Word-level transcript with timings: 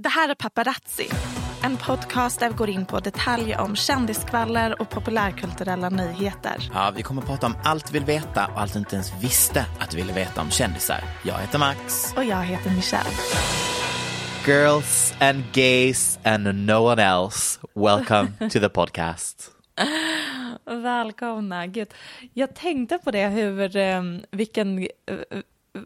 Det 0.00 0.08
här 0.08 0.28
är 0.28 0.34
Paparazzi, 0.34 1.08
en 1.62 1.76
podcast 1.76 2.40
där 2.40 2.48
vi 2.48 2.54
går 2.54 2.68
in 2.68 2.86
på 2.86 3.00
detaljer 3.00 3.60
om 3.60 3.76
kändiskvaller 3.76 4.80
och 4.82 4.90
populärkulturella 4.90 5.90
nyheter. 5.90 6.70
Ja, 6.74 6.92
vi 6.96 7.02
kommer 7.02 7.22
att 7.22 7.28
prata 7.28 7.46
om 7.46 7.54
allt 7.64 7.86
du 7.86 7.92
vill 7.92 8.04
veta 8.04 8.46
och 8.46 8.60
allt 8.60 8.72
du 8.72 8.78
inte 8.78 8.94
ens 8.94 9.12
visste 9.22 9.66
att 9.80 9.90
du 9.90 9.96
ville 9.96 10.12
veta 10.12 10.40
om 10.40 10.50
kändisar. 10.50 11.00
Jag 11.24 11.38
heter 11.38 11.58
Max. 11.58 12.12
Och 12.16 12.24
jag 12.24 12.42
heter 12.42 12.70
Michelle. 12.70 13.10
Girls 14.46 15.14
and 15.20 15.44
gays 15.52 16.18
and 16.24 16.66
no 16.66 16.92
one 16.92 17.02
else, 17.02 17.60
welcome 17.74 18.28
to 18.50 18.60
the 18.60 18.68
podcast. 18.68 19.50
Välkomna. 20.64 21.66
Gud. 21.66 21.94
Jag 22.34 22.54
tänkte 22.54 22.98
på 22.98 23.10
det 23.10 23.28
hur, 23.28 23.76
eh, 23.76 24.02
vilken, 24.30 24.78
eh, 24.78 24.88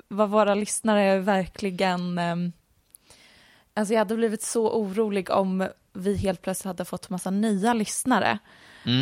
vad 0.09 0.31
våra 0.31 0.55
lyssnare 0.55 1.19
verkligen, 1.19 2.19
eh, 2.19 2.37
alltså 3.75 3.95
jag 3.95 3.99
hade 3.99 4.17
blivit 4.17 4.43
så 4.43 4.71
orolig 4.71 5.31
om 5.31 5.69
vi 5.93 6.17
helt 6.17 6.43
plötsligt 6.43 6.67
hade 6.67 6.85
fått 6.85 7.11
massa 7.11 7.31
nya 7.31 7.75
lyssnare. 7.75 8.39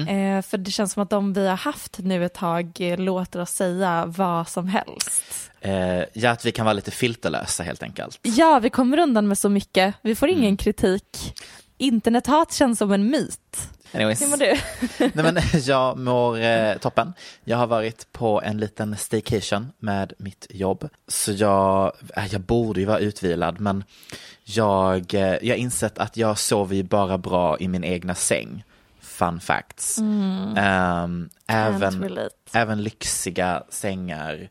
Eh, 0.08 0.42
för 0.42 0.58
det 0.58 0.70
känns 0.70 0.92
som 0.92 1.02
att 1.02 1.10
de 1.10 1.32
vi 1.32 1.46
har 1.48 1.56
haft 1.56 1.98
nu 1.98 2.24
ett 2.24 2.34
tag 2.34 2.72
eh, 2.80 2.98
låter 2.98 3.40
oss 3.40 3.50
säga 3.50 4.04
vad 4.06 4.48
som 4.48 4.68
helst. 4.68 5.50
Eh, 5.60 6.04
ja, 6.12 6.30
att 6.30 6.44
vi 6.44 6.52
kan 6.52 6.64
vara 6.64 6.72
lite 6.72 6.90
filterlösa 6.90 7.62
helt 7.62 7.82
enkelt. 7.82 8.18
Ja, 8.22 8.58
vi 8.58 8.70
kommer 8.70 8.98
undan 8.98 9.28
med 9.28 9.38
så 9.38 9.48
mycket. 9.48 9.94
Vi 10.02 10.14
får 10.14 10.28
ingen 10.28 10.56
kritik. 10.56 11.34
Internethat 11.78 12.52
känns 12.52 12.78
som 12.78 12.92
en 12.92 13.10
myt. 13.10 13.70
Anyways. 13.92 14.22
Hur 14.22 14.28
mår 14.28 14.36
du? 14.36 14.56
Nej, 15.22 15.32
men 15.32 15.38
jag 15.64 15.98
mår 15.98 16.40
eh, 16.40 16.76
toppen. 16.76 17.12
Jag 17.44 17.56
har 17.56 17.66
varit 17.66 18.12
på 18.12 18.42
en 18.42 18.58
liten 18.58 18.96
staycation 18.96 19.72
med 19.78 20.12
mitt 20.18 20.46
jobb. 20.50 20.88
Så 21.08 21.32
jag, 21.32 21.92
äh, 22.16 22.26
jag 22.32 22.40
borde 22.40 22.80
ju 22.80 22.86
vara 22.86 22.98
utvilad 22.98 23.60
men 23.60 23.84
jag, 24.44 25.14
eh, 25.14 25.36
jag 25.42 25.56
insett 25.56 25.98
att 25.98 26.16
jag 26.16 26.38
sover 26.38 26.76
ju 26.76 26.82
bara 26.82 27.18
bra 27.18 27.58
i 27.58 27.68
min 27.68 27.84
egna 27.84 28.14
säng. 28.14 28.64
Fun 29.00 29.40
facts. 29.40 29.98
Ehm, 30.56 31.30
även, 31.46 32.02
relate. 32.02 32.34
även 32.52 32.82
lyxiga 32.82 33.62
sängar 33.68 34.48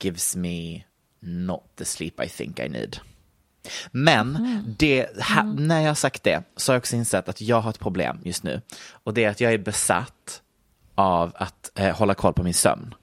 gives 0.00 0.36
me 0.36 0.82
not 1.20 1.64
the 1.76 1.84
sleep 1.84 2.20
I 2.24 2.28
think 2.28 2.58
I 2.58 2.68
need. 2.68 2.96
Men 3.90 4.64
det, 4.78 5.06
ha, 5.34 5.42
när 5.42 5.80
jag 5.80 5.90
har 5.90 5.94
sagt 5.94 6.22
det 6.22 6.42
så 6.56 6.72
har 6.72 6.74
jag 6.74 6.80
också 6.80 6.96
insett 6.96 7.28
att 7.28 7.40
jag 7.40 7.60
har 7.60 7.70
ett 7.70 7.78
problem 7.78 8.20
just 8.24 8.42
nu. 8.42 8.60
Och 9.04 9.14
det 9.14 9.24
är 9.24 9.30
att 9.30 9.40
jag 9.40 9.52
är 9.52 9.58
besatt 9.58 10.42
av 10.94 11.32
att 11.34 11.70
eh, 11.74 11.96
hålla 11.96 12.14
koll 12.14 12.32
på 12.32 12.42
min 12.42 12.54
sömn 12.54 12.94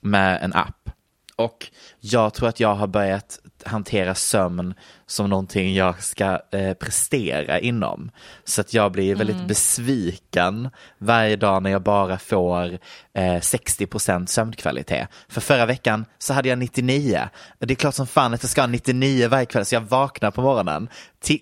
med 0.00 0.42
en 0.42 0.52
app. 0.52 0.90
Och 1.36 1.66
jag 2.00 2.34
tror 2.34 2.48
att 2.48 2.60
jag 2.60 2.74
har 2.74 2.86
börjat 2.86 3.38
hantera 3.66 4.14
sömn 4.14 4.74
som 5.06 5.30
någonting 5.30 5.74
jag 5.74 6.02
ska 6.02 6.40
eh, 6.50 6.74
prestera 6.74 7.60
inom. 7.60 8.10
Så 8.44 8.60
att 8.60 8.74
jag 8.74 8.92
blir 8.92 9.14
väldigt 9.14 9.48
besviken 9.48 10.70
varje 10.98 11.36
dag 11.36 11.62
när 11.62 11.70
jag 11.70 11.82
bara 11.82 12.18
får 12.18 12.78
eh, 13.14 13.40
60% 13.40 14.26
sömnkvalitet. 14.26 15.08
För 15.28 15.40
förra 15.40 15.66
veckan 15.66 16.04
så 16.18 16.34
hade 16.34 16.48
jag 16.48 16.58
99. 16.58 17.28
Och 17.60 17.66
Det 17.66 17.74
är 17.74 17.76
klart 17.76 17.94
som 17.94 18.06
fan 18.06 18.34
att 18.34 18.42
jag 18.42 18.50
ska 18.50 18.62
ha 18.62 18.66
99 18.66 19.28
varje 19.28 19.46
kväll 19.46 19.64
så 19.64 19.74
jag 19.74 19.80
vaknar 19.80 20.30
på 20.30 20.42
morgonen, 20.42 20.88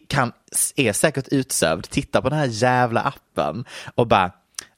kan, 0.09 0.33
är 0.77 0.93
säkert 0.93 1.29
utsövd, 1.29 1.91
tittar 1.91 2.23
på 2.23 2.29
den 2.29 2.39
här 2.39 2.49
jävla 2.51 3.01
appen 3.01 3.65
och 3.95 4.07
bara 4.07 4.33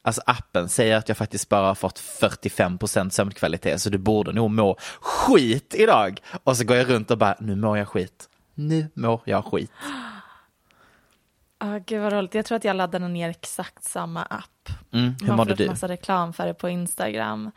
Alltså 0.08 0.22
appen 0.26 0.68
säger 0.68 0.96
att 0.96 1.08
jag 1.08 1.16
faktiskt 1.18 1.48
bara 1.48 1.66
har 1.66 1.74
fått 1.74 1.98
45% 1.98 3.10
sömnkvalitet 3.10 3.80
så 3.80 3.90
du 3.90 3.98
borde 3.98 4.32
nog 4.32 4.50
må 4.50 4.76
skit 5.00 5.74
idag. 5.78 6.20
Och 6.44 6.56
så 6.56 6.64
går 6.64 6.76
jag 6.76 6.90
runt 6.90 7.10
och 7.10 7.18
bara, 7.18 7.36
nu 7.40 7.56
mår 7.56 7.78
jag 7.78 7.88
skit. 7.88 8.28
Nu 8.54 8.88
mår 8.94 9.20
jag 9.24 9.44
skit. 9.44 9.70
Ah, 11.60 11.78
gud 11.86 12.02
vad 12.02 12.12
roligt. 12.12 12.34
Jag 12.34 12.44
tror 12.46 12.56
att 12.56 12.64
jag 12.64 12.76
laddade 12.76 13.08
ner 13.08 13.28
exakt 13.30 13.84
samma 13.84 14.22
app. 14.22 14.68
Mm, 14.92 15.14
hur 15.20 15.26
Man 15.26 15.36
mådde 15.36 15.50
får 15.56 15.56
du? 15.64 15.66
massa 15.68 15.88
reklam 15.88 16.32
för 16.32 16.46
det 16.46 16.54
på 16.54 16.68
Instagram. 16.68 17.50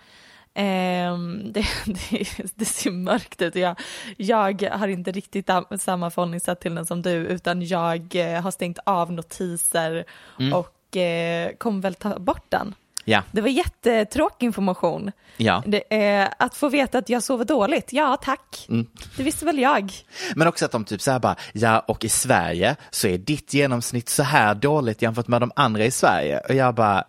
Ehm, 0.53 1.41
det, 1.53 1.66
det, 1.85 2.28
det 2.56 2.66
ser 2.66 2.91
mörkt 2.91 3.41
ut. 3.41 3.56
Jag, 3.56 3.75
jag 4.18 4.69
har 4.72 4.88
inte 4.88 5.12
riktigt 5.12 5.50
am- 5.50 5.78
samma 5.79 6.09
förhållningssätt 6.09 6.59
till 6.59 6.75
den 6.75 6.85
som 6.85 7.01
du 7.01 7.09
utan 7.12 7.62
jag 7.62 8.16
eh, 8.16 8.41
har 8.41 8.51
stängt 8.51 8.79
av 8.85 9.12
notiser 9.12 10.06
Mm. 10.39 10.53
och 10.53 10.75
eh, 10.96 11.52
kommer 11.57 11.81
väl 11.81 11.96
ta 11.96 12.19
bort 12.19 12.46
den. 12.50 12.75
Ja, 13.06 13.24
Det 13.31 13.41
var 13.41 13.50
jättetråkig 13.50 14.46
information. 14.46 15.12
ja. 15.38 15.63
Det, 15.66 16.12
eh, 16.22 16.29
att 16.40 16.56
få 16.56 16.69
veta 16.69 16.97
att 16.97 17.09
jag 17.09 17.24
sover 17.24 17.46
dåligt, 17.46 17.94
ja 17.94 18.18
tack. 18.22 18.66
Mm. 18.69 18.88
Det 19.18 19.24
visste 19.24 19.46
väl 19.46 19.59
jag. 19.59 19.94
Men 20.35 20.47
också 20.47 20.66
att 20.66 20.72
de 20.72 20.85
typ 20.85 21.01
så 21.01 21.12
här 21.12 21.19
bara, 21.19 21.35
ja 21.53 21.80
och 21.80 22.06
i 22.06 22.09
Sverige 22.09 22.75
så 22.90 23.07
är 23.07 23.18
ditt 23.18 23.53
genomsnitt 23.53 24.09
så 24.09 24.24
här 24.24 24.56
dåligt 24.56 25.01
jämfört 25.01 25.28
med 25.28 25.41
de 25.41 25.51
andra 25.56 25.85
i 25.85 25.91
Sverige. 25.91 26.40
Och 26.40 26.56
jag 26.56 26.75
bara, 26.75 27.03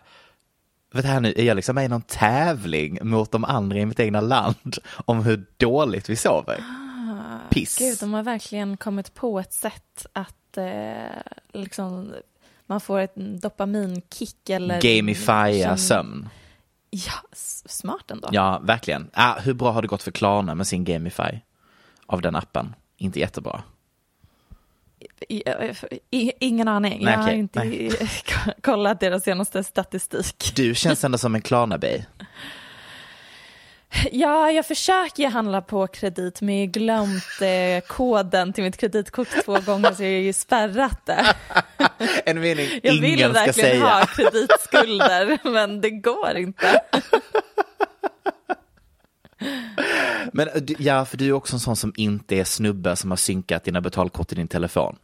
vet 0.93 1.05
här 1.05 1.19
nu, 1.19 1.33
är 1.37 1.43
jag 1.43 1.55
liksom 1.55 1.75
med 1.75 1.85
i 1.85 1.87
någon 1.87 2.01
tävling 2.01 2.99
mot 3.01 3.31
de 3.31 3.45
andra 3.45 3.77
i 3.77 3.85
mitt 3.85 3.99
egna 3.99 4.21
land 4.21 4.77
om 5.05 5.23
hur 5.23 5.45
dåligt 5.57 6.09
vi 6.09 6.15
sover? 6.15 6.63
Piss. 7.49 7.77
Gud, 7.77 7.97
de 7.99 8.13
har 8.13 8.23
verkligen 8.23 8.77
kommit 8.77 9.13
på 9.13 9.39
ett 9.39 9.53
sätt 9.53 10.05
att 10.13 10.57
eh, 10.57 11.21
liksom, 11.53 12.13
man 12.67 12.81
får 12.81 12.99
ett 12.99 13.15
dopaminkick 13.15 14.49
eller... 14.49 14.81
Gamifia 14.81 15.77
sömn. 15.77 16.29
Ja, 16.89 17.37
smart 17.65 18.11
ändå. 18.11 18.29
Ja, 18.31 18.59
verkligen. 18.63 19.09
Ah, 19.13 19.39
hur 19.39 19.53
bra 19.53 19.71
har 19.71 19.81
det 19.81 19.87
gått 19.87 20.03
för 20.03 20.11
Klarna 20.11 20.55
med 20.55 20.67
sin 20.67 20.83
Gamify 20.83 21.39
av 22.05 22.21
den 22.21 22.35
appen? 22.35 22.75
Inte 22.97 23.19
jättebra. 23.19 23.63
I, 25.29 25.43
i, 26.11 26.31
ingen 26.39 26.67
aning. 26.67 27.03
Nej, 27.03 27.13
jag 27.13 27.19
har 27.19 27.27
okej. 27.27 27.39
inte 27.39 27.59
Nej. 27.59 27.91
kollat 28.61 28.99
deras 28.99 29.23
senaste 29.23 29.63
statistik. 29.63 30.53
Du 30.55 30.75
känns 30.75 31.03
ändå 31.03 31.17
som 31.17 31.35
en 31.35 31.41
Klarna-bay. 31.41 32.05
Ja, 34.11 34.51
jag 34.51 34.65
försöker 34.65 35.23
ju 35.23 35.29
handla 35.29 35.61
på 35.61 35.87
kredit 35.87 36.41
men 36.41 36.55
jag 36.55 36.67
har 36.67 36.71
glömt 36.71 37.41
eh, 37.41 37.87
koden 37.87 38.53
till 38.53 38.63
mitt 38.63 38.77
kreditkort 38.77 39.27
två 39.45 39.59
gånger 39.59 39.91
så 39.91 40.03
jag 40.03 40.09
har 40.09 40.17
ju 40.17 40.33
spärrat 40.33 41.05
det. 41.05 41.35
En 42.25 42.39
mening 42.39 42.79
Jag 42.83 42.93
vill 42.93 43.05
ingen 43.05 43.33
ska 43.33 43.45
verkligen 43.45 43.69
säga. 43.71 43.83
ha 43.83 44.05
kreditskulder 44.05 45.37
men 45.51 45.81
det 45.81 45.89
går 45.89 46.37
inte. 46.37 46.81
Men 50.33 50.49
ja, 50.79 51.05
för 51.05 51.17
du 51.17 51.27
är 51.27 51.31
också 51.31 51.55
en 51.55 51.59
sån 51.59 51.75
som 51.75 51.93
inte 51.97 52.35
är 52.35 52.43
snubbe 52.43 52.95
som 52.95 53.09
har 53.11 53.17
synkat 53.17 53.63
dina 53.63 53.81
betalkort 53.81 54.31
i 54.31 54.35
din 54.35 54.47
telefon. 54.47 54.95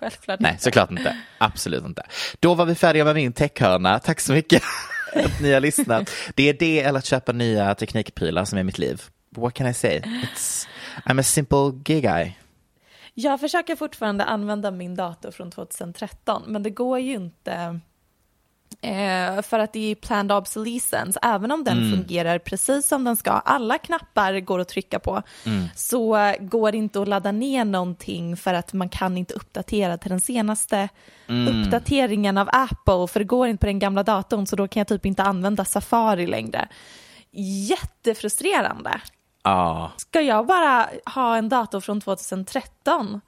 Självklart 0.00 0.40
Nej, 0.40 0.56
såklart 0.60 0.90
inte. 0.90 1.16
Absolut 1.38 1.84
inte. 1.84 2.02
Då 2.40 2.54
var 2.54 2.66
vi 2.66 2.74
färdiga 2.74 3.04
med 3.04 3.14
min 3.14 3.32
techhörna. 3.32 3.98
Tack 3.98 4.20
så 4.20 4.32
mycket 4.32 4.62
att 5.14 5.40
ni 5.40 5.52
har 5.52 5.60
lyssnat. 5.60 6.10
Det 6.34 6.48
är 6.48 6.52
det 6.52 6.80
eller 6.80 6.98
att 6.98 7.04
köpa 7.04 7.32
nya 7.32 7.74
teknikprylar 7.74 8.44
som 8.44 8.58
är 8.58 8.62
mitt 8.62 8.78
liv. 8.78 9.02
What 9.36 9.54
can 9.54 9.66
I 9.66 9.74
say? 9.74 9.98
It's, 10.00 10.66
I'm 11.04 11.20
a 11.20 11.22
simple 11.22 11.70
gay 11.84 12.00
guy. 12.00 12.32
Jag 13.18 13.40
försöker 13.40 13.76
fortfarande 13.76 14.24
använda 14.24 14.70
min 14.70 14.94
dator 14.94 15.30
från 15.30 15.50
2013, 15.50 16.42
men 16.46 16.62
det 16.62 16.70
går 16.70 16.98
ju 16.98 17.14
inte 17.14 17.80
eh, 18.80 19.42
för 19.42 19.58
att 19.58 19.72
det 19.72 19.90
är 19.90 19.94
planned 19.94 20.32
obsolescence. 20.32 21.18
Även 21.22 21.52
om 21.52 21.64
den 21.64 21.92
fungerar 21.92 22.38
precis 22.38 22.88
som 22.88 23.04
den 23.04 23.16
ska, 23.16 23.30
alla 23.30 23.78
knappar 23.78 24.40
går 24.40 24.58
att 24.58 24.68
trycka 24.68 24.98
på, 24.98 25.22
så 25.74 26.34
går 26.40 26.72
det 26.72 26.78
inte 26.78 27.02
att 27.02 27.08
ladda 27.08 27.32
ner 27.32 27.64
någonting 27.64 28.36
för 28.36 28.54
att 28.54 28.72
man 28.72 28.88
kan 28.88 29.18
inte 29.18 29.34
uppdatera 29.34 29.98
till 29.98 30.10
den 30.10 30.20
senaste 30.20 30.88
uppdateringen 31.48 32.38
av 32.38 32.48
Apple, 32.52 33.06
för 33.08 33.20
det 33.20 33.24
går 33.24 33.48
inte 33.48 33.60
på 33.60 33.66
den 33.66 33.78
gamla 33.78 34.02
datorn, 34.02 34.46
så 34.46 34.56
då 34.56 34.68
kan 34.68 34.80
jag 34.80 34.88
typ 34.88 35.06
inte 35.06 35.22
använda 35.22 35.64
Safari 35.64 36.26
längre. 36.26 36.68
Jättefrustrerande. 37.68 39.00
Ja, 39.46 39.90
Ska 39.96 40.20
jag 40.20 40.46
bara 40.46 40.88
ha 41.14 41.36
en 41.36 41.48
dator 41.48 41.80
från 41.80 42.00
2013 42.00 43.20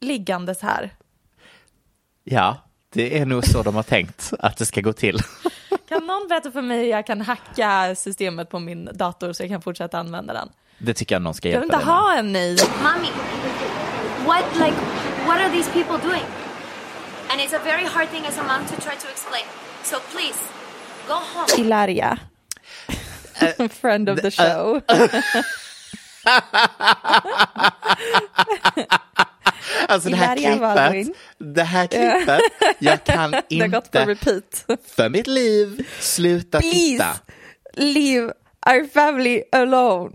liggandes 0.00 0.62
här? 0.62 0.90
ja, 2.24 2.56
det 2.92 3.18
är 3.18 3.26
nog 3.26 3.44
så 3.46 3.62
de 3.62 3.74
har 3.74 3.82
tänkt 3.82 4.32
att 4.38 4.56
det 4.56 4.66
ska 4.66 4.80
gå 4.80 4.92
till. 4.92 5.18
Kan 5.88 6.06
någon 6.06 6.28
berätta 6.28 6.50
för 6.50 6.62
mig 6.62 6.78
hur 6.78 6.86
jag 6.86 7.06
kan 7.06 7.20
hacka 7.20 7.94
systemet 7.94 8.50
på 8.50 8.58
min 8.58 8.88
dator 8.94 9.32
så 9.32 9.42
jag 9.42 9.50
kan 9.50 9.62
fortsätta 9.62 9.98
använda 9.98 10.32
den? 10.34 10.48
Det 10.78 10.94
tycker 10.94 11.14
jag 11.14 11.22
någon 11.22 11.34
ska 11.34 11.48
Jag 11.48 11.60
vill 11.60 11.68
hjälpa 11.70 11.76
inte 11.76 11.86
dig 11.86 11.94
med. 11.94 12.02
ha 12.04 12.14
en 12.18 12.32
ny. 12.32 12.56
Mommy, 12.82 13.08
what 14.26 14.44
like 14.58 14.76
what 15.26 15.40
are 15.40 15.50
these 15.50 15.70
people 15.72 16.08
doing? 16.08 16.24
And 17.30 17.40
it's 17.40 17.56
a 17.56 17.60
very 17.64 17.84
hard 17.86 18.08
thing 18.08 18.26
as 18.26 18.38
a 18.38 18.42
mom 18.42 18.66
to 18.66 18.74
try 18.82 18.96
to 18.96 19.08
explain. 19.08 19.44
So 19.82 19.96
please, 20.12 20.38
go 21.08 21.14
home. 21.14 21.64
Ilaria. 21.66 22.18
Friend 23.80 24.08
of 24.08 24.20
the 24.20 24.30
show. 24.30 24.80
Alltså 29.88 30.08
det 30.08 30.16
här 30.16 30.36
klippet, 30.36 31.16
det 31.38 31.62
här 31.62 31.86
klippet, 31.86 32.40
jag 32.78 33.04
kan 33.04 33.34
har 33.50 33.68
gått 33.68 33.90
på 33.90 33.98
inte 33.98 34.10
repeat. 34.12 34.64
för 34.96 35.08
mitt 35.08 35.26
liv 35.26 35.86
sluta 36.00 36.60
Please, 36.60 36.76
titta. 36.76 37.14
leave 37.72 38.32
our 38.66 38.88
family 38.94 39.42
alone. 39.52 40.10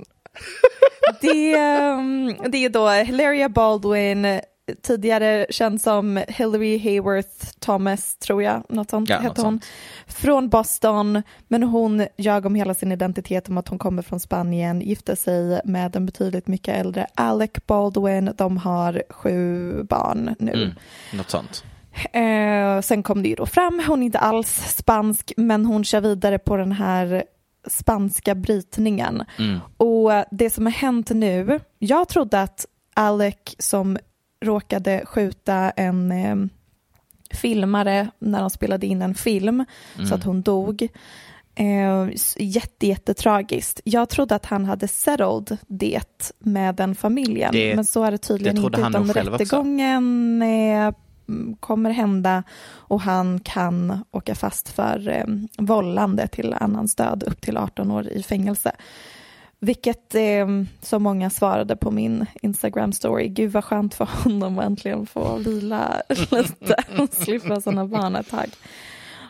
det, 1.21 1.55
um, 1.55 2.35
det 2.51 2.65
är 2.65 2.69
då 2.69 2.89
Hilaria 2.89 3.49
Baldwin, 3.49 4.41
tidigare 4.75 5.45
känd 5.49 5.81
som 5.81 6.23
Hillary 6.27 6.79
Hayworth 6.79 7.45
Thomas, 7.59 8.17
tror 8.17 8.43
jag, 8.43 8.63
något 8.69 8.89
sånt 8.89 9.09
Ja, 9.09 9.15
hette 9.15 9.27
något 9.27 9.37
hon. 9.37 9.43
sånt. 9.45 9.65
Från 10.07 10.49
Boston, 10.49 11.23
men 11.47 11.63
hon 11.63 12.07
ljög 12.17 12.45
om 12.45 12.55
hela 12.55 12.73
sin 12.73 12.91
identitet 12.91 13.49
om 13.49 13.57
att 13.57 13.67
hon 13.67 13.79
kommer 13.79 14.01
från 14.01 14.19
Spanien, 14.19 14.81
gifte 14.81 15.15
sig 15.15 15.61
med 15.65 15.95
en 15.95 16.05
betydligt 16.05 16.47
mycket 16.47 16.75
äldre 16.75 17.07
Alec 17.15 17.51
Baldwin. 17.67 18.31
De 18.37 18.57
har 18.57 19.03
sju 19.09 19.83
barn 19.83 20.35
nu. 20.39 20.51
Mm, 20.51 20.69
något 21.13 21.29
sånt. 21.29 21.63
Eh, 22.11 22.81
sen 22.81 23.03
kom 23.03 23.23
det 23.23 23.29
ju 23.29 23.35
då 23.35 23.45
fram, 23.45 23.83
hon 23.87 24.01
är 24.01 24.05
inte 24.05 24.19
alls 24.19 24.75
spansk, 24.77 25.33
men 25.37 25.65
hon 25.65 25.83
kör 25.83 26.01
vidare 26.01 26.39
på 26.39 26.57
den 26.57 26.71
här 26.71 27.23
spanska 27.67 28.35
brytningen. 28.35 29.23
Och 29.77 30.11
det 30.31 30.49
som 30.49 30.65
har 30.65 30.73
hänt 30.73 31.09
nu, 31.09 31.59
jag 31.79 32.09
trodde 32.09 32.41
att 32.41 32.65
Alec 32.93 33.35
som 33.57 33.97
råkade 34.45 35.05
skjuta 35.05 35.69
en 35.71 36.11
eh, 36.11 36.35
filmare 37.37 38.09
när 38.19 38.39
de 38.41 38.49
spelade 38.49 38.87
in 38.87 39.01
en 39.01 39.15
film 39.15 39.65
så 40.09 40.15
att 40.15 40.23
hon 40.23 40.41
dog. 40.41 40.87
Eh, 41.55 42.09
jätte, 42.37 42.87
jättetragiskt. 42.87 43.81
Jag 43.83 44.09
trodde 44.09 44.35
att 44.35 44.45
han 44.45 44.65
hade 44.65 44.87
settled 44.87 45.57
det 45.67 46.31
med 46.39 46.75
den 46.75 46.95
familjen, 46.95 47.51
Det- 47.53 47.75
men 47.75 47.85
så 47.85 48.03
är 48.03 48.11
det 48.11 48.17
tydligen 48.17 48.55
det 48.55 48.61
inte. 48.67 48.81
Utan 48.89 49.01
rättegången 49.39 50.41
eh, 50.41 50.93
mm, 51.29 51.55
kommer 51.59 51.89
hända 51.89 52.43
och 52.69 53.01
han 53.01 53.39
kan 53.39 54.03
åka 54.11 54.35
fast 54.35 54.69
för 54.69 55.09
eh, 55.09 55.25
vållande 55.57 56.27
till 56.27 56.53
annans 56.53 56.95
död 56.95 57.23
upp 57.27 57.41
till 57.41 57.57
18 57.57 57.91
år 57.91 58.07
i 58.07 58.23
fängelse. 58.23 58.71
Vilket 59.59 60.15
eh, 60.15 60.47
så 60.81 60.99
många 60.99 61.29
svarade 61.29 61.75
på 61.75 61.91
min 61.91 62.25
Instagram-story. 62.41 63.27
Gud 63.27 63.51
vad 63.51 63.63
skönt 63.63 63.93
för 63.93 64.05
honom 64.05 64.59
att 64.59 64.65
äntligen 64.65 65.05
få 65.05 65.35
vila 65.35 66.01
lite 66.09 66.75
och 66.99 67.13
slippa 67.13 67.61
sådana 67.61 67.85
barn 67.85 68.15
ett 68.15 68.29
tag. 68.29 68.49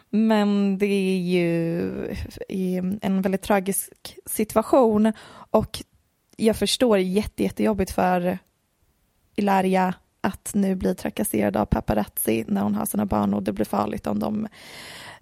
Men 0.10 0.78
det 0.78 0.86
är 0.86 1.18
ju 1.18 3.00
en 3.02 3.22
väldigt 3.22 3.42
tragisk 3.42 4.16
situation 4.26 5.14
och 5.52 5.84
jag 6.38 6.56
förstår 6.56 6.98
jätte, 6.98 7.44
jättejobbigt 7.44 7.92
för 7.92 8.40
Ilaria 9.36 9.94
att 10.22 10.52
nu 10.54 10.76
bli 10.76 10.96
trakasserad 10.96 11.58
av 11.58 11.66
paparazzi 11.66 12.46
när 12.48 12.62
hon 12.62 12.76
har 12.76 12.86
sina 12.86 13.06
barn 13.06 13.34
och 13.34 13.44
det 13.44 13.54
blir 13.54 13.66
farligt 13.66 14.08
om 14.08 14.20
de 14.20 14.48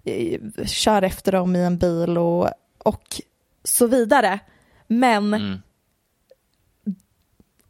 eh, 0.04 0.40
kör 0.64 1.02
efter 1.02 1.32
dem 1.32 1.56
i 1.56 1.64
en 1.64 1.78
bil 1.78 2.18
och, 2.18 2.48
och 2.78 3.20
så 3.64 3.86
vidare. 3.86 4.40
Men 4.88 5.62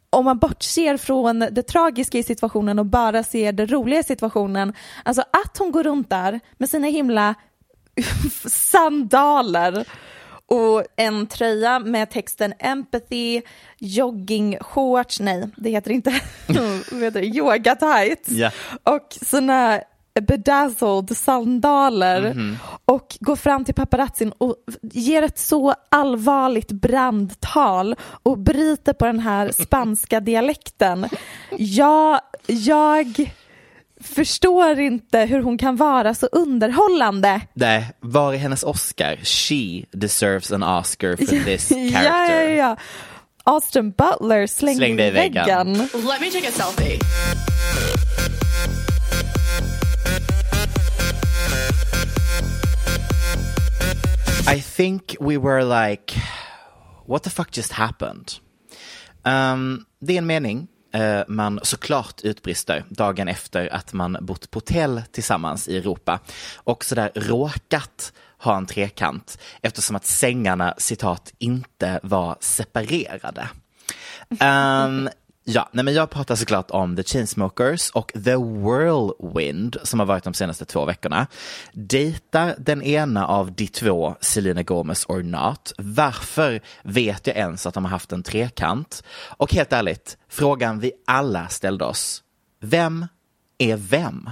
om 0.09 0.25
man 0.25 0.37
bortser 0.39 0.97
från 0.97 1.39
det 1.39 1.63
tragiska 1.63 2.17
i 2.17 2.23
situationen 2.23 2.79
och 2.79 2.85
bara 2.85 3.23
ser 3.23 3.51
det 3.51 3.65
roliga 3.65 3.99
i 3.99 4.03
situationen, 4.03 4.73
alltså 5.03 5.21
att 5.21 5.57
hon 5.57 5.71
går 5.71 5.83
runt 5.83 6.09
där 6.09 6.39
med 6.57 6.69
sina 6.69 6.87
himla 6.87 7.35
sandaler 8.47 9.87
och 10.45 10.83
en 10.95 11.27
tröja 11.27 11.79
med 11.79 12.09
texten 12.09 12.53
empathy, 12.59 13.41
joggingshorts, 13.77 15.19
nej 15.19 15.49
det 15.57 15.69
heter 15.69 15.91
inte, 15.91 16.09
vad 16.91 17.01
heter 17.03 17.21
det, 17.21 17.27
yoga 17.27 17.75
tights 17.75 18.29
Ja. 18.29 18.51
och 18.83 19.07
såna 19.21 19.81
bedazzled 20.21 21.17
sandaler 21.17 22.35
och 22.85 23.17
går 23.19 23.35
fram 23.35 23.65
till 23.65 23.73
paparazzin 23.75 24.31
och 24.37 24.55
ger 24.81 25.21
ett 25.23 25.39
så 25.39 25.73
allvarligt 25.89 26.71
brandtal 26.71 27.95
och 28.23 28.37
bryter 28.37 28.93
på 28.93 29.05
den 29.05 29.19
här 29.19 29.51
spanska 29.63 30.19
dialekten. 30.19 31.07
Jag, 31.57 32.19
jag 32.47 33.31
förstår 34.01 34.79
inte 34.79 35.19
hur 35.19 35.41
hon 35.43 35.57
kan 35.57 35.75
vara 35.75 36.13
så 36.13 36.25
underhållande. 36.25 37.41
Nej, 37.53 37.85
var 37.99 38.33
är 38.33 38.37
hennes 38.37 38.63
Oscar? 38.63 39.15
She 39.15 39.85
deserves 39.91 40.51
an 40.51 40.63
Oscar 40.63 41.15
for 41.15 41.25
this 41.45 41.69
character. 41.69 42.03
Ja, 42.03 42.41
ja, 42.43 42.49
ja. 42.49 42.75
Austin 43.43 43.91
Butler 43.91 44.47
slängde 44.47 44.77
Släng 44.77 44.95
dig 44.97 45.05
i 45.05 45.09
i 45.09 45.11
väggen. 45.11 45.45
väggen. 45.45 45.73
Let 45.93 46.21
me 46.21 46.31
take 46.31 46.47
a 46.47 46.51
selfie. 46.51 46.99
I 54.51 54.61
think 54.61 55.15
we 55.19 55.37
were 55.37 55.63
like, 55.63 56.15
what 57.05 57.23
the 57.23 57.29
fuck 57.29 57.51
just 57.57 57.71
happened? 57.71 58.33
Um, 59.23 59.85
det 59.99 60.13
är 60.13 60.17
en 60.17 60.27
mening 60.27 60.67
eh, 60.93 61.21
man 61.27 61.59
såklart 61.63 62.21
utbrister 62.23 62.85
dagen 62.89 63.27
efter 63.27 63.73
att 63.73 63.93
man 63.93 64.17
bott 64.21 64.51
på 64.51 64.57
hotell 64.57 65.01
tillsammans 65.11 65.67
i 65.67 65.77
Europa 65.77 66.19
och 66.55 66.85
sådär 66.85 67.11
råkat 67.15 68.13
ha 68.37 68.57
en 68.57 68.65
trekant 68.65 69.39
eftersom 69.61 69.95
att 69.95 70.05
sängarna 70.05 70.73
citat 70.77 71.33
inte 71.37 71.99
var 72.03 72.37
separerade. 72.39 73.49
Um, 74.29 75.09
ja, 75.49 75.69
nej 75.71 75.85
men 75.85 75.93
jag 75.93 76.09
pratar 76.09 76.35
såklart 76.35 76.71
om 76.71 76.95
The 76.95 77.03
Chainsmokers 77.03 77.89
och 77.89 78.11
The 78.13 78.35
Whirlwind 78.35 79.77
som 79.83 79.99
har 79.99 80.07
varit 80.07 80.23
de 80.23 80.33
senaste 80.33 80.65
två 80.65 80.85
veckorna. 80.85 81.27
Dejtar 81.73 82.55
den 82.57 82.81
ena 82.81 83.27
av 83.27 83.51
de 83.51 83.67
två 83.67 84.15
Selena 84.21 84.63
Gomez 84.63 85.05
or 85.07 85.23
not? 85.23 85.73
Varför 85.77 86.61
vet 86.83 87.27
jag 87.27 87.37
ens 87.37 87.65
att 87.65 87.73
de 87.73 87.85
har 87.85 87.91
haft 87.91 88.11
en 88.11 88.23
trekant? 88.23 89.03
Och 89.37 89.53
helt 89.53 89.73
ärligt, 89.73 90.17
frågan 90.29 90.79
vi 90.79 90.91
alla 91.07 91.47
ställde 91.47 91.85
oss. 91.85 92.23
Vem 92.61 93.07
är 93.57 93.75
vem? 93.75 94.29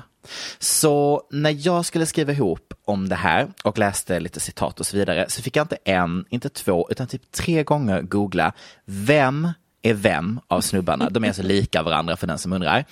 Så 0.59 1.23
när 1.31 1.67
jag 1.67 1.85
skulle 1.85 2.05
skriva 2.05 2.31
ihop 2.31 2.73
om 2.85 3.09
det 3.09 3.15
här 3.15 3.47
och 3.63 3.77
läste 3.77 4.19
lite 4.19 4.39
citat 4.39 4.79
och 4.79 4.85
så 4.85 4.97
vidare 4.97 5.25
så 5.29 5.41
fick 5.41 5.55
jag 5.55 5.63
inte 5.63 5.77
en, 5.83 6.25
inte 6.29 6.49
två, 6.49 6.87
utan 6.91 7.07
typ 7.07 7.31
tre 7.31 7.63
gånger 7.63 8.01
googla 8.01 8.53
vem 8.85 9.47
är 9.89 9.93
vem 9.93 10.39
av 10.47 10.61
snubbarna. 10.61 11.09
De 11.09 11.23
är 11.23 11.27
alltså 11.27 11.43
lika 11.43 11.83
varandra 11.83 12.17
för 12.17 12.27
den 12.27 12.37
som 12.37 12.53
undrar. 12.53 12.85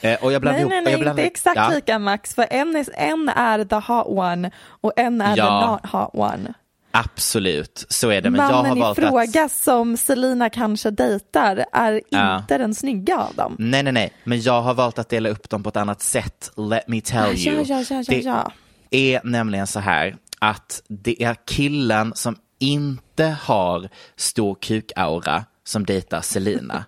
Eh, 0.00 0.24
och 0.24 0.32
jag 0.32 0.40
blandade 0.42 0.52
Nej, 0.52 0.60
ihop, 0.60 0.70
nej, 0.70 0.82
nej, 0.82 0.92
jag 0.92 1.00
blandade, 1.00 1.22
inte 1.22 1.32
exakt 1.32 1.56
ja, 1.56 1.68
lika 1.68 1.98
Max, 1.98 2.34
för 2.34 2.46
en 2.50 2.76
är, 2.76 2.86
en 2.96 3.28
är 3.28 3.64
the 3.64 3.92
hot 3.92 4.06
one 4.06 4.50
och 4.80 4.92
en 4.96 5.20
är 5.20 5.36
Ja. 5.36 5.78
the 5.82 5.88
not 5.88 5.92
hot 6.02 6.10
one. 6.14 6.54
Absolut, 6.90 7.86
så 7.88 8.10
är 8.10 8.20
det. 8.20 8.30
Men 8.30 8.40
jag 8.40 8.46
har 8.46 8.62
Mannen 8.62 8.78
i 8.78 8.80
valt 8.80 8.98
fråga 8.98 9.44
att... 9.44 9.52
som 9.52 9.96
Selina 9.96 10.50
kanske 10.50 10.90
dejtar 10.90 11.64
är 11.72 12.00
Ja. 12.08 12.38
inte 12.38 12.58
den 12.58 12.74
snygga 12.74 13.18
av 13.18 13.34
dem. 13.34 13.56
Nej, 13.58 13.82
nej, 13.82 13.92
nej, 13.92 14.12
men 14.24 14.40
jag 14.40 14.62
har 14.62 14.74
valt 14.74 14.98
att 14.98 15.08
dela 15.08 15.28
upp 15.28 15.50
dem 15.50 15.62
på 15.62 15.68
ett 15.68 15.76
annat 15.76 16.00
sätt. 16.02 16.50
Let 16.56 16.88
me 16.88 17.00
tell 17.00 17.32
Ja, 17.36 17.52
you. 17.52 17.64
ja, 17.66 17.84
ja, 17.90 17.96
ja, 17.96 18.02
det 18.08 18.20
ja. 18.20 18.52
är 18.90 19.20
nämligen 19.24 19.66
så 19.66 19.80
här 19.80 20.16
att 20.38 20.82
det 20.88 21.22
är 21.22 21.36
killen 21.46 22.12
som 22.14 22.36
inte 22.58 23.24
har 23.42 23.88
stor 24.16 24.54
kukaura 24.60 25.44
som 25.66 25.84
dejtar 25.86 26.20
Selina. 26.20 26.84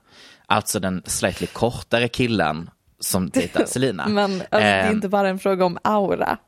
alltså 0.46 0.80
den 0.80 1.02
slightly 1.06 1.46
kortare 1.46 2.08
killen 2.08 2.70
som 3.00 3.30
dejtar 3.30 3.64
Selina. 3.66 4.08
Men 4.08 4.32
alltså, 4.32 4.46
det 4.50 4.56
är 4.58 4.86
Ehm, 4.88 4.94
inte 4.94 5.08
bara 5.08 5.28
en 5.28 5.38
fråga 5.38 5.64
om 5.64 5.78
aura. 5.84 6.38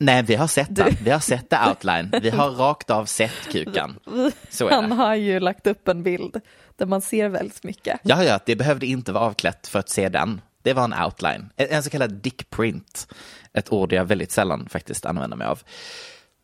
Nej, 0.00 0.22
vi 0.22 0.34
har 0.34 0.46
sett 0.46 0.74
den. 0.76 0.96
Vi 1.02 1.10
har 1.10 1.20
sett 1.20 1.50
det 1.50 1.58
outline. 1.68 2.14
Vi 2.22 2.30
har 2.30 2.50
rakt 2.50 2.90
av 2.90 3.04
sett 3.04 3.48
kukan. 3.52 3.98
Han 4.70 4.88
det. 4.90 4.94
har 4.96 5.14
ju 5.14 5.40
lagt 5.40 5.66
upp 5.66 5.88
en 5.88 6.02
bild 6.02 6.40
där 6.76 6.86
man 6.86 7.00
ser 7.00 7.28
väldigt 7.28 7.64
mycket. 7.64 8.00
Ja, 8.02 8.24
ja, 8.24 8.38
det 8.46 8.56
behövde 8.56 8.86
inte 8.86 9.12
vara 9.12 9.24
avklätt 9.24 9.66
för 9.66 9.78
att 9.78 9.88
se 9.88 10.08
den. 10.08 10.40
Det 10.62 10.72
var 10.72 10.84
en 10.84 10.94
outline, 11.04 11.50
en 11.56 11.66
en 11.70 11.82
så 11.82 11.90
kallad 11.90 12.12
dickprint. 12.12 13.08
Ett 13.52 13.72
ord 13.72 13.92
jag 13.92 14.04
väldigt 14.04 14.32
sällan 14.32 14.68
faktiskt 14.70 15.06
använder 15.06 15.36
mig 15.36 15.46
av. 15.46 15.60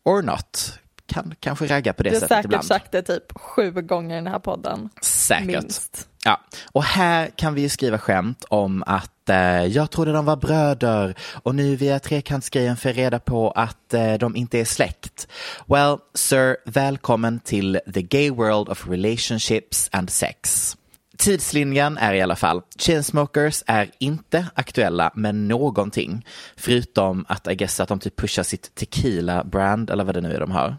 Or 0.05 0.21
not, 0.21 0.79
kan 1.07 1.35
kanske 1.39 1.65
ragga 1.65 1.93
på 1.93 2.03
det 2.03 2.09
Du 2.09 2.15
har 2.15 2.19
sättet 2.19 2.29
säkert 2.37 2.45
ibland. 2.45 2.65
sagt 2.65 2.91
det 2.91 3.01
typ 3.01 3.23
sju 3.35 3.71
gånger 3.71 4.15
i 4.15 4.17
den 4.17 4.27
här 4.27 4.39
podden. 4.39 4.89
Säkert. 5.01 5.45
Minst. 5.45 6.07
Ja, 6.25 6.41
och 6.71 6.83
här 6.83 7.29
kan 7.35 7.53
vi 7.53 7.61
ju 7.61 7.69
skriva 7.69 7.97
skämt 7.97 8.43
om 8.49 8.83
att 8.87 9.29
eh, 9.29 9.65
jag 9.65 9.91
trodde 9.91 10.11
de 10.11 10.25
var 10.25 10.35
bröder 10.35 11.15
och 11.43 11.55
nu 11.55 11.75
via 11.75 11.99
trekantsgrejen 11.99 12.77
får 12.77 12.91
jag 12.91 12.97
reda 12.97 13.19
på 13.19 13.51
att 13.51 13.93
eh, 13.93 14.13
de 14.13 14.35
inte 14.35 14.59
är 14.59 14.65
släkt. 14.65 15.27
Well, 15.67 15.97
sir, 16.13 16.57
välkommen 16.65 17.39
till 17.39 17.79
the 17.93 18.01
gay 18.01 18.31
world 18.31 18.69
of 18.69 18.87
relationships 18.87 19.89
and 19.91 20.09
sex. 20.09 20.75
Tidslinjen 21.17 21.97
är 21.97 22.13
i 22.13 22.21
alla 22.21 22.35
fall, 22.35 22.61
Chainsmokers 22.79 23.63
är 23.67 23.91
inte 23.99 24.45
aktuella 24.53 25.11
med 25.15 25.35
någonting, 25.35 26.25
förutom 26.57 27.25
att 27.27 27.47
I 27.47 27.55
guess 27.55 27.79
att 27.79 27.89
de 27.89 27.99
typ 27.99 28.15
pushar 28.15 28.43
sitt 28.43 28.75
tequila-brand 28.75 29.89
eller 29.89 30.03
vad 30.03 30.15
det 30.15 30.21
nu 30.21 30.33
är 30.33 30.39
de 30.39 30.51
har. 30.51 30.77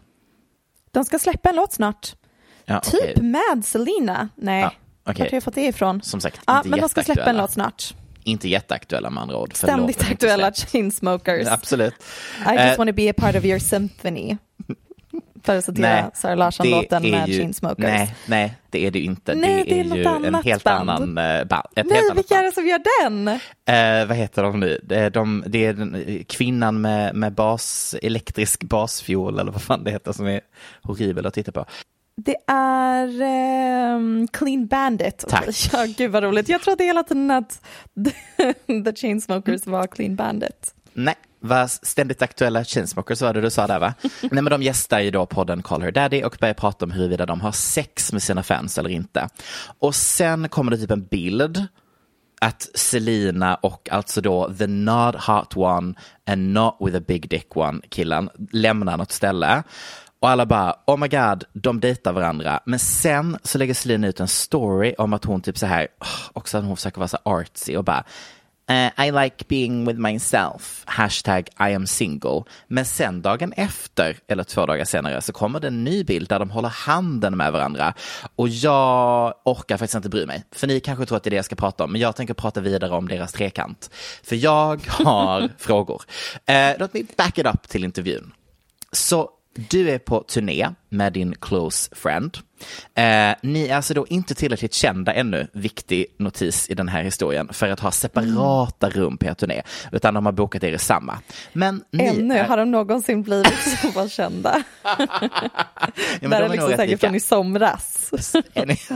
De 0.97 1.05
ska 1.05 1.19
släppa 1.19 1.49
en 1.49 1.57
låt 1.57 1.73
snart. 1.73 2.15
Ja, 2.65 2.81
Typ 2.81 2.95
okej. 3.03 3.23
med 3.23 3.65
Selina. 3.65 4.29
Nej, 4.37 4.61
Ja, 4.63 4.67
okej. 4.69 4.79
vart 5.05 5.19
har 5.31 5.37
jag 5.37 5.43
fått 5.43 5.55
det 5.55 5.65
ifrån? 5.67 6.03
Som 6.03 6.21
sagt, 6.21 6.41
ja, 6.47 6.57
inte 6.57 6.69
men 6.69 6.81
de 6.81 6.89
ska 6.89 7.03
släppa 7.03 7.25
en 7.25 7.37
låt 7.37 7.51
snart. 7.53 7.95
Inte 8.25 8.49
jätteaktuella 8.49 9.11
med 9.11 9.23
andra 9.23 9.37
ord. 9.39 9.57
Ständigt 9.57 10.03
aktuella 10.11 10.53
chainsmokers. 10.53 11.49
Absolut. 11.49 11.95
I 12.39 12.51
just 12.53 12.59
Eh, 12.61 12.79
wanna 12.79 12.93
be 12.93 13.11
a 13.11 13.15
part 13.17 13.37
of 13.37 13.45
your 13.45 13.59
symphony. 13.59 14.37
Citera 15.61 16.03
Nej, 16.03 16.05
Sara 16.15 16.35
Larsson-låten 16.35 17.03
det 17.03 17.09
är 17.09 17.13
med 17.13 17.29
ju- 17.29 17.39
chainsmokers. 17.39 17.79
Nej, 17.85 18.15
nej, 18.29 18.55
det 18.71 18.87
är 18.87 18.91
det 18.91 18.99
ju 18.99 19.05
inte. 19.05 19.35
Nej, 19.35 19.65
det 19.69 19.81
är 19.81 19.85
ju 19.85 20.05
något 20.05 20.25
en 20.27 20.35
helt 20.35 20.65
band. 20.65 20.91
annan 20.91 21.19
eh, 21.19 21.45
band. 21.45 21.67
Ett 21.77 21.87
Nej, 21.87 22.01
vilka 22.15 22.35
är 22.39 22.43
det 22.45 22.53
som 22.53 22.67
gör 22.67 22.81
den? 23.03 23.29
Eh, 23.29 24.07
vad 24.09 24.17
heter 24.17 24.43
de 24.43 24.61
nu? 24.61 24.81
Det 24.83 24.97
är, 24.99 25.11
de, 25.11 25.45
det 25.47 25.65
är 25.67 25.73
den, 25.73 25.95
eh, 25.95 26.23
kvinnan 26.25 26.81
med, 26.81 27.15
med 27.15 27.33
bas, 27.33 27.95
elektrisk 28.03 28.65
basfiol 28.65 29.39
eller 29.39 29.53
vad 29.53 29.63
fan 29.63 29.85
det 29.85 29.91
heter 29.91 30.13
som 30.13 30.27
är 30.27 30.41
horribel 30.83 31.27
att 31.27 31.35
titta 31.35 31.53
på. 31.53 31.65
Det 32.19 32.37
är 32.47 33.23
ehm, 33.23 34.29
Clean 34.33 34.67
Bandit. 34.67 35.25
Tack. 35.29 35.49
Ja, 35.73 35.87
gud 35.99 36.11
vad 36.11 36.23
roligt. 36.23 36.49
Jag 36.49 36.63
trodde 36.63 36.85
hela 36.85 37.03
tiden 37.03 37.31
att 37.31 37.61
The 38.85 38.95
Chainsmokers 38.97 39.67
var 39.67 39.87
Clean 39.87 40.17
Bandit. 40.17 40.75
Nej, 40.93 41.15
vad 41.41 41.71
ständigt 41.71 42.23
aktuella 42.23 42.65
Chainsmokers 42.65 43.23
var 43.23 43.35
det 43.35 43.41
du 43.41 43.51
sa 43.51 43.67
där 43.67 43.79
va? 43.79 43.95
Nej 44.23 44.43
men 44.43 44.45
de 44.45 44.63
gästar 44.63 45.01
ju 45.01 45.11
då 45.11 45.27
podden 45.27 45.63
Call 45.63 45.83
Her 45.83 45.93
Daddy 45.93 46.23
och 46.23 46.37
börjar 46.41 46.55
prata 46.55 46.85
om 46.85 46.91
huruvida 46.91 47.27
de 47.27 47.41
har 47.41 47.53
sex 47.53 48.13
med 48.13 48.23
sina 48.23 48.43
fans 48.43 48.79
eller 48.79 48.91
inte. 48.91 49.29
Och 49.79 49.95
sen 49.95 50.49
kommer 50.49 50.71
det 50.71 50.79
typ 50.79 50.91
en 50.91 51.05
bild 51.05 51.67
att 52.41 52.69
Selina 52.75 53.55
och 53.55 53.89
alltså 53.91 54.21
då 54.21 54.53
the 54.59 54.67
not 54.67 55.15
hot 55.15 55.57
one 55.57 55.95
and 56.27 56.53
not 56.53 56.77
with 56.81 56.97
a 56.97 57.01
big 57.07 57.29
dick 57.29 57.57
one 57.57 57.81
killen 57.89 58.31
lämnar 58.51 58.97
något 58.97 59.13
ställe. 59.13 59.63
Och 60.21 60.29
alla 60.29 60.47
bara, 60.47 60.75
oh 60.87 60.99
my 60.99 61.09
god, 61.09 61.45
de 61.53 61.81
dejtar 61.81 62.13
varandra. 62.13 62.61
Men 62.65 62.79
sen 62.79 63.39
så 63.43 63.59
lägger 63.59 63.75
Selina 63.75 64.07
ut 64.07 64.21
en 64.21 64.29
story 64.29 64.95
om 64.99 65.13
att 65.13 65.25
hon 65.25 65.41
typ 65.41 65.59
så 65.59 65.67
här, 65.67 65.89
oh, 66.01 66.31
också 66.33 66.59
att 66.59 66.65
hon 66.65 66.77
försöker 66.77 66.99
vara 66.99 67.09
så 67.09 67.19
artsy 67.25 67.77
och 67.77 67.85
bara, 67.85 68.05
eh, 68.69 69.07
I 69.07 69.11
like 69.11 69.45
being 69.49 69.85
with 69.85 69.99
myself, 69.99 70.83
hashtag 70.85 71.49
I 71.61 71.75
am 71.75 71.87
single. 71.87 72.43
Men 72.69 72.85
sen 72.85 73.23
dagen 73.23 73.53
efter, 73.53 74.17
eller 74.29 74.45
två 74.45 74.67
dagar 74.67 74.85
senare, 74.85 75.23
så 75.23 75.33
kommer 75.33 75.61
det 75.61 75.67
en 75.67 75.85
ny 75.85 76.05
bild 76.05 76.29
där 76.29 76.39
de 76.39 76.51
håller 76.51 76.69
handen 76.69 77.37
med 77.37 77.53
varandra. 77.53 77.95
Och 78.37 78.49
jag 78.49 79.35
orkar 79.45 79.77
faktiskt 79.77 79.95
inte 79.95 80.09
bry 80.09 80.27
mig, 80.27 80.45
för 80.53 80.67
ni 80.67 80.81
kanske 80.81 81.07
tror 81.07 81.17
att 81.17 81.23
det 81.23 81.29
är 81.29 81.31
det 81.31 81.37
jag 81.37 81.45
ska 81.45 81.57
prata 81.57 81.85
om, 81.85 81.93
men 81.93 82.01
jag 82.01 82.17
tänker 82.17 82.35
prata 82.35 82.61
vidare 82.61 82.91
om 82.91 83.09
deras 83.09 83.33
trekant. 83.33 83.91
För 84.23 84.37
jag 84.37 84.81
har 84.89 85.49
frågor. 85.59 86.03
Eh, 86.47 86.73
låt 86.79 86.95
mig 86.95 87.07
back 87.17 87.39
it 87.39 87.47
up 87.47 87.69
till 87.69 87.85
intervjun. 87.85 88.33
Så 88.93 89.31
du 89.57 89.91
är 89.91 89.99
på 89.99 90.23
turné 90.23 90.69
med 90.89 91.13
din 91.13 91.35
close 91.35 91.95
friend. 91.95 92.39
Eh, 92.95 93.37
ni 93.43 93.67
är 93.69 93.77
alltså 93.77 93.95
då 93.95 94.07
inte 94.07 94.35
tillräckligt 94.35 94.75
kända 94.75 95.13
ännu, 95.13 95.47
viktig 95.53 96.07
notis 96.19 96.71
i 96.71 96.75
den 96.75 96.89
här 96.89 97.03
historien, 97.03 97.49
för 97.53 97.69
att 97.69 97.81
ha 97.81 97.91
separata 97.91 98.91
rum 98.91 99.19
på 99.19 99.27
er 99.27 99.35
turné, 99.35 99.63
utan 99.93 100.15
de 100.15 100.27
har 100.27 100.33
bokat 100.33 100.65
er 100.65 100.73
i 100.73 100.79
samma. 100.79 101.19
Men 101.53 101.85
Ännu, 101.99 102.35
är, 102.35 102.45
har 102.45 102.57
de 102.57 102.71
någonsin 102.71 103.23
blivit 103.23 103.59
så 103.83 103.93
pass 103.93 104.13
kända? 104.13 104.63
ja, 104.83 104.97
men 106.21 106.31
det 106.31 106.39
de 106.39 106.45
är 106.45 106.49
liksom 106.49 106.71
nog 106.71 106.71
rätt 106.71 106.77
säkert 106.77 107.01
från 107.01 107.15
i 107.15 107.21
somras. 107.21 108.11
Är 108.55 108.67
ni? 108.67 108.79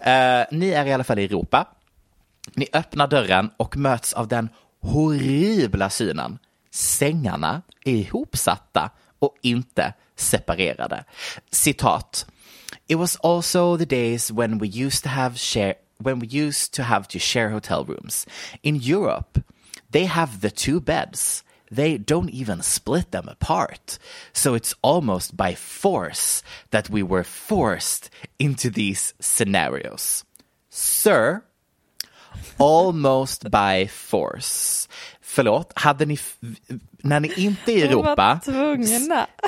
Eh, 0.00 0.44
ni 0.50 0.70
är 0.70 0.86
i 0.86 0.92
alla 0.92 1.04
fall 1.04 1.18
i 1.18 1.24
Europa. 1.24 1.68
Ni 2.54 2.66
öppnar 2.72 3.06
dörren 3.06 3.50
och 3.56 3.76
möts 3.76 4.12
av 4.12 4.28
den 4.28 4.48
horribla 4.80 5.90
synen. 5.90 6.38
Sängarna 6.72 7.62
är 7.84 7.92
ihopsatta 7.92 8.90
och 9.18 9.36
inte 9.42 9.94
separerade. 10.16 11.04
Citat. 11.50 12.26
It 12.86 12.98
was 12.98 13.16
also 13.16 13.78
the 13.78 13.84
days 13.84 14.30
when 14.30 14.58
we 14.58 14.66
used 14.66 15.02
to 15.02 15.08
have 15.08 15.38
share 15.38 15.74
when 15.98 16.18
we 16.18 16.26
used 16.26 16.74
to 16.74 16.82
have 16.82 17.06
to 17.08 17.18
share 17.18 17.50
hotel 17.50 17.84
rooms. 17.84 18.26
In 18.62 18.76
Europe, 18.76 19.38
they 19.90 20.06
have 20.06 20.40
the 20.40 20.50
two 20.50 20.80
beds. 20.80 21.44
They 21.70 21.96
don't 21.96 22.30
even 22.30 22.62
split 22.62 23.12
them 23.12 23.28
apart. 23.28 23.98
So 24.32 24.54
it's 24.54 24.74
almost 24.82 25.36
by 25.36 25.54
force 25.54 26.42
that 26.70 26.90
we 26.90 27.02
were 27.02 27.24
forced 27.24 28.10
into 28.38 28.68
these 28.68 29.14
scenarios. 29.20 30.24
Sir, 30.68 31.44
almost 32.58 33.50
by 33.50 33.86
force. 33.86 34.88
Förlåt, 35.34 35.72
hade 35.74 36.06
ni, 36.06 36.18
när 37.02 37.20
ni 37.20 37.32
inte 37.36 37.72
är 37.72 37.76
i 37.76 37.82
Europa, 37.82 38.40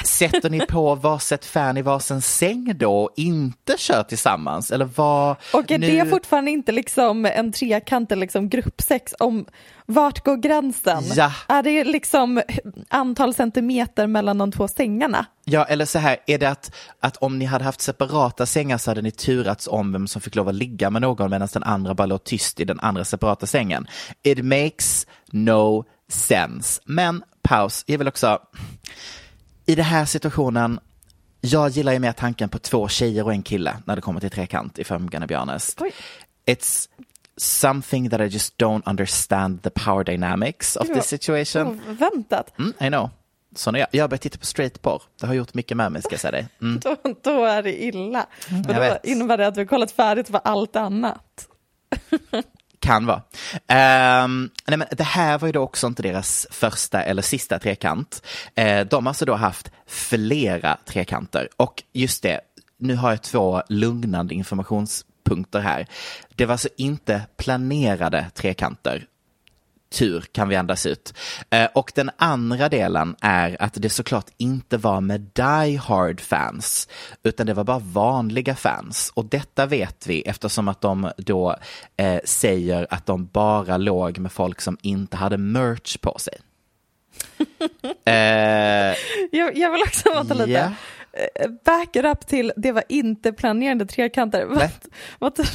sätter 0.04 0.50
ni 0.50 0.60
på 0.60 0.94
varsitt 0.94 1.44
fan 1.44 1.76
i 1.76 1.82
varsin 1.82 2.22
säng 2.22 2.72
då 2.76 2.96
och 2.96 3.10
inte 3.16 3.74
kör 3.78 4.02
tillsammans? 4.02 4.70
Eller 4.70 4.84
vad? 4.84 5.36
Och 5.52 5.70
är 5.70 5.78
nu... 5.78 5.90
det 5.90 6.06
fortfarande 6.06 6.50
inte 6.50 6.72
liksom 6.72 7.26
en 7.26 7.52
trekant 7.52 8.12
eller 8.12 8.20
liksom 8.20 8.48
gruppsex? 8.48 9.14
Om, 9.18 9.46
vart 9.86 10.24
går 10.24 10.36
gränsen? 10.36 11.02
Ja. 11.14 11.32
Är 11.48 11.62
det 11.62 11.84
liksom 11.84 12.42
antal 12.88 13.34
centimeter 13.34 14.06
mellan 14.06 14.38
de 14.38 14.52
två 14.52 14.68
sängarna? 14.68 15.26
Ja, 15.44 15.64
eller 15.64 15.84
så 15.84 15.98
här, 15.98 16.16
är 16.26 16.38
det 16.38 16.50
att, 16.50 16.74
att 17.00 17.16
om 17.16 17.38
ni 17.38 17.44
hade 17.44 17.64
haft 17.64 17.80
separata 17.80 18.46
sängar 18.46 18.78
så 18.78 18.90
hade 18.90 19.02
ni 19.02 19.10
turats 19.10 19.68
om 19.68 19.92
vem 19.92 20.06
som 20.06 20.22
fick 20.22 20.34
lov 20.34 20.48
att 20.48 20.54
ligga 20.54 20.90
med 20.90 21.02
någon 21.02 21.30
medan 21.30 21.48
den 21.52 21.62
andra 21.62 21.94
bara 21.94 22.06
låg 22.06 22.24
tyst 22.24 22.60
i 22.60 22.64
den 22.64 22.80
andra 22.80 23.04
separata 23.04 23.46
sängen. 23.46 23.86
It 24.22 24.44
makes 24.44 25.06
no 25.30 25.84
sense. 26.08 26.80
Men 26.84 27.22
paus, 27.44 27.84
jag 27.86 27.98
vill 27.98 28.08
också, 28.08 28.38
i 29.66 29.74
den 29.74 29.84
här 29.84 30.04
situationen, 30.04 30.80
jag 31.40 31.70
gillar 31.70 31.92
ju 31.92 31.98
mer 31.98 32.12
tanken 32.12 32.48
på 32.48 32.58
två 32.58 32.88
tjejer 32.88 33.24
och 33.24 33.32
en 33.32 33.42
kille 33.42 33.76
när 33.84 33.96
det 33.96 34.02
kommer 34.02 34.20
till 34.20 34.30
trekant, 34.30 34.78
if 34.78 34.90
I'm 34.90 35.10
gonna 35.10 35.26
be 35.26 35.36
honest. 35.36 35.80
Oj. 35.80 35.92
It's 36.46 36.88
something 37.36 38.10
that 38.10 38.20
I 38.20 38.24
just 38.24 38.58
don't 38.58 38.82
understand 38.86 39.62
the 39.62 39.70
power 39.70 40.04
dynamics 40.04 40.76
of 40.76 40.88
this 40.88 41.06
situation. 41.06 41.80
Oväntat. 41.90 42.58
Mm, 42.58 42.72
I 42.80 42.88
know. 42.88 43.10
Så 43.56 43.70
när 43.70 43.78
jag, 43.78 43.88
jag 43.90 44.02
har 44.02 44.08
börjat 44.08 44.22
titta 44.22 44.38
på 44.38 44.46
straight 44.46 44.82
porr. 44.82 45.02
Det 45.20 45.26
har 45.26 45.34
gjort 45.34 45.54
mycket 45.54 45.76
med 45.76 45.92
mig 45.92 46.02
ska 46.02 46.12
jag 46.12 46.20
säga 46.20 46.32
dig. 46.32 46.48
Mm. 46.60 46.80
Då, 46.82 46.96
då 47.22 47.44
är 47.44 47.62
det 47.62 47.84
illa. 47.84 48.26
Jag 48.48 48.62
då 48.62 48.72
vet. 48.72 49.04
innebär 49.04 49.38
det 49.38 49.46
att 49.46 49.56
vi 49.56 49.60
har 49.60 49.66
kollat 49.66 49.92
färdigt 49.92 50.32
på 50.32 50.38
allt 50.38 50.76
annat. 50.76 51.48
Kan 52.84 53.06
vara. 53.06 53.22
Um, 54.24 54.50
nej 54.66 54.78
men 54.78 54.88
det 54.90 55.04
här 55.04 55.38
var 55.38 55.48
ju 55.48 55.52
då 55.52 55.60
också 55.60 55.86
inte 55.86 56.02
deras 56.02 56.46
första 56.50 57.02
eller 57.02 57.22
sista 57.22 57.58
trekant. 57.58 58.22
Uh, 58.60 58.80
de 58.80 59.06
har 59.06 59.10
alltså 59.10 59.24
då 59.24 59.34
haft 59.34 59.70
flera 59.86 60.78
trekanter. 60.86 61.48
Och 61.56 61.82
just 61.92 62.22
det, 62.22 62.40
nu 62.78 62.96
har 62.96 63.10
jag 63.10 63.22
två 63.22 63.62
lugnande 63.68 64.34
informationspunkter 64.34 65.60
här. 65.60 65.86
Det 66.36 66.46
var 66.46 66.52
alltså 66.52 66.68
inte 66.76 67.22
planerade 67.36 68.30
trekanter 68.34 69.06
tur 69.94 70.24
kan 70.32 70.48
vi 70.48 70.56
andas 70.56 70.86
ut. 70.86 71.14
Eh, 71.50 71.68
och 71.74 71.92
den 71.94 72.10
andra 72.16 72.68
delen 72.68 73.16
är 73.20 73.62
att 73.62 73.72
det 73.74 73.90
såklart 73.90 74.26
inte 74.36 74.76
var 74.76 75.00
med 75.00 75.20
Die 75.20 75.76
Hard 75.76 76.20
fans, 76.20 76.88
utan 77.22 77.46
det 77.46 77.54
var 77.54 77.64
bara 77.64 77.78
vanliga 77.78 78.54
fans. 78.54 79.12
Och 79.14 79.24
detta 79.24 79.66
vet 79.66 80.06
vi 80.06 80.22
eftersom 80.22 80.68
att 80.68 80.80
de 80.80 81.10
då 81.16 81.56
eh, 81.96 82.20
säger 82.24 82.86
att 82.90 83.06
de 83.06 83.26
bara 83.26 83.76
låg 83.76 84.18
med 84.18 84.32
folk 84.32 84.60
som 84.60 84.78
inte 84.82 85.16
hade 85.16 85.38
merch 85.38 85.96
på 86.00 86.18
sig. 86.18 86.34
eh, 88.04 88.96
Jag, 89.32 89.56
jag 89.56 89.70
vill 89.70 89.82
också 89.82 90.14
vänta 90.14 90.34
lite. 90.34 90.72
Eh, 91.16 91.50
Back 91.64 91.96
it 91.96 92.04
up 92.04 92.26
till 92.26 92.52
det 92.56 92.72
var 92.72 92.84
inte 92.88 93.32
planerade 93.32 93.86
trekanter. 93.86 94.44
Vad, 94.44 94.70
vad 95.18 95.34
tror 95.34 95.46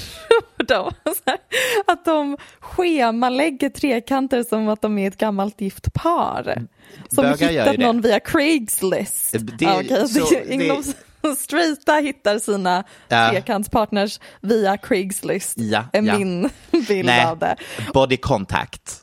de? 0.68 0.92
Att 1.88 2.06
de 2.06 2.38
schemalägger 2.60 3.70
trekanter 3.70 4.44
som 4.44 4.70
att 4.70 4.82
de 4.82 4.98
är 4.98 5.08
ett 5.08 5.18
gammalt 5.18 5.62
gift 5.62 5.94
par. 5.94 6.68
Som 7.10 7.24
Bögar 7.24 7.50
hittat 7.50 7.66
det. 7.76 7.78
någon 7.86 8.02
via 8.02 8.20
Craigslist. 8.20 9.32
Det- 9.32 9.66
Ja, 9.66 9.76
okej. 9.80 10.08
så 10.08 10.30
Det- 10.30 10.54
Inom 10.54 10.84
straighta 11.38 11.94
hittar 11.94 12.40
sina 12.40 12.84
Ja. 13.08 13.30
trekantspartners 13.32 14.20
via 14.42 14.78
Craigslist. 14.78 15.54
Ja, 15.58 15.84
är 15.94 16.02
ja. 16.02 16.18
min 16.18 16.50
bild 16.88 17.06
Nej, 17.06 17.26
av 17.26 17.40
det. 17.40 17.56
body 17.94 18.18
contact. 18.18 19.02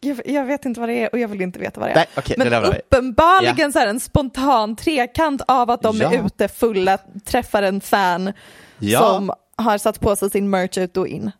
Jag, 0.00 0.20
jag 0.24 0.44
vet 0.44 0.64
inte 0.64 0.80
vad 0.80 0.88
det 0.88 0.94
är 1.04 1.08
och 1.12 1.18
jag 1.18 1.28
vill 1.28 1.40
inte 1.40 1.58
veta 1.58 1.80
vad 1.80 1.88
det 1.88 1.92
är. 1.92 1.96
Nej, 1.96 2.06
det 2.26 2.50
Men 2.50 2.62
vi. 2.62 2.78
uppenbarligen 2.78 3.56
Ja. 3.58 3.72
så 3.72 3.78
är 3.78 3.84
det 3.84 3.90
en 3.90 4.00
spontan 4.00 4.76
trekant 4.76 5.42
av 5.48 5.70
att 5.70 5.82
de 5.82 5.96
Ja. 5.96 6.12
är 6.12 6.26
ute 6.26 6.48
fulla, 6.48 6.98
träffar 7.24 7.62
en 7.62 7.80
fan 7.80 8.32
Ja. 8.78 8.98
som 9.00 9.32
har 9.56 9.78
satt 9.78 10.00
på 10.00 10.16
sig 10.16 10.30
sin 10.30 10.50
merch 10.50 10.78
ut 10.78 10.96
och 10.96 11.08
in. 11.08 11.30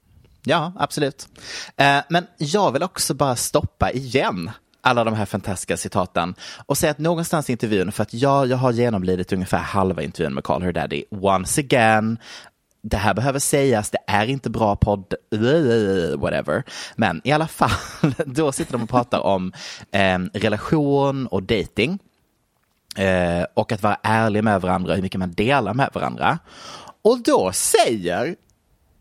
Ja, 0.44 0.72
absolut. 0.78 1.28
Eh, 1.76 1.98
men 2.08 2.26
jag 2.36 2.72
vill 2.72 2.82
också 2.82 3.14
bara 3.14 3.36
stoppa 3.36 3.90
igen 3.90 4.50
alla 4.80 5.04
de 5.04 5.14
här 5.14 5.24
fantastiska 5.26 5.76
citaten 5.76 6.34
och 6.66 6.78
säga 6.78 6.90
att 6.90 6.98
någonstans 6.98 7.48
i 7.48 7.52
intervjun, 7.52 7.92
för 7.92 8.02
att 8.02 8.14
jag, 8.14 8.46
jag 8.46 8.56
har 8.56 8.72
genomlidit 8.72 9.32
ungefär 9.32 9.58
halva 9.58 10.02
intervjun 10.02 10.34
med 10.34 10.44
Call 10.44 10.62
Her 10.62 10.72
Daddy, 10.72 11.04
once 11.10 11.60
again, 11.60 12.18
det 12.82 12.96
här 12.96 13.14
behöver 13.14 13.38
sägas, 13.38 13.90
det 13.90 13.98
är 14.06 14.26
inte 14.26 14.50
bra 14.50 14.76
podd, 14.76 15.14
whatever. 16.16 16.62
Men 16.96 17.20
i 17.24 17.32
alla 17.32 17.48
fall, 17.48 17.70
då 18.26 18.52
sitter 18.52 18.72
de 18.72 18.82
och 18.82 18.88
pratar 18.88 19.20
om 19.20 19.52
eh, 19.90 20.18
relation 20.32 21.26
och 21.26 21.42
dating. 21.42 21.98
Eh, 22.96 23.44
och 23.54 23.72
att 23.72 23.82
vara 23.82 23.98
ärlig 24.02 24.44
med 24.44 24.60
varandra, 24.60 24.94
hur 24.94 25.02
mycket 25.02 25.18
man 25.18 25.32
delar 25.32 25.74
med 25.74 25.90
varandra. 25.92 26.38
Och 27.02 27.22
då 27.22 27.52
säger, 27.52 28.36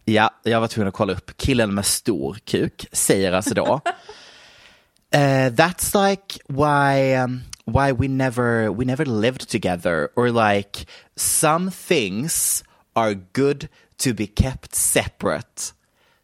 ja, 0.05 0.29
jag 0.43 0.61
var 0.61 0.67
tvungen 0.67 0.87
att 0.87 0.93
kolla 0.93 1.13
upp, 1.13 1.37
killen 1.37 1.73
med 1.73 1.85
stor 1.85 2.37
kuk 2.45 2.87
säger 2.91 3.31
alltså 3.31 3.53
då, 3.53 3.81
eh, 5.11 5.47
that's 5.49 6.09
like 6.09 6.39
why, 6.47 7.15
um, 7.15 7.41
why 7.65 7.91
we 7.91 8.07
never, 8.07 8.69
we 8.69 8.85
never 8.85 9.05
lived 9.05 9.49
together, 9.49 10.09
or 10.15 10.51
like 10.51 10.87
some 11.15 11.71
things 11.87 12.63
are 12.97 13.13
good 13.33 13.67
to 13.97 14.13
be 14.13 14.25
kept 14.25 14.75
separate. 14.75 15.73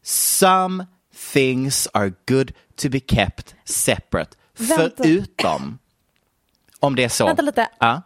Some 0.02 0.86
things 1.34 1.88
are 1.94 2.14
good 2.26 2.54
to 2.76 2.90
be 2.90 3.00
kept 3.00 3.56
separate. 3.66 4.38
Vänta. 4.58 5.04
Förutom 5.04 5.80
om 6.80 6.96
det 6.96 7.04
är 7.04 7.10
så. 7.10 7.26
Vänta 7.26 7.42
lite. 7.42 7.70
Ja. 7.80 8.02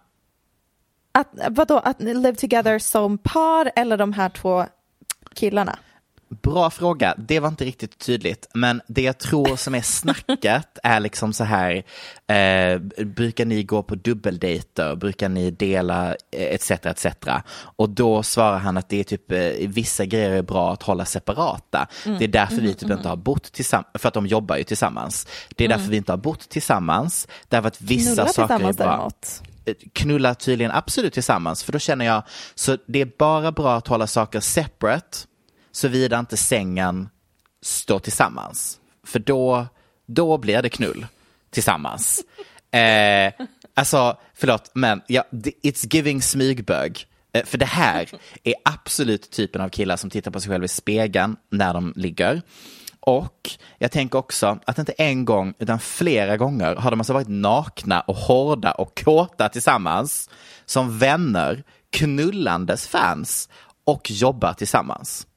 Att, 1.11 1.27
vadå, 1.49 1.79
att 1.79 2.01
live 2.01 2.35
together 2.35 2.79
som 2.79 3.17
par 3.17 3.71
eller 3.75 3.97
de 3.97 4.13
här 4.13 4.29
två 4.29 4.65
killarna? 5.33 5.79
Bra 6.29 6.69
fråga. 6.69 7.15
Det 7.17 7.39
var 7.39 7.47
inte 7.47 7.65
riktigt 7.65 7.97
tydligt. 7.97 8.47
Men 8.53 8.81
det 8.87 9.01
jag 9.01 9.17
tror 9.17 9.55
som 9.55 9.75
är 9.75 9.81
snacket 9.81 10.67
är 10.83 10.99
liksom 10.99 11.33
så 11.33 11.43
här. 11.43 11.83
Eh, 12.27 12.79
brukar 13.05 13.45
ni 13.45 13.63
gå 13.63 13.83
på 13.83 13.95
dubbeldejter? 13.95 14.95
Brukar 14.95 15.29
ni 15.29 15.51
dela 15.51 16.09
eh, 16.09 16.15
etc. 16.53 16.71
etc. 16.71 17.05
Och 17.53 17.89
då 17.89 18.23
svarar 18.23 18.57
han 18.57 18.77
att 18.77 18.89
det 18.89 18.99
är 18.99 19.03
typ 19.03 19.31
eh, 19.31 19.39
vissa 19.67 20.05
grejer 20.05 20.31
är 20.31 20.41
bra 20.41 20.73
att 20.73 20.83
hålla 20.83 21.05
separata. 21.05 21.87
Det 22.03 22.23
är 22.23 22.27
därför 22.27 22.55
vi 22.55 22.73
typ 22.73 22.91
inte 22.91 23.09
har 23.09 23.15
bott 23.15 23.51
tillsammans. 23.51 23.87
För 23.93 24.07
att 24.07 24.13
de 24.13 24.27
jobbar 24.27 24.57
ju 24.57 24.63
tillsammans. 24.63 25.27
Det 25.55 25.65
är 25.65 25.69
därför 25.69 25.91
vi 25.91 25.97
inte 25.97 26.11
har 26.11 26.17
bott 26.17 26.49
tillsammans. 26.49 27.27
Därför 27.47 27.67
att 27.67 27.81
vissa 27.81 28.13
Knulla 28.15 28.27
saker 28.27 28.53
är 28.53 28.73
bra. 28.73 28.85
däremot. 28.85 29.43
knulla 29.93 30.35
tydligen 30.35 30.71
absolut 30.71 31.13
tillsammans, 31.13 31.63
för 31.63 31.71
då 31.71 31.79
känner 31.79 32.05
jag, 32.05 32.23
så 32.55 32.77
det 32.85 33.01
är 33.01 33.11
bara 33.17 33.51
bra 33.51 33.75
att 33.75 33.87
hålla 33.87 34.07
saker 34.07 34.39
separate, 34.39 35.17
såvida 35.77 36.19
inte 36.19 36.37
sängen 36.37 37.09
står 37.61 37.99
tillsammans. 37.99 38.79
För 39.03 39.19
då, 39.19 39.67
då 40.05 40.37
blir 40.37 40.61
det 40.61 40.69
knull 40.69 41.05
tillsammans. 41.49 42.23
Eh, 42.71 43.33
alltså, 43.73 44.17
förlåt, 44.33 44.71
men 44.73 45.01
ja, 45.07 45.23
it's 45.63 45.95
giving 45.95 46.21
smygbög. 46.21 47.05
Eh, 47.33 47.45
För 47.45 47.57
det 47.57 47.65
här 47.65 48.09
är 48.43 48.53
absolut 48.65 49.31
typen 49.31 49.61
av 49.61 49.69
killar 49.69 49.97
som 49.97 50.09
tittar 50.09 50.31
på 50.31 50.39
sig 50.39 50.51
själva 50.51 50.65
i 50.65 50.67
spegeln 50.67 51.35
när 51.51 51.73
de 51.73 51.93
ligger. 51.95 52.41
Och 52.99 53.49
jag 53.77 53.91
tänker 53.91 54.19
också 54.19 54.59
att 54.65 54.77
inte 54.77 54.91
en 54.91 55.25
gång 55.25 55.53
utan 55.59 55.79
flera 55.79 56.37
gånger 56.37 56.75
har 56.75 56.91
de 56.91 56.99
alltså 56.99 57.13
varit 57.13 57.27
nakna 57.27 58.01
och 58.01 58.15
hårda 58.15 58.71
och 58.71 59.03
kåta 59.03 59.49
tillsammans 59.49 60.29
som 60.65 60.99
vänner, 60.99 61.63
knullandes 61.89 62.87
fans 62.87 63.49
och 63.85 64.11
jobbar 64.11 64.53
tillsammans. 64.53 65.27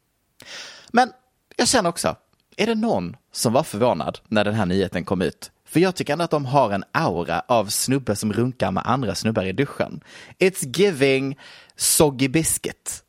Men 0.92 1.12
jag 1.56 1.68
känner 1.68 1.90
också, 1.90 2.16
är 2.56 2.66
det 2.66 2.74
någon 2.74 3.16
som 3.32 3.52
var 3.52 3.62
förvånad 3.62 4.18
när 4.28 4.44
den 4.44 4.54
här 4.54 4.66
nyheten 4.66 5.04
kom 5.04 5.22
ut? 5.22 5.50
För 5.66 5.80
jag 5.80 5.94
tycker 5.94 6.12
ändå 6.12 6.24
att 6.24 6.30
de 6.30 6.44
har 6.46 6.70
en 6.70 6.84
aura 6.92 7.42
av 7.48 7.66
snubbe 7.66 8.16
som 8.16 8.32
runkar 8.32 8.70
med 8.70 8.82
andra 8.86 9.14
snubbar 9.14 9.44
i 9.44 9.52
duschen. 9.52 10.00
It's 10.38 10.78
giving 10.78 11.38
soggy 11.76 12.28
biscuit. 12.28 13.02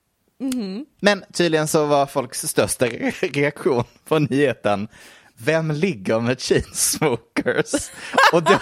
Men 0.99 1.23
tydligen 1.33 1.67
så 1.67 1.85
var 1.85 2.05
folks 2.05 2.47
största 2.47 2.85
re- 2.87 3.33
reaktion 3.33 3.83
på 4.07 4.19
nyheten, 4.19 4.87
vem 5.37 5.71
ligger 5.71 6.19
med 6.19 6.41
chainsmokers? 6.41 7.91
Och 8.33 8.43
då, 8.43 8.59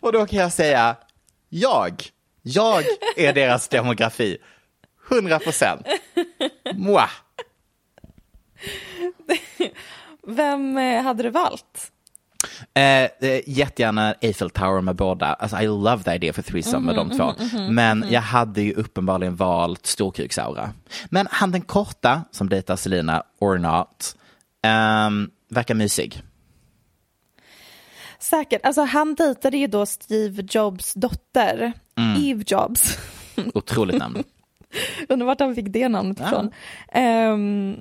och 0.00 0.12
då 0.12 0.26
kan 0.26 0.38
jag 0.38 0.52
säga, 0.52 0.96
jag, 1.48 2.02
jag 2.42 2.84
är 3.16 3.32
deras 3.32 3.68
demografi. 3.68 4.38
100 5.10 5.38
procent. 5.38 5.86
Moi. 6.76 7.08
Vem 10.26 10.78
eh, 10.78 11.02
hade 11.02 11.22
du 11.22 11.30
valt? 11.30 11.90
Eh, 12.74 12.82
eh, 13.04 13.40
jättegärna 13.46 14.14
Eiffel 14.20 14.50
Tower 14.50 14.80
med 14.80 14.96
båda. 14.96 15.26
Alltså, 15.34 15.60
I 15.60 15.66
love 15.66 16.02
the 16.02 16.10
idea 16.10 16.32
för 16.32 16.42
threesome 16.42 16.86
med 16.86 16.94
de 16.94 17.10
två. 17.10 17.32
Men 17.70 18.06
jag 18.10 18.20
hade 18.20 18.62
ju 18.62 18.72
uppenbarligen 18.72 19.36
valt 19.36 19.86
storkuksaura. 19.86 20.72
Men 21.10 21.28
han 21.30 21.50
den 21.50 21.60
korta 21.62 22.24
som 22.30 22.48
dejtar 22.48 22.76
Selina, 22.76 23.22
or 23.38 23.58
not, 23.58 24.16
ehm, 24.62 25.30
verkar 25.48 25.74
mysig. 25.74 26.22
Säkert. 28.18 28.66
Alltså 28.66 28.82
han 28.82 29.14
dejtade 29.14 29.56
ju 29.56 29.66
då 29.66 29.86
Steve 29.86 30.42
Jobs 30.50 30.94
dotter, 30.94 31.72
Mm. 31.96 32.22
Eve 32.24 32.44
Jobs. 32.46 32.98
Otroligt 33.54 33.98
namn. 33.98 34.24
Undrar 35.08 35.26
vart 35.26 35.40
han 35.40 35.54
fick 35.54 35.68
det 35.68 35.88
namnet 35.88 36.18
Ja. 36.20 36.26
ifrån. 36.26 36.50
Ehm, 36.92 37.76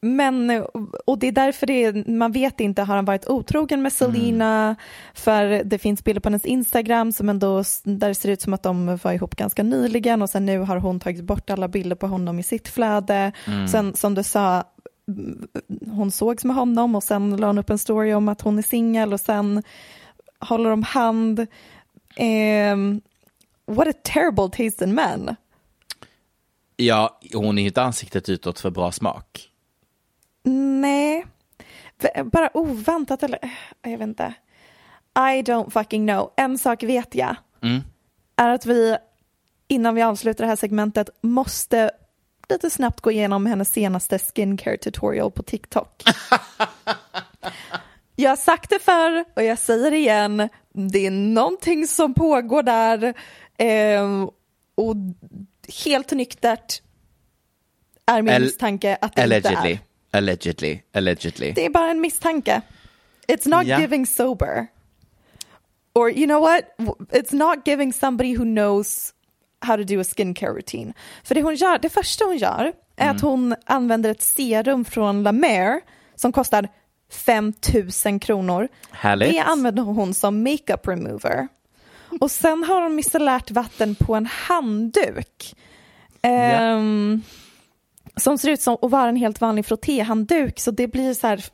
men, 0.00 0.64
och 1.06 1.18
det 1.18 1.26
är 1.28 1.32
därför 1.32 1.66
det 1.66 1.84
är, 1.84 2.10
man 2.10 2.32
vet 2.32 2.60
inte, 2.60 2.82
har 2.82 2.96
han 2.96 3.04
varit 3.04 3.26
otrogen 3.28 3.82
med 3.82 3.92
Selena? 3.92 4.62
Mm. 4.64 4.76
För 5.14 5.64
det 5.64 5.78
finns 5.78 6.04
bilder 6.04 6.20
på 6.20 6.28
hennes 6.28 6.44
Instagram 6.44 7.12
som 7.12 7.28
ändå, 7.28 7.62
där 7.84 8.08
det 8.08 8.14
ser 8.14 8.28
ut 8.28 8.42
som 8.42 8.54
att 8.54 8.62
de 8.62 8.96
var 8.96 9.12
ihop 9.12 9.36
ganska 9.36 9.62
nyligen 9.62 10.22
och 10.22 10.30
sen 10.30 10.46
nu 10.46 10.58
har 10.58 10.76
hon 10.76 11.00
tagit 11.00 11.24
bort 11.24 11.50
alla 11.50 11.68
bilder 11.68 11.96
på 11.96 12.06
honom 12.06 12.38
i 12.38 12.42
sitt 12.42 12.68
flöde. 12.68 13.32
Mm. 13.46 13.68
Sen 13.68 13.94
som 13.96 14.14
du 14.14 14.22
sa, 14.22 14.64
hon 15.86 16.10
sågs 16.10 16.44
med 16.44 16.56
honom 16.56 16.94
och 16.94 17.02
sen 17.02 17.36
la 17.36 17.46
hon 17.46 17.58
upp 17.58 17.70
en 17.70 17.78
story 17.78 18.14
om 18.14 18.28
att 18.28 18.40
hon 18.40 18.58
är 18.58 18.62
singel 18.62 19.12
och 19.12 19.20
sen 19.20 19.62
håller 20.40 20.70
de 20.70 20.82
hand. 20.82 21.46
Ehm, 22.16 23.00
what 23.66 23.88
a 23.88 23.92
terrible 24.02 24.48
taste 24.50 24.84
in 24.84 24.94
men. 24.94 25.36
Ja, 26.76 27.20
hon 27.34 27.58
är 27.58 27.62
ju 27.62 27.68
inte 27.68 27.82
ansiktet 27.82 28.28
utåt 28.28 28.60
för 28.60 28.70
bra 28.70 28.92
smak. 28.92 29.50
Nej, 30.44 31.26
bara 32.24 32.56
oväntat 32.56 33.22
eller 33.22 33.38
eh, 33.42 33.50
jag 33.90 33.98
vet 33.98 34.08
inte. 34.08 34.34
I 35.14 35.42
don't 35.42 35.70
fucking 35.70 36.06
know. 36.06 36.32
En 36.36 36.58
sak 36.58 36.82
vet 36.82 37.14
jag. 37.14 37.36
Mm. 37.62 37.82
Är 38.36 38.48
att 38.48 38.66
vi 38.66 38.96
innan 39.68 39.94
vi 39.94 40.02
avslutar 40.02 40.44
det 40.44 40.48
här 40.48 40.56
segmentet 40.56 41.08
måste 41.20 41.90
lite 42.48 42.70
snabbt 42.70 43.00
gå 43.00 43.10
igenom 43.10 43.46
hennes 43.46 43.72
senaste 43.72 44.18
skincare 44.18 44.76
tutorial 44.76 45.30
på 45.30 45.42
TikTok. 45.42 46.02
jag 48.16 48.30
har 48.30 48.36
sagt 48.36 48.70
det 48.70 48.78
förr 48.78 49.24
och 49.36 49.42
jag 49.42 49.58
säger 49.58 49.90
det 49.90 49.96
igen. 49.96 50.48
Det 50.72 51.06
är 51.06 51.10
någonting 51.10 51.86
som 51.86 52.14
pågår 52.14 52.62
där. 52.62 53.14
Eh, 53.58 54.28
och 54.74 54.96
helt 55.84 56.10
nyktert 56.12 56.82
är 58.06 58.22
min 58.22 58.34
Al- 58.34 58.42
misstanke 58.42 58.98
att 59.00 59.14
det 59.16 59.22
Allegedly. 59.22 59.50
inte 59.56 59.68
är. 59.70 59.78
Allegedly, 60.18 60.80
allegedly. 60.94 61.52
Det 61.52 61.64
är 61.66 61.70
bara 61.70 61.90
en 61.90 62.00
misstanke. 62.00 62.60
It's 63.28 63.48
not 63.48 63.66
Ja. 63.66 63.80
giving 63.80 64.06
sober. 64.06 64.66
Or 65.94 66.10
you 66.10 66.26
know 66.26 66.40
what? 66.40 66.60
It's 67.12 67.34
not 67.34 67.66
giving 67.68 67.92
somebody 67.92 68.36
who 68.36 68.44
knows 68.44 69.12
how 69.60 69.76
to 69.76 69.82
do 69.84 70.00
a 70.00 70.04
skincare 70.04 70.50
routine. 70.50 70.92
För 71.24 71.34
det 71.34 71.42
hon 71.42 71.54
gör, 71.54 71.78
det 71.78 71.88
första 71.88 72.24
hon 72.24 72.36
gör 72.36 72.72
är 72.96 73.10
att 73.10 73.20
hon 73.20 73.54
använder 73.64 74.10
ett 74.10 74.22
serum 74.22 74.84
från 74.84 75.22
La 75.22 75.32
Mer 75.32 75.80
som 76.14 76.32
kostar 76.32 76.68
5 77.12 77.52
000 78.06 78.20
kronor. 78.20 78.68
Härligt. 78.90 79.32
Det 79.32 79.38
använder 79.40 79.82
hon 79.82 80.14
som 80.14 80.42
makeup 80.42 80.88
remover. 80.88 81.48
Och 82.20 82.30
sen 82.30 82.64
har 82.64 82.82
hon 82.82 82.94
micellärt 82.94 83.50
vatten 83.50 83.94
på 83.94 84.14
en 84.14 84.26
handduk. 84.26 85.56
Ehm, 86.22 87.22
som 88.16 88.38
ser 88.38 88.50
ut 88.50 88.60
som 88.60 88.78
att 88.82 88.90
vara 88.90 89.08
en 89.08 89.16
helt 89.16 89.40
vanlig 89.40 89.66
frottéhandduk 89.66 90.60
så 90.60 90.70
det 90.70 90.88
blir 90.88 91.14
så 91.14 91.26
här 91.26 91.44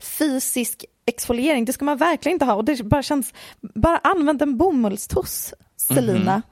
fysisk 0.00 0.84
exfoliering. 1.06 1.64
Det 1.64 1.72
ska 1.72 1.84
man 1.84 1.96
verkligen 1.96 2.34
inte 2.34 2.44
ha 2.44 2.54
och 2.54 2.64
det 2.64 2.82
bara 2.82 3.02
känns, 3.02 3.34
bara 3.60 3.98
använd 3.98 4.42
en 4.42 4.56
bomullstuss 4.56 5.54
Selina. 5.76 6.42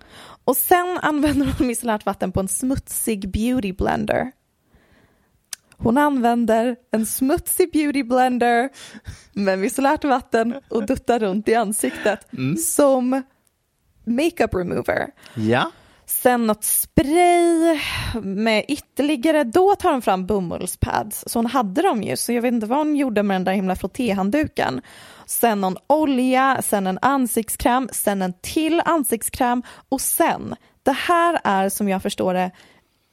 Och 0.45 0.57
sen 0.57 0.99
använder 1.03 1.55
hon 1.59 1.67
micellärt 1.67 2.07
vatten 2.07 2.33
på 2.33 2.41
en 2.41 2.49
smutsig 2.49 3.31
beauty 3.31 3.73
blender. 3.73 4.33
Hon 5.77 5.99
använder 5.99 6.77
en 6.91 7.07
smutsig 7.07 7.73
beauty 7.73 8.03
blender 8.03 8.69
med 9.33 9.59
micellärt 9.59 10.05
vatten 10.05 10.55
och 10.69 10.87
duttar 10.87 11.19
runt 11.19 11.49
i 11.49 11.55
ansiktet 11.55 12.29
som 12.59 13.23
makeup 14.05 14.55
remover. 14.55 15.11
Ja. 15.35 15.71
Sen 16.07 16.47
något 16.47 16.65
spray 16.65 17.81
med 18.23 18.65
ytterligare, 18.69 19.45
då 19.45 19.75
tar 19.75 19.93
hon 19.93 20.03
fram 20.03 20.27
bomullspads. 20.27 21.25
Så 21.27 21.39
hon 21.39 21.47
hade 21.47 21.83
dem 21.83 22.03
ju, 22.03 22.17
så 22.17 22.33
jag 22.33 22.43
vet 22.43 22.55
inte 22.55 22.67
vad 22.67 22.79
hon 22.79 22.97
gjorde 22.97 23.23
med 23.23 23.35
den 23.35 23.45
där 23.45 23.53
himla 23.53 23.77
frottéhandduken. 23.77 24.81
Sen 25.27 25.61
någon 25.61 25.77
olja, 25.87 26.63
sen 26.63 26.87
en 26.87 26.99
ansiktskräm, 27.03 27.89
sen 27.93 28.23
en 28.23 28.33
till 28.41 28.83
ansiktskräm 28.85 29.63
och 29.89 30.01
sen, 30.01 30.55
det 30.83 30.93
här 30.93 31.41
är 31.45 31.69
som 31.69 31.89
jag 31.89 32.03
förstår 32.03 32.35
det 32.35 32.51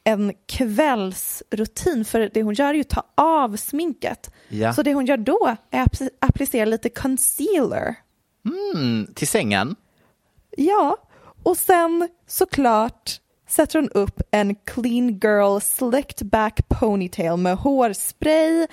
en 0.03 0.33
kvällsrutin 0.45 2.05
för 2.05 2.29
det 2.33 2.43
hon 2.43 2.53
gör 2.53 2.69
är 2.69 2.73
ju 2.73 2.81
att 2.81 2.89
ta 2.89 3.03
av 3.15 3.55
sminket. 3.55 4.33
Ja. 4.49 4.73
Så 4.73 4.83
det 4.83 4.93
hon 4.93 5.05
gör 5.05 5.17
då 5.17 5.55
är 5.71 5.81
att 5.81 5.91
appli- 5.91 6.09
applicera 6.21 6.65
lite 6.65 6.89
concealer. 6.89 7.95
Mm, 8.45 9.07
till 9.13 9.27
sängen. 9.27 9.75
Ja, 10.59 10.97
och 11.43 11.57
sen 11.57 12.09
såklart 12.27 13.11
sätter 13.47 13.79
hon 13.79 13.89
upp 13.89 14.21
en 14.31 14.55
clean 14.55 15.19
girl 15.23 15.59
slicked 15.59 16.27
back 16.27 16.59
ponytail 16.67 17.37
med 17.37 17.57
hårspray, 17.57 18.67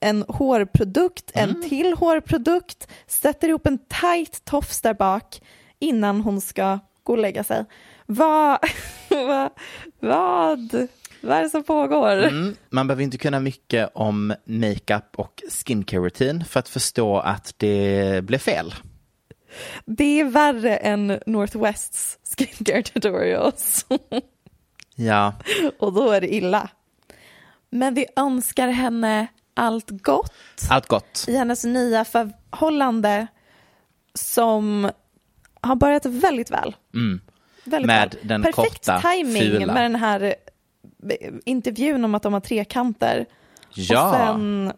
en 0.00 0.24
hårprodukt, 0.28 1.30
en 1.34 1.62
till 1.68 1.94
hårprodukt, 1.94 2.88
sätter 3.06 3.48
ihop 3.48 3.66
en 3.66 3.78
tight 3.78 4.44
tofs 4.44 4.80
där 4.80 4.94
bak 4.94 5.40
innan 5.78 6.20
hon 6.20 6.40
ska 6.40 6.78
gå 7.02 7.12
och 7.12 7.18
lägga 7.18 7.44
sig. 7.44 7.64
Vad, 8.06 8.58
vad, 9.08 9.50
vad, 10.00 10.88
vad 11.20 11.38
är 11.38 11.42
det 11.42 11.50
som 11.50 11.62
pågår? 11.62 12.22
Mm, 12.22 12.56
man 12.70 12.86
behöver 12.86 13.02
inte 13.02 13.18
kunna 13.18 13.40
mycket 13.40 13.90
om 13.94 14.34
makeup 14.44 15.16
och 15.16 15.42
skincare 15.50 16.00
rutin 16.00 16.44
för 16.44 16.60
att 16.60 16.68
förstå 16.68 17.18
att 17.18 17.54
det 17.56 18.24
blev 18.24 18.38
fel. 18.38 18.74
Det 19.84 20.20
är 20.20 20.24
värre 20.24 20.76
än 20.76 21.20
Northwests 21.26 22.18
skincare 22.38 22.82
tutorials. 22.82 23.86
Ja, 24.94 25.32
och 25.78 25.92
då 25.92 26.10
är 26.10 26.20
det 26.20 26.34
illa. 26.34 26.68
Men 27.70 27.94
vi 27.94 28.06
önskar 28.16 28.68
henne 28.68 29.26
allt 29.54 29.90
gott 29.90 30.32
allt 30.70 30.86
gott. 30.86 31.24
i 31.28 31.36
hennes 31.36 31.64
nya 31.64 32.04
förhållande 32.04 33.26
som 34.14 34.90
har 35.60 35.76
börjat 35.76 36.06
väldigt 36.06 36.50
väl. 36.50 36.76
Väldigt 37.64 37.86
Med 37.86 38.10
väl. 38.14 38.28
den 38.28 38.42
Perfekt 38.42 38.86
korta, 38.86 39.00
timing 39.00 39.42
fula. 39.42 39.72
med 39.74 39.82
den 39.84 39.96
här 39.96 40.22
eh, 40.22 40.34
intervjun 41.44 42.04
om 42.04 42.14
att 42.14 42.22
de 42.22 42.32
har 42.32 42.40
trekanter. 42.40 43.26
Ja. 43.74 44.08
Och 44.08 44.14
sen 44.16 44.72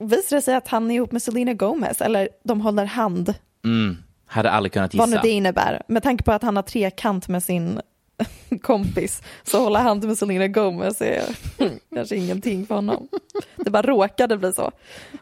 visar 0.00 0.36
det 0.36 0.42
sig 0.42 0.54
att 0.54 0.68
han 0.68 0.90
är 0.90 0.94
ihop 0.94 1.12
med 1.12 1.22
Selena 1.22 1.52
Gomez, 1.54 2.00
eller 2.00 2.28
de 2.44 2.60
håller 2.60 2.84
hand, 2.84 3.34
Mm, 3.64 3.96
hade 4.26 4.50
aldrig 4.50 4.72
kunnat 4.72 4.94
vad 4.94 5.08
nu 5.08 5.12
gissa. 5.14 5.22
det 5.22 5.30
innebär. 5.30 5.82
Med 5.88 6.02
tanke 6.02 6.24
på 6.24 6.32
att 6.32 6.42
han 6.42 6.56
har 6.56 6.62
trekant 6.62 7.28
med 7.28 7.42
sin 7.42 7.80
kompis 8.62 9.22
så 9.42 9.62
hålla 9.62 9.78
hand 9.78 10.04
med 10.04 10.18
Selena 10.18 10.48
Gomez 10.48 11.02
är 11.02 11.22
kanske 11.94 12.16
ingenting 12.16 12.66
för 12.66 12.74
honom. 12.74 13.08
Det 13.56 13.70
bara 13.70 13.82
råkade 13.82 14.36
bli 14.36 14.52
så. 14.52 14.70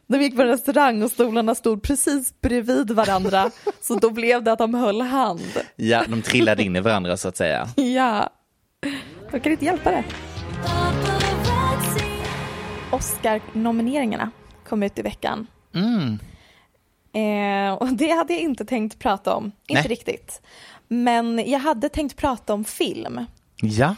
De 0.06 0.22
gick 0.22 0.36
på 0.36 0.42
en 0.42 0.48
restaurang 0.48 1.02
och 1.02 1.10
stolarna 1.10 1.54
stod 1.54 1.82
precis 1.82 2.40
bredvid 2.40 2.90
varandra 2.90 3.50
så 3.80 3.94
då 3.94 4.10
blev 4.10 4.42
det 4.42 4.52
att 4.52 4.58
de 4.58 4.74
höll 4.74 5.00
hand. 5.00 5.40
Ja, 5.76 6.04
de 6.08 6.22
trillade 6.22 6.62
in 6.62 6.76
i 6.76 6.80
varandra 6.80 7.16
så 7.16 7.28
att 7.28 7.36
säga. 7.36 7.68
Ja, 7.76 8.30
jag 9.32 9.42
kan 9.42 9.52
inte 9.52 9.64
hjälpa 9.64 9.90
det. 9.90 10.04
Oscar-nomineringarna 12.90 14.30
kom 14.68 14.83
ut 14.83 14.98
i 14.98 15.02
veckan. 15.02 15.46
Mm. 15.74 16.18
Eh, 17.12 17.74
och 17.74 17.88
det 17.88 18.11
hade 18.11 18.33
jag 18.33 18.42
inte 18.42 18.64
tänkt 18.64 18.98
prata 18.98 19.35
om, 19.35 19.44
inte 19.66 19.83
Nej. 19.83 19.88
riktigt. 19.88 20.42
Men 20.88 21.50
jag 21.50 21.59
hade 21.59 21.88
tänkt 21.88 22.16
prata 22.16 22.54
om 22.54 22.64
film. 22.64 23.24
Ja. 23.57 23.94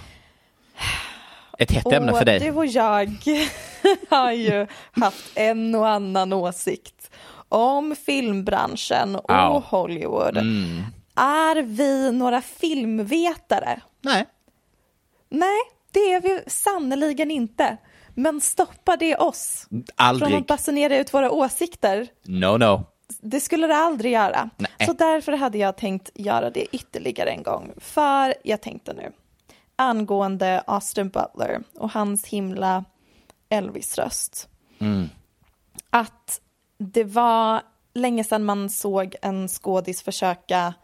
Ett 1.58 1.70
hett 1.70 1.92
ämne 1.92 2.12
för 2.12 2.24
dig. 2.24 2.38
Du 2.40 2.50
och 2.50 2.66
jag 2.66 3.16
har 4.10 4.32
ju 4.32 4.66
haft 4.92 5.32
en 5.34 5.74
och 5.74 5.88
annan 5.88 6.32
åsikt 6.32 7.10
om 7.48 7.96
filmbranschen 8.06 9.16
och 9.16 9.24
Ja. 9.28 9.62
Hollywood. 9.66 10.36
Mm. 10.36 10.82
Är 11.16 11.62
vi 11.62 12.12
några 12.12 12.40
filmvetare? 12.40 13.80
Nej. 14.00 14.26
Nej, 15.28 15.58
det 15.92 16.12
är 16.12 16.20
vi 16.20 16.40
sannerligen 16.46 17.30
inte. 17.30 17.76
Men 18.14 18.40
stoppar 18.40 18.96
det 18.96 19.16
oss 19.16 19.66
från 19.68 19.84
Aldrig. 19.96 20.34
att 20.34 20.46
basunera 20.46 20.96
ut 20.96 21.14
våra 21.14 21.30
åsikter? 21.30 22.08
No, 22.22 22.56
no. 22.58 22.84
Det 23.20 23.40
skulle 23.40 23.66
det 23.66 23.76
aldrig 23.76 24.12
göra. 24.12 24.50
Nej. 24.56 24.86
Så 24.86 24.92
därför 24.92 25.32
hade 25.32 25.58
jag 25.58 25.76
tänkt 25.76 26.10
göra 26.14 26.50
det 26.50 26.74
ytterligare 26.74 27.30
en 27.30 27.42
gång. 27.42 27.72
För 27.76 28.34
jag 28.44 28.60
tänkte 28.60 28.92
nu 28.92 29.12
angående 29.76 30.62
Austin 30.66 31.08
Butler 31.08 31.62
och 31.78 31.90
hans 31.90 32.26
himla 32.26 32.84
Elvis-röst. 33.48 34.48
Att 35.90 36.40
det 36.78 37.04
var 37.04 37.62
länge 37.94 38.24
sedan 38.24 38.44
man 38.44 38.70
såg 38.70 39.16
en 39.22 39.48
skådis 39.48 40.02
försöka 40.02 40.74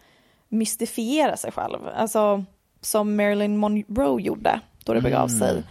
mystifiera 0.48 1.36
sig 1.36 1.52
själv. 1.52 1.78
Alltså 1.96 2.44
som 2.80 3.16
Marilyn 3.16 3.56
Monroe 3.56 4.22
gjorde 4.22 4.60
då 4.84 4.94
det 4.94 5.00
begav 5.00 5.28
sig. 5.28 5.62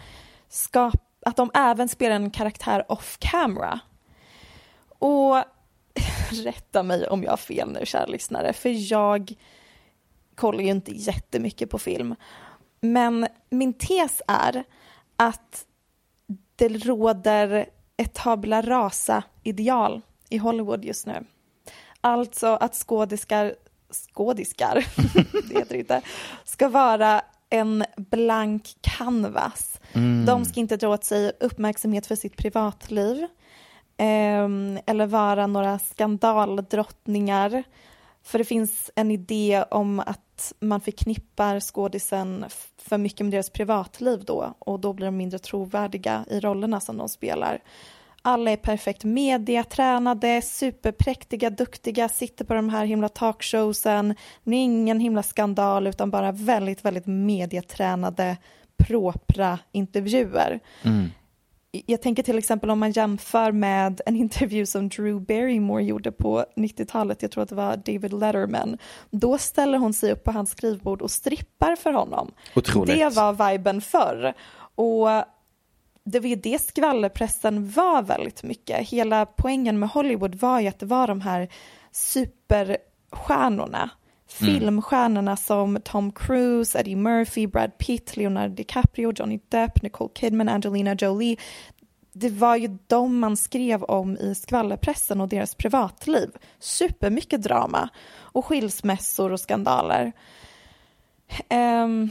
Skap, 0.48 0.94
att 1.26 1.36
de 1.36 1.50
även 1.54 1.88
spelar 1.88 2.16
en 2.16 2.30
karaktär 2.30 2.92
off 2.92 3.16
camera. 3.18 3.80
Och 4.98 5.36
rätta 6.30 6.82
mig 6.82 7.06
om 7.06 7.22
jag 7.22 7.30
har 7.30 7.36
fel 7.36 7.72
nu, 7.72 7.86
kära 7.86 8.06
lyssnare, 8.06 8.52
för 8.52 8.92
jag 8.92 9.32
kollar 10.34 10.60
ju 10.60 10.70
inte 10.70 10.92
jättemycket 10.92 11.70
på 11.70 11.78
film. 11.78 12.14
Men 12.80 13.26
min 13.50 13.72
tes 13.72 14.22
är 14.28 14.64
att 15.16 15.66
det 16.56 16.68
råder 16.68 17.66
ett 17.96 18.14
tabla 18.14 18.62
rasa-ideal 18.62 20.02
i 20.28 20.36
Hollywood 20.38 20.84
just 20.84 21.06
nu. 21.06 21.24
Alltså 22.00 22.46
att 22.46 22.74
skådiskar, 22.74 23.54
skådiskar, 23.90 24.74
det 25.48 25.58
heter 25.58 25.74
det 25.74 25.78
inte, 25.78 26.02
ska 26.44 26.68
vara 26.68 27.22
en 27.50 27.84
blank 27.96 28.76
canvas. 28.80 29.80
De 30.26 30.44
ska 30.44 30.60
inte 30.60 30.76
dra 30.76 30.88
åt 30.88 31.04
sig 31.04 31.32
uppmärksamhet 31.40 32.06
för 32.06 32.14
sitt 32.14 32.36
privatliv 32.36 33.26
ehm, 33.96 34.78
eller 34.86 35.06
vara 35.06 35.46
några 35.46 35.78
skandaldrottningar. 35.78 37.64
För 38.22 38.38
det 38.38 38.44
finns 38.44 38.90
en 38.94 39.10
idé 39.10 39.64
om 39.70 40.00
att 40.00 40.52
man 40.60 40.80
förknippar 40.80 41.60
skådisen 41.60 42.44
för 42.78 42.98
mycket 42.98 43.20
med 43.20 43.32
deras 43.32 43.50
privatliv 43.50 44.24
då 44.24 44.54
och 44.58 44.80
då 44.80 44.92
blir 44.92 45.06
de 45.06 45.16
mindre 45.16 45.38
trovärdiga 45.38 46.24
i 46.30 46.40
rollerna 46.40 46.80
som 46.80 46.96
de 46.96 47.08
spelar. 47.08 47.62
Alla 48.28 48.50
är 48.50 48.56
perfekt 48.56 49.04
mediatränade, 49.04 50.42
superpräktiga, 50.42 51.50
duktiga, 51.50 52.08
sitter 52.08 52.44
på 52.44 52.54
de 52.54 52.68
här 52.68 52.84
himla 52.84 53.08
talkshowsen. 53.08 54.14
Det 54.44 54.56
är 54.56 54.64
ingen 54.64 55.00
himla 55.00 55.22
skandal 55.22 55.86
utan 55.86 56.10
bara 56.10 56.32
väldigt, 56.32 56.84
väldigt 56.84 57.06
mediatränade, 57.06 58.36
propra 58.76 59.58
intervjuer. 59.72 60.60
Jag 61.70 62.02
tänker 62.02 62.22
till 62.22 62.38
exempel 62.38 62.70
om 62.70 62.78
man 62.78 62.90
jämför 62.90 63.52
med 63.52 64.00
en 64.06 64.16
intervju 64.16 64.66
som 64.66 64.88
Drew 64.88 65.20
Barrymore 65.20 65.84
gjorde 65.84 66.12
på 66.12 66.44
90-talet, 66.56 67.22
jag 67.22 67.30
tror 67.30 67.42
att 67.42 67.48
det 67.48 67.54
var 67.54 67.76
David 67.76 68.12
Letterman. 68.12 68.78
Då 69.10 69.38
ställer 69.38 69.78
hon 69.78 69.92
sig 69.92 70.12
upp 70.12 70.24
på 70.24 70.32
hans 70.32 70.50
skrivbord 70.50 71.02
och 71.02 71.10
strippar 71.10 71.76
för 71.76 71.92
honom. 71.92 72.30
Otroligt. 72.54 72.96
Det 72.96 73.08
var 73.08 73.50
viben 73.50 73.80
förr. 73.80 74.34
Och 74.74 75.08
det 76.06 76.20
var 76.20 76.28
ju 76.28 76.36
det 76.36 76.62
skvallerpressen 76.62 77.70
var 77.70 78.02
väldigt 78.02 78.42
mycket. 78.42 78.88
Hela 78.88 79.26
poängen 79.26 79.78
med 79.78 79.88
Hollywood 79.88 80.34
var 80.34 80.60
ju 80.60 80.68
att 80.68 80.78
det 80.78 80.86
var 80.86 81.06
de 81.06 81.20
här 81.20 81.48
superstjärnorna. 81.92 83.90
Filmstjärnorna 84.28 85.36
som 85.36 85.78
Tom 85.84 86.12
Cruise, 86.12 86.78
Eddie 86.78 86.96
Murphy, 86.96 87.46
Brad 87.46 87.78
Pitt, 87.78 88.16
Leonardo 88.16 88.54
DiCaprio, 88.54 89.12
Johnny 89.16 89.40
Depp, 89.48 89.82
Nicole 89.82 90.10
Kidman, 90.14 90.48
Angelina 90.48 90.94
Jolie. 90.94 91.36
Det 92.12 92.30
var 92.30 92.56
ju 92.56 92.78
de 92.86 93.18
man 93.18 93.36
skrev 93.36 93.82
om 93.82 94.16
i 94.16 94.34
skvallerpressen 94.34 95.20
och 95.20 95.28
deras 95.28 95.54
privatliv. 95.54 96.30
Supermycket 96.58 97.42
drama 97.42 97.88
och 98.18 98.44
skilsmässor 98.44 99.32
och 99.32 99.40
skandaler. 99.40 100.12
Ehm, 101.48 102.10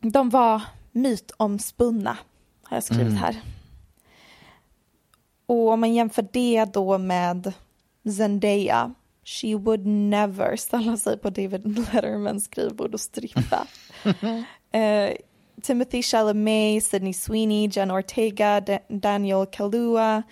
de 0.00 0.30
var 0.30 0.62
mytomspunna, 0.92 2.16
har 2.68 2.76
jag 2.76 2.84
skrivit 2.84 3.14
här. 3.18 3.40
Och 5.46 5.68
om 5.68 5.80
man 5.80 5.94
jämför 5.94 6.26
det 6.32 6.64
då 6.64 6.98
med 6.98 7.52
Zendaya, 8.18 8.94
she 9.24 9.54
would 9.54 9.86
never 9.86 10.56
ställa 10.56 10.96
sig 10.96 11.18
på 11.18 11.30
David 11.30 11.78
Lettermans 11.78 12.44
skrivbord 12.44 12.94
och 12.94 13.00
strippa. 13.00 13.66
Eh, 14.72 15.10
Timothy 15.62 16.02
Chalamet, 16.02 16.84
Sydney 16.84 17.12
Sweeney, 17.12 17.68
Jen 17.72 17.90
Ortega, 17.90 18.60
Da- 18.60 18.78
Daniel 18.88 19.46
Kalua, 19.46 20.22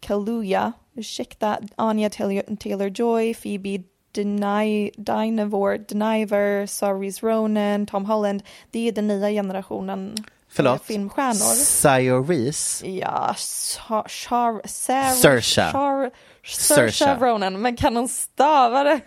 Kaluuya, 0.00 0.72
ursäkta, 0.94 1.58
Anya 1.76 2.08
Taylor- 2.08 2.56
Taylor-Joy, 2.56 3.34
Phoebe 3.34 3.82
Deny, 4.12 4.90
Dynevor, 4.96 5.78
Deniver, 5.88 6.66
Saoirse 6.66 7.26
Ronan, 7.26 7.86
Tom 7.86 8.04
Holland. 8.04 8.42
Det 8.70 8.88
är 8.88 8.92
den 8.92 9.06
nya 9.08 9.30
generationen 9.30 10.14
Förlåt? 10.52 10.84
filmstjärnor. 10.84 12.26
Reese. 12.28 12.82
Ja, 12.86 13.34
Char, 13.78 14.08
Char, 14.08 14.60
Sarah, 14.68 15.12
Saoirse. 15.12 15.70
Char, 15.72 16.10
Saoirse. 16.44 17.16
Ronan, 17.20 17.60
men 17.60 17.76
kan 17.76 17.96
hon 17.96 18.08
stava 18.08 18.84
det 18.84 19.00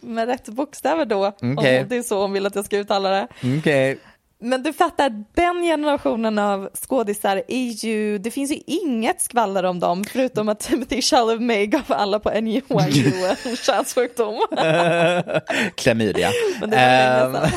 med 0.00 0.28
rätt 0.28 0.48
bokstäver 0.48 1.04
då? 1.04 1.26
Okej. 1.26 1.82
Om 1.82 1.88
det 1.88 1.96
är 1.96 2.02
så 2.02 2.20
hon 2.22 2.32
vill 2.32 2.46
att 2.46 2.54
jag 2.54 2.64
ska 2.64 2.76
uttala 2.76 3.10
det. 3.10 3.28
Okej. 3.58 3.98
Men 4.42 4.62
du 4.62 4.72
fattar, 4.72 5.24
den 5.34 5.62
generationen 5.62 6.38
av 6.38 6.70
skådisar 6.74 7.42
är 7.48 7.84
ju, 7.84 8.18
det 8.18 8.30
finns 8.30 8.50
ju 8.50 8.60
inget 8.66 9.22
skvaller 9.22 9.64
om 9.64 9.80
dem 9.80 10.04
förutom 10.04 10.48
att 10.48 10.60
Timothy 10.60 11.02
Chalamet 11.02 11.70
gav 11.70 11.82
alla 11.88 12.18
på 12.20 12.30
NYU 12.30 12.62
en 13.44 13.56
könssjukdom. 13.56 14.40
Klamydia. 15.74 16.30
Men 16.60 16.70
det 16.70 16.76
var 17.32 17.38
Ehm, 17.40 17.50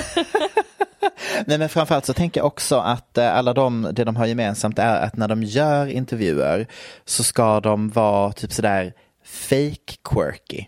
Nej 1.46 1.58
men 1.58 1.70
framförallt 1.70 2.06
så 2.06 2.14
tänker 2.14 2.40
jag 2.40 2.48
också 2.48 2.76
att 2.78 3.18
eh, 3.18 3.36
alla 3.38 3.54
de, 3.54 3.90
det 3.94 4.04
de 4.04 4.16
har 4.16 4.26
gemensamt 4.26 4.80
är 4.80 5.02
att 5.02 5.18
när 5.18 5.28
de 5.28 5.44
gör 5.44 5.88
intervjuer 5.88 6.68
så 7.06 7.24
ska 7.24 7.60
de 7.60 7.90
vara 7.90 8.34
typ 8.34 8.54
sådär 8.54 8.94
fake 9.26 9.94
quirky. 10.04 10.66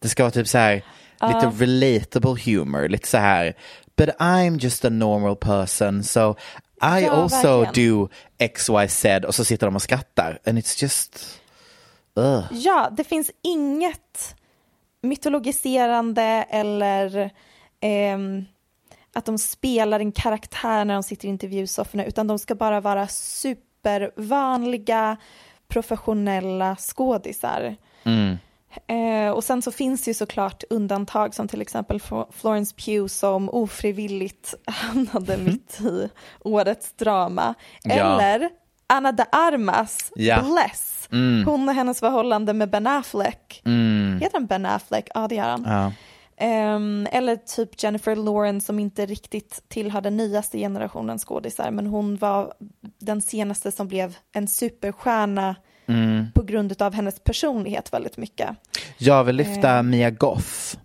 Det 0.00 0.08
ska 0.08 0.22
vara 0.22 0.30
typ 0.30 0.48
så 0.48 0.58
här 0.58 0.82
lite 1.28 1.64
relatable 1.64 2.42
humor, 2.44 2.88
lite 2.88 3.08
så 3.08 3.18
här 3.18 3.56
but 3.96 4.08
I'm 4.18 4.58
just 4.58 4.84
a 4.84 4.90
normal 4.90 5.36
person 5.36 6.02
so 6.04 6.36
I 6.82 7.00
Ja, 7.02 7.10
also 7.10 7.60
verkligen. 7.60 7.90
do 7.90 8.08
X, 8.38 8.70
Y, 8.70 8.88
Z 8.88 9.26
och 9.26 9.34
så 9.34 9.44
sitter 9.44 9.66
de 9.66 9.76
och 9.76 9.82
skrattar 9.82 10.38
and 10.46 10.58
it's 10.58 10.82
just 10.82 11.40
ugh. 12.16 12.44
Ja, 12.50 12.88
det 12.96 13.04
finns 13.04 13.30
inget 13.42 14.34
mytologiserande 15.02 16.46
eller 16.50 17.30
ehm, 17.80 18.44
att 19.16 19.24
de 19.24 19.38
spelar 19.38 20.00
en 20.00 20.12
karaktär 20.12 20.84
när 20.84 20.94
de 20.94 21.02
sitter 21.02 21.26
i 21.26 21.28
intervjusofforna 21.28 22.04
utan 22.04 22.26
de 22.26 22.38
ska 22.38 22.54
bara 22.54 22.80
vara 22.80 23.08
supervanliga 23.08 25.16
professionella 25.68 26.76
skådisar. 26.76 27.76
Eh, 28.88 29.30
och 29.30 29.44
sen 29.44 29.62
så 29.62 29.72
finns 29.72 30.04
det 30.04 30.10
ju 30.10 30.14
såklart 30.14 30.64
undantag 30.70 31.34
som 31.34 31.48
till 31.48 31.60
exempel 31.60 31.98
Flo- 32.00 32.32
Florence 32.32 32.74
Pugh 32.74 33.06
som 33.06 33.50
ofrivilligt 33.50 34.54
hamnade 34.66 35.36
mitt 35.36 35.80
i 35.80 36.08
årets 36.40 36.92
drama. 36.92 37.54
Ja. 37.82 38.20
Eller 38.22 38.50
Anna 38.86 39.12
de 39.12 39.24
Armas, 39.32 40.12
Ja. 40.16 40.42
Bless. 40.42 41.08
Hon 41.46 41.68
och 41.68 41.74
hennes 41.74 42.00
förhållande 42.00 42.52
med 42.52 42.70
Ben 42.70 42.86
Affleck. 42.86 43.62
Heter 44.20 44.38
han 44.38 44.46
Ben 44.46 44.66
Affleck? 44.66 45.08
Ja, 45.14 45.28
det 45.28 45.34
gör 45.34 45.48
han. 45.48 45.64
Ja. 45.68 45.92
Ehm, 46.38 47.06
eller 47.12 47.36
typ 47.36 47.82
Jennifer 47.82 48.16
Lawrence 48.16 48.66
som 48.66 48.78
inte 48.78 49.06
riktigt 49.06 49.62
tillhör 49.68 50.00
den 50.00 50.16
nyaste 50.16 50.58
generationen 50.58 51.18
skådisar 51.18 51.70
men 51.70 51.86
hon 51.86 52.16
var 52.16 52.54
den 52.98 53.22
senaste 53.22 53.72
som 53.72 53.88
blev 53.88 54.16
en 54.32 54.48
superstjärna 54.48 55.56
på 56.34 56.42
grund 56.42 56.82
av 56.82 56.94
hennes 56.94 57.20
personlighet 57.20 57.92
väldigt 57.92 58.16
mycket. 58.16 58.48
Jag 58.98 59.24
vill 59.24 59.36
lyfta 59.36 59.76
Eh. 59.76 59.82
Mia 59.82 60.10
Goth. 60.10 60.76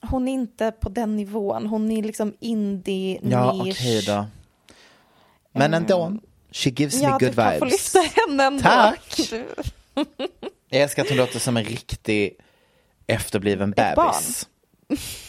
Hon 0.00 0.28
är 0.28 0.32
inte 0.32 0.72
på 0.80 0.88
den 0.88 1.16
nivån, 1.16 1.66
hon 1.66 1.90
är 1.90 2.02
liksom 2.02 2.34
indie 2.40 3.18
Ja, 3.22 3.60
okej 3.70 4.02
då. 4.06 4.26
Men 5.52 5.74
ändå, 5.74 6.12
she 6.50 6.70
gives 6.70 7.00
Ja, 7.02 7.10
me 7.10 7.18
du 7.18 7.26
good 7.26 7.34
få 7.34 7.50
vibes. 7.52 7.72
lyfta 7.72 7.98
henne 8.20 8.44
ändå. 8.44 8.62
Tack. 8.62 9.20
Du- 9.30 9.46
Jag 10.68 10.82
älskar 10.82 11.02
att 11.02 11.08
hon 11.08 11.18
låter 11.18 11.38
som 11.38 11.56
en 11.56 11.64
riktig 11.64 12.36
efterbliven 13.06 13.70
bebis. 13.70 14.48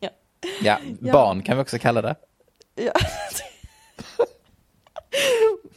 Ja. 0.00 0.08
Ja, 0.60 0.78
barn 1.12 1.42
kan 1.42 1.56
vi 1.56 1.62
också 1.62 1.78
kalla 1.78 2.02
det. 2.02 2.14
Ja. 2.74 2.92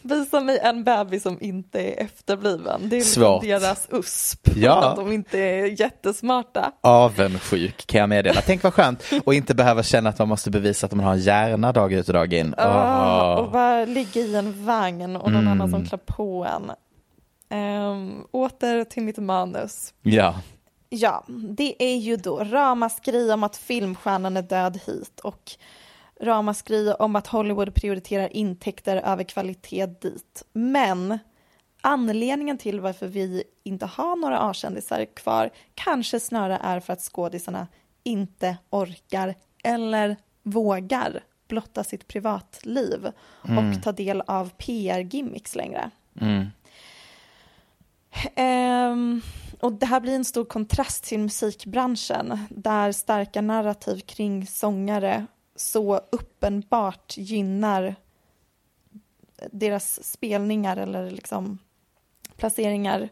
Visa 0.01 0.39
mig 0.39 0.60
en 0.60 0.84
bebis 0.84 1.23
som 1.23 1.38
inte 1.41 1.81
är 1.81 2.03
efterbliven. 2.05 2.89
Det 2.89 2.95
är 2.95 2.99
liksom 2.99 3.23
Svårt. 3.23 3.43
deras 3.43 3.88
USP. 3.91 4.47
Ja. 4.55 4.89
Att 4.89 4.95
de 4.95 5.12
inte 5.12 5.39
är 5.39 5.81
jättesmarta. 5.81 6.71
Avundsjuk 6.81 7.88
kan 7.88 7.99
jag 7.99 8.10
meddela. 8.10 8.41
Tänk 8.41 8.63
vad 8.63 8.73
skönt 8.73 9.03
att 9.25 9.34
inte 9.34 9.55
behöva 9.55 9.84
känna 9.84 10.10
att 10.10 10.19
man 10.19 10.27
måste 10.27 10.51
bevisa 10.51 10.86
att 10.86 10.93
man 10.93 11.05
har 11.05 11.13
en 11.13 11.19
hjärna 11.19 11.71
dag 11.71 11.93
ut 11.93 12.07
och 12.07 12.13
dag 12.13 12.34
in. 12.34 12.55
Ah, 12.57 13.34
Åh. 13.38 13.43
och 13.45 13.51
bara 13.51 13.86
ligga 13.86 14.21
i 14.21 14.36
en 14.36 14.65
vagn 14.65 15.15
och 15.15 15.31
någon 15.31 15.47
annan 15.47 15.69
som 15.69 15.86
klär 15.86 15.97
på 15.97 16.45
en. 16.45 16.71
Ehm, 17.49 18.23
åter 18.31 18.84
till 18.84 19.03
mitt 19.03 19.17
manus. 19.17 19.93
Ja, 20.01 20.36
Ja, 20.93 21.23
det 21.27 21.84
är 21.84 21.97
ju 21.97 22.17
då 22.17 22.43
ramaskri 22.43 23.32
om 23.32 23.43
att 23.43 23.58
filmstjärnan 23.58 24.38
är 24.38 24.41
död 24.41 24.80
hit 24.86 25.19
och 25.19 25.51
ramaskri 26.21 26.93
om 26.99 27.15
att 27.15 27.27
Hollywood 27.27 27.75
prioriterar 27.75 28.36
intäkter 28.36 28.97
över 28.97 29.23
kvalitet 29.23 29.86
dit. 29.86 30.43
Men 30.54 31.19
anledningen 31.82 32.58
till 32.58 32.80
varför 32.80 33.08
vi 33.08 33.43
inte 33.63 33.86
har 33.86 34.15
några 34.15 34.39
A-kändisar 34.39 35.06
kvar 35.06 35.49
kanske 35.75 36.19
snarare 36.19 36.58
är 36.63 36.80
för 36.80 36.93
att 36.93 37.01
skådisarna 37.01 37.67
inte 38.04 38.58
orkar 38.69 39.36
eller 39.63 40.15
vågar 40.43 41.23
blotta 41.47 41.84
sitt 41.84 42.08
privatliv 42.08 43.12
och 43.41 43.84
ta 43.84 43.91
del 43.91 44.21
av 44.21 44.49
PR-gimmicks 44.49 45.56
längre. 45.56 45.91
Ehm, 48.36 49.21
och 49.60 49.74
det 49.74 49.86
här 49.86 50.00
blir 50.00 50.15
en 50.15 50.26
stor 50.26 50.45
kontrast 50.45 51.04
till 51.04 51.19
musikbranschen 51.19 52.39
där 52.50 52.91
starka 52.91 53.41
narrativ 53.41 54.00
kring 54.00 54.47
sångare 54.47 55.26
så 55.56 56.02
uppenbart 56.12 57.17
gynnar 57.17 57.95
deras 59.52 60.04
spelningar 60.04 60.78
eller 60.78 61.12
liksom 61.12 61.58
placeringar. 62.38 63.10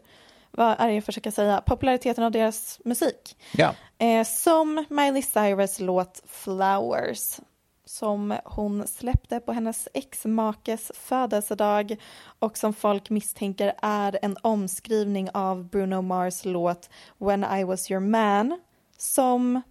Vad 0.50 0.80
är 0.80 0.88
det 0.88 0.94
jag 0.94 1.04
försöker 1.04 1.30
säga? 1.30 1.60
Populariteten 1.66 2.24
av 2.24 2.30
deras 2.30 2.80
musik. 2.84 3.36
ja. 3.52 3.74
Eh, 3.98 4.24
som 4.24 4.84
Miley 4.90 5.22
Cyrus 5.22 5.80
låt 5.80 6.22
Flowers 6.26 7.40
som 7.90 8.38
hon 8.44 8.86
släppte 8.86 9.40
på 9.40 9.52
hennes 9.52 9.88
ex-makes 9.94 10.92
födelsedag 10.94 11.96
och 12.38 12.58
som 12.58 12.72
folk 12.72 13.10
misstänker 13.10 13.72
är 13.82 14.18
en 14.22 14.36
omskrivning 14.42 15.28
av 15.32 15.68
Bruno 15.68 16.02
Mars 16.02 16.44
låt 16.44 16.90
When 17.18 17.44
I 17.58 17.64
was 17.64 17.90
your 17.90 18.00
man 18.00 18.60
som 18.98 19.62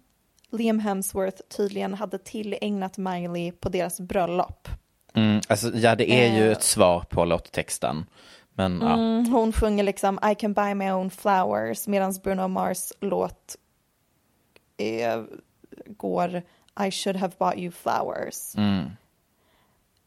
Liam 0.50 0.78
Hemsworth 0.78 1.42
tydligen 1.56 1.94
hade 1.94 2.18
tillägnat 2.18 2.98
Miley 2.98 3.52
på 3.52 3.68
deras 3.68 4.00
bröllop. 4.00 4.68
Mm, 5.14 5.40
alltså, 5.48 5.70
ja, 5.74 5.94
det 5.94 6.10
är 6.12 6.36
ju 6.36 6.46
Eh. 6.46 6.52
ett 6.52 6.62
svar 6.62 7.04
på 7.10 7.24
låttexten. 7.24 8.06
Men 8.54 8.80
ja. 8.80 8.92
Mm, 8.92 9.32
hon 9.32 9.52
sjunger 9.52 9.84
liksom 9.84 10.18
I 10.32 10.34
can 10.34 10.52
buy 10.52 10.74
my 10.74 10.90
own 10.90 11.10
flowers 11.10 11.86
medan 11.86 12.14
Bruno 12.22 12.48
Mars 12.48 12.92
låt 13.00 13.56
eh, 14.76 15.22
går 15.86 16.42
I 16.78 16.90
should 16.90 17.16
have 17.16 17.38
bought 17.38 17.58
you 17.58 17.70
flowers. 17.70 18.54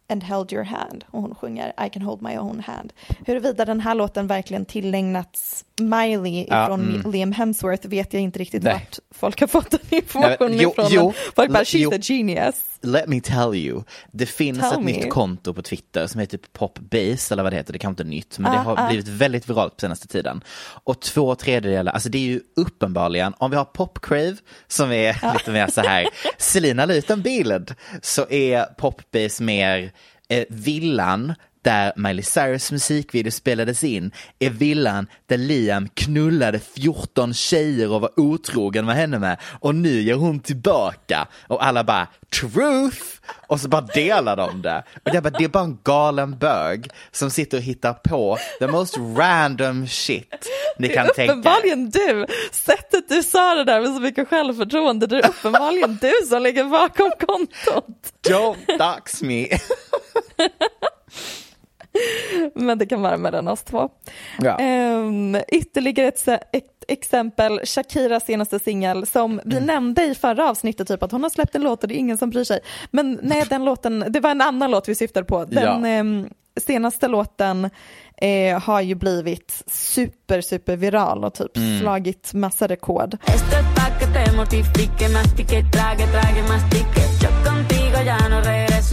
And 0.10 0.24
held 0.24 0.54
your 0.54 0.64
hand. 0.64 1.06
Och 1.12 1.22
hon 1.22 1.36
sjunger 1.36 1.74
I 1.86 1.90
can 1.90 2.02
hold 2.02 2.22
my 2.22 2.38
own 2.38 2.60
hand. 2.60 2.94
Huruvida 3.26 3.66
den 3.66 3.80
här 3.80 3.96
låten 3.96 4.28
verkligen 4.28 4.66
tillägnats 4.66 5.66
Miley 5.82 6.46
Ja, 6.50 6.66
ifrån 6.66 6.82
mm. 6.82 7.12
Liam 7.12 7.32
Hemsworth 7.32 7.88
vet 7.88 8.14
jag 8.14 8.22
inte 8.22 8.40
riktigt 8.40 8.64
Nej. 8.64 8.74
vart 8.74 9.00
folk 9.12 9.40
har 9.40 9.48
fått 9.48 9.72
den 9.72 9.80
informationen 9.90 10.60
jo, 10.60 10.70
ifrån. 10.72 10.88
jo, 10.90 11.14
folk 11.36 11.52
bara, 11.52 11.64
she's 11.64 11.78
jo. 11.78 11.94
a 11.94 11.98
genius. 12.02 12.73
Let 12.84 13.08
me 13.08 13.22
tell 13.22 13.56
you. 13.56 13.84
Det 14.12 14.26
finns 14.26 14.60
Tell 14.60 14.74
ett 14.74 14.80
me. 14.86 14.92
nytt 14.92 15.10
konto 15.10 15.54
på 15.54 15.62
Twitter 15.62 16.08
som 16.08 16.20
heter 16.20 16.38
typ 16.38 16.54
Popbase 16.54 17.34
eller 17.34 17.44
vad 17.44 17.52
det 17.52 17.58
heter, 17.58 17.74
det 17.74 17.80
kanske 17.80 18.02
inte 18.02 18.04
är 18.04 18.16
nytt, 18.18 18.40
men 18.40 18.52
det 18.52 18.58
Ah, 18.60 18.62
har 18.64 18.80
ah. 18.80 18.88
blivit 18.88 19.08
väldigt 19.08 19.50
viralt 19.50 19.74
på 19.76 19.80
senaste 19.82 20.08
tiden. 20.08 20.44
Och 20.84 21.00
två 21.02 21.36
tredjedelar, 21.36 21.92
alltså 21.94 22.10
det 22.10 22.18
är 22.18 22.22
ju 22.22 22.42
uppenbarligen, 22.56 23.34
om 23.38 23.52
vi 23.52 23.58
har 23.58 23.66
Popcrave 23.66 24.36
som 24.68 24.92
är 24.92 25.34
lite 25.34 25.52
mer 25.52 25.68
så 25.68 25.82
här, 25.82 26.08
Selina 26.38 26.86
la 26.86 26.94
ut 26.94 27.10
en 27.10 27.22
bild, 27.22 27.76
så 28.02 28.30
är 28.30 28.66
Popbase 28.66 29.44
mer 29.44 29.92
eh, 30.30 30.46
villan 30.50 31.34
där 31.64 31.94
Miley 31.96 32.24
Cyrus 32.24 32.72
musikvideo 32.72 33.32
spelades 33.32 33.84
in 33.84 34.12
är 34.40 34.50
villan 34.50 35.08
där 35.26 35.38
Liam 35.38 35.90
knullade 35.90 36.60
14 36.60 37.34
tjejer 37.34 37.92
och 37.92 38.02
var 38.02 38.20
otrogen 38.20 38.86
med 38.86 38.96
henne 38.96 39.20
med 39.20 39.38
och 39.60 39.76
nu 39.76 40.02
gör 40.02 40.16
hon 40.16 40.40
tillbaka 40.40 41.28
och 41.48 41.66
alla 41.66 41.84
bara 41.84 42.08
truth 42.34 43.14
och 43.48 43.60
så 43.60 43.68
bara 43.68 43.82
delar 43.82 44.38
de 44.38 44.62
det. 44.62 44.84
Och 45.06 45.16
jag 45.16 45.24
bara, 45.24 45.30
det 45.30 45.44
är 45.44 45.50
bara 45.50 45.64
en 45.64 45.80
galen 45.84 46.38
bög 46.38 46.90
som 47.12 47.32
sitter 47.32 47.58
och 47.58 47.64
hittar 47.64 47.94
på 47.94 48.38
the 48.60 48.68
most 48.68 48.98
random 48.98 49.88
shit 49.88 50.48
ni 50.78 50.90
kan 50.90 51.06
tänka 51.06 51.24
er. 51.24 51.30
Uppenbarligen 51.30 51.90
du, 51.90 52.26
sättet 52.52 53.10
du 53.10 53.24
sa 53.24 53.56
det 53.56 53.64
där 53.64 53.82
med 53.82 53.96
så 53.96 54.02
mycket 54.02 54.28
självförtroende, 54.28 55.08
det 55.08 55.18
är 55.18 55.28
uppenbarligen 55.28 55.98
du 56.02 56.14
som 56.30 56.44
ligger 56.44 56.64
bakom 56.64 57.12
kontot. 57.28 58.14
Don't 58.28 58.78
dox 58.78 59.22
me. 59.22 59.48
Men 62.56 62.78
det 62.78 62.86
kan 62.86 63.02
vara 63.02 63.18
mellan 63.18 63.48
oss 63.48 63.64
två. 63.64 63.90
Ja. 64.40 64.58
Ehm, 64.60 65.38
ytterligare 65.48 66.08
ett, 66.08 66.28
ett 66.28 66.84
exempel, 66.88 67.60
Shakiras 67.66 68.26
senaste 68.26 68.60
singel 68.60 69.06
som 69.06 69.42
vi 69.46 69.56
Mm. 69.56 69.66
nämnde 69.68 70.04
i 70.04 70.16
förra 70.16 70.50
avsnittet, 70.50 70.88
typ 70.88 71.04
att 71.04 71.12
hon 71.12 71.24
har 71.24 71.30
släppt 71.30 71.56
en 71.56 71.62
låt 71.64 71.82
och 71.84 71.88
det 71.88 71.96
är 71.96 72.00
ingen 72.00 72.18
som 72.18 72.30
bryr 72.30 72.44
sig. 72.44 72.60
Men 72.92 73.20
nej, 73.24 73.44
den 73.50 73.66
låten, 73.66 74.06
det 74.10 74.20
var 74.20 74.32
en 74.32 74.42
annan 74.42 74.72
låt 74.72 74.90
vi 74.90 74.96
syftade 74.96 75.26
på. 75.26 75.46
Den 75.46 75.64
Ja. 75.84 75.88
ehm, 75.90 76.30
senaste 76.68 77.08
låten 77.08 77.70
eh, 78.18 78.60
har 78.62 78.82
ju 78.82 78.96
blivit 78.96 79.64
super, 79.68 80.42
super 80.42 80.76
viral 80.76 81.24
och 81.24 81.34
typ 81.34 81.58
Mm. 81.58 81.80
slagit 81.80 82.34
massa 82.34 82.68
rekord. 82.68 83.18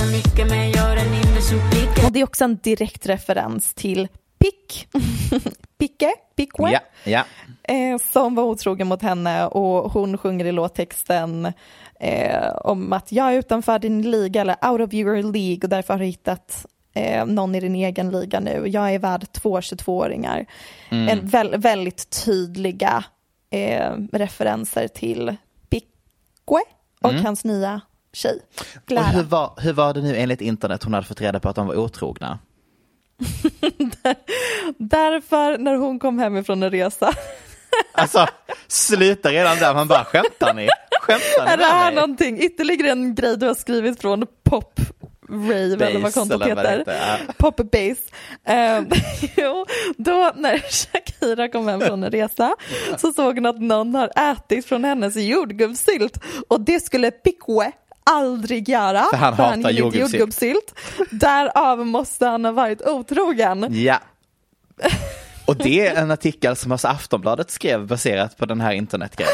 Esto 0.01 0.17
es 0.17 0.23
pa' 0.23 0.31
que 0.31 0.45
te 0.45 0.45
mortifique, 0.45 0.45
mastique, 0.45 0.45
trague, 0.45 0.45
trague, 0.45 0.45
mastique. 0.45 0.45
Yo 0.45 0.45
contigo 0.45 0.45
ya 0.45 0.45
no 0.45 0.45
regreso, 0.45 0.45
ni 0.45 0.45
que 0.45 0.45
me 0.45 0.73
llore, 0.73 1.05
ni 1.05 1.35
me 1.35 1.41
suplique. 1.41 2.05
Och 2.07 2.13
det 2.13 2.21
är 2.21 2.25
också 2.25 2.45
en 2.45 2.57
direkt 2.57 3.07
referens 3.07 3.75
till 3.75 4.09
Pick, 4.39 4.89
Picke, 5.79 6.15
Pickwe. 6.37 6.71
Ja, 6.73 6.81
ja. 7.05 7.25
eh, 7.63 7.99
som 8.13 8.35
var 8.35 8.45
otrogen 8.45 8.89
mot 8.89 9.03
henne 9.03 9.47
och 9.47 9.93
hon 9.93 10.19
sjunger 10.19 10.45
i 10.45 10.53
låttexten 10.53 11.53
eh, 12.01 12.49
om 12.65 12.93
att 12.93 13.13
jag 13.13 13.35
är 13.35 13.39
utanför 13.39 13.79
din 13.79 14.11
liga 14.11 14.41
eller 14.41 14.71
out 14.71 14.81
of 14.81 14.95
your 14.95 15.23
League 15.33 15.61
och 15.63 15.69
därför 15.69 15.95
har 15.95 15.99
du 15.99 16.07
hittat 16.07 16.67
eh, 16.95 17.27
någon 17.27 17.55
i 17.55 17.61
din 17.61 17.75
egen 17.75 18.11
liga 18.11 18.41
nu. 18.41 18.65
Jag 18.67 18.95
är 18.95 18.99
värd 18.99 19.33
två 19.33 19.61
22-åringar. 19.61 20.47
En 20.91 21.27
väl, 21.27 21.61
väldigt 21.61 22.25
tydliga 22.25 23.05
eh, 23.51 23.93
referenser 24.13 24.89
till 24.89 25.37
Pique 25.69 26.65
och 27.01 27.13
hans 27.13 27.45
nya 27.45 27.81
tjej, 28.13 28.41
Och 28.77 28.87
Clara. 28.87 29.05
hur 29.05 29.23
var, 29.23 29.53
hur 29.61 29.73
var 29.73 29.95
det 29.95 30.01
nu 30.03 30.17
enligt 30.17 30.41
internet 30.41 30.83
hon 30.85 30.95
hade 30.95 31.07
fått 31.07 31.21
reda 31.21 31.41
på 31.41 31.49
att 31.49 31.57
de 31.57 31.67
var 31.67 31.75
otrogna? 31.77 32.39
Därför 34.79 35.59
när 35.59 35.75
hon 35.77 35.99
kom 35.99 36.19
hemifrån 36.19 36.63
en 36.63 36.71
resa 36.71 37.13
Alltså, 37.93 38.27
sluta 38.69 39.29
redan 39.31 39.57
där, 39.59 39.75
man 39.75 39.89
bara 39.89 40.05
skämtar 40.05 40.55
ni? 40.55 40.69
Skämtar 41.01 41.45
ni 41.47 41.51
Är 41.53 41.57
det 41.57 41.65
här 41.65 41.85
mig? 41.87 41.95
någonting, 41.95 42.39
ytterligare 42.41 42.91
en 42.91 43.15
grej 43.15 43.37
du 43.39 43.47
har 43.47 43.55
skrivit 43.55 44.01
från 44.01 44.27
pop 44.43 44.81
rave 45.31 45.87
eller 45.87 46.01
vad 46.01 46.15
kontot 46.15 46.47
heter. 46.47 46.85
ja. 46.87 47.33
Pop 47.39 47.57
base. 47.57 48.01
Ehm, 48.45 48.87
jo, 49.37 49.67
då 49.97 50.33
när 50.37 50.59
Shakira 50.59 51.49
kom 51.49 51.69
hem 51.69 51.81
från 51.81 52.05
en 52.05 52.11
resa 52.11 52.55
så 52.99 53.13
såg 53.13 53.35
hon 53.35 53.47
att 53.47 53.61
någon 53.61 53.95
har 53.95 54.11
ätit 54.33 54.67
från 54.67 54.85
hennes 54.85 55.17
jordgubbssylt 55.17 56.19
och 56.49 56.61
det 56.61 56.81
skulle 56.81 57.11
Pique 57.11 57.73
aldrig 58.05 58.69
göra. 58.69 59.05
För 59.11 59.17
han 59.17 59.35
hatar 59.35 59.47
gillar 59.71 59.87
inte 59.87 59.99
jordgubbssylt. 59.99 60.13
jordgubbssylt. 60.13 60.75
Därav 61.11 61.87
måste 61.87 62.27
han 62.27 62.45
ha 62.45 62.53
varit 62.53 62.83
otrogen. 62.83 63.67
Ja. 63.71 63.99
Och 65.47 65.57
det 65.57 65.87
är 65.87 65.97
en 66.03 66.11
artikel 66.11 66.57
som 66.57 66.73
alltså 66.73 66.89
Aftonbladet 66.89 67.51
skrev 67.51 67.87
baserat 67.87 68.37
på 68.37 68.47
den 68.47 68.61
här 68.61 68.73
internetgrejen. 68.73 69.33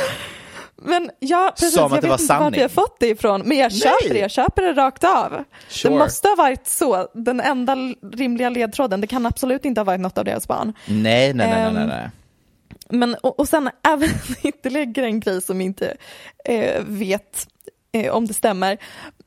Men 0.83 1.11
ja, 1.19 1.53
precis, 1.59 1.75
Som 1.75 1.83
jag 1.83 1.89
vet 1.89 1.97
inte 1.97 2.09
vart 2.09 2.21
sanning. 2.21 2.61
jag 2.61 2.71
fått 2.71 2.97
det 3.01 3.09
ifrån, 3.09 3.43
men 3.45 3.59
jag 3.59 3.73
köper 3.73 4.15
det, 4.15 4.19
jag 4.19 4.31
köper 4.31 4.63
det 4.63 4.73
rakt 4.73 5.05
av. 5.05 5.45
Sure. 5.69 5.93
Det 5.95 5.99
måste 5.99 6.29
ha 6.29 6.35
varit 6.37 6.67
så, 6.69 7.09
den 7.15 7.41
enda 7.41 7.77
rimliga 8.13 8.49
ledtråden, 8.51 9.01
det 9.01 9.07
kan 9.07 9.27
absolut 9.27 9.65
inte 9.65 9.81
ha 9.81 9.85
varit 9.85 10.01
något 10.01 10.19
av 10.19 10.25
deras 10.25 10.49
barn. 10.49 10.73
Nej, 10.87 11.35
nej, 11.35 11.49
nej, 11.49 11.49
nej, 11.49 11.67
Ehm, 11.67 11.75
nej, 11.75 11.87
nej. 11.87 12.11
Men, 12.91 13.15
och, 13.15 13.41
och 13.41 13.49
sen 13.49 13.71
även 13.89 14.09
ytterligare 14.43 15.07
en 15.07 15.21
grej 15.21 15.43
som 15.43 15.61
inte 15.61 15.97
eh, 16.45 16.83
vet 16.87 17.47
om 18.11 18.27
det 18.27 18.35
stämmer, 18.35 18.79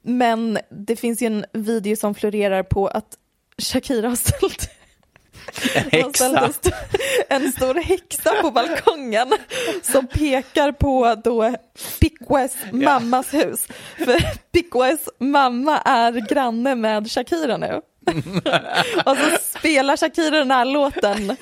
men 0.01 0.59
det 0.69 0.95
finns 0.95 1.21
ju 1.21 1.27
en 1.27 1.45
video 1.53 1.95
som 1.95 2.15
florerar 2.15 2.63
på 2.63 2.87
att 2.87 3.17
Shakira 3.57 4.09
har 4.09 4.15
ställt 4.15 4.69
häxa. 5.91 6.51
en 7.29 7.51
stor, 7.51 7.73
häxa 7.73 8.41
på 8.41 8.51
balkongen 8.51 9.33
som 9.81 10.07
pekar 10.07 10.71
på 10.71 11.15
då 11.23 11.55
Piques 11.99 12.55
mammas 12.71 13.33
hus. 13.33 13.67
För 13.97 14.19
Piques 14.51 15.09
mamma 15.19 15.77
är 15.81 16.29
granne 16.29 16.75
med 16.75 17.11
Shakira 17.11 17.57
nu. 17.57 17.81
Och 19.05 19.17
så 19.17 19.57
spelar 19.59 19.97
Shakira 19.97 20.37
den 20.37 20.51
här 20.51 20.65
låten 20.65 21.35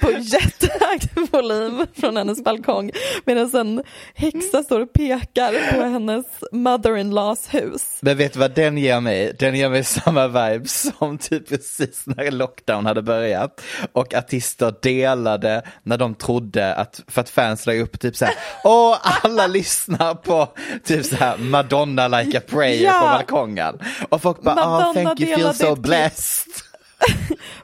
på 0.00 0.10
jättehög 0.10 1.00
volym 1.30 1.86
från 1.94 2.16
hennes 2.16 2.44
balkong 2.44 2.90
medan 3.24 3.56
en 3.56 3.82
häxa 4.14 4.62
står 4.62 4.80
och 4.80 4.92
pekar 4.92 5.74
på 5.74 5.82
hennes 5.82 6.26
mother-in-laws 6.52 7.54
hus. 7.54 7.98
Men 8.00 8.16
vet 8.16 8.32
du 8.32 8.38
vad 8.38 8.54
den 8.54 8.78
ger 8.78 9.00
mig? 9.00 9.36
Den 9.38 9.54
ger 9.54 9.68
mig 9.68 9.84
samma 9.84 10.28
vibes 10.28 10.92
som 10.98 11.18
typ 11.18 11.48
precis 11.48 12.02
när 12.06 12.30
lockdown 12.30 12.86
hade 12.86 13.02
börjat. 13.02 13.60
Och 13.92 14.14
artister 14.14 14.74
delade 14.82 15.62
när 15.82 15.96
de 15.98 16.14
trodde 16.14 16.74
att, 16.74 17.00
för 17.08 17.20
att 17.20 17.30
fans 17.30 17.66
la 17.66 17.72
upp 17.74 18.00
typ 18.00 18.16
så 18.16 18.24
här, 18.24 18.34
åh 18.64 18.96
alla 19.22 19.46
lyssnar 19.46 20.14
på 20.14 20.48
typ 20.84 21.06
så 21.06 21.16
här 21.16 21.38
Madonna 21.38 22.08
like 22.08 22.38
a 22.38 22.42
prayer 22.46 22.84
Ja. 22.84 22.92
på 23.00 23.06
balkongen. 23.06 23.78
Och 24.08 24.22
folk 24.22 24.42
bara, 24.42 24.54
Madonna 24.54 24.90
oh, 24.90 24.94
thank 24.94 25.20
you, 25.20 25.36
feel 25.36 25.54
so 25.54 25.76
blessed. 25.76 26.52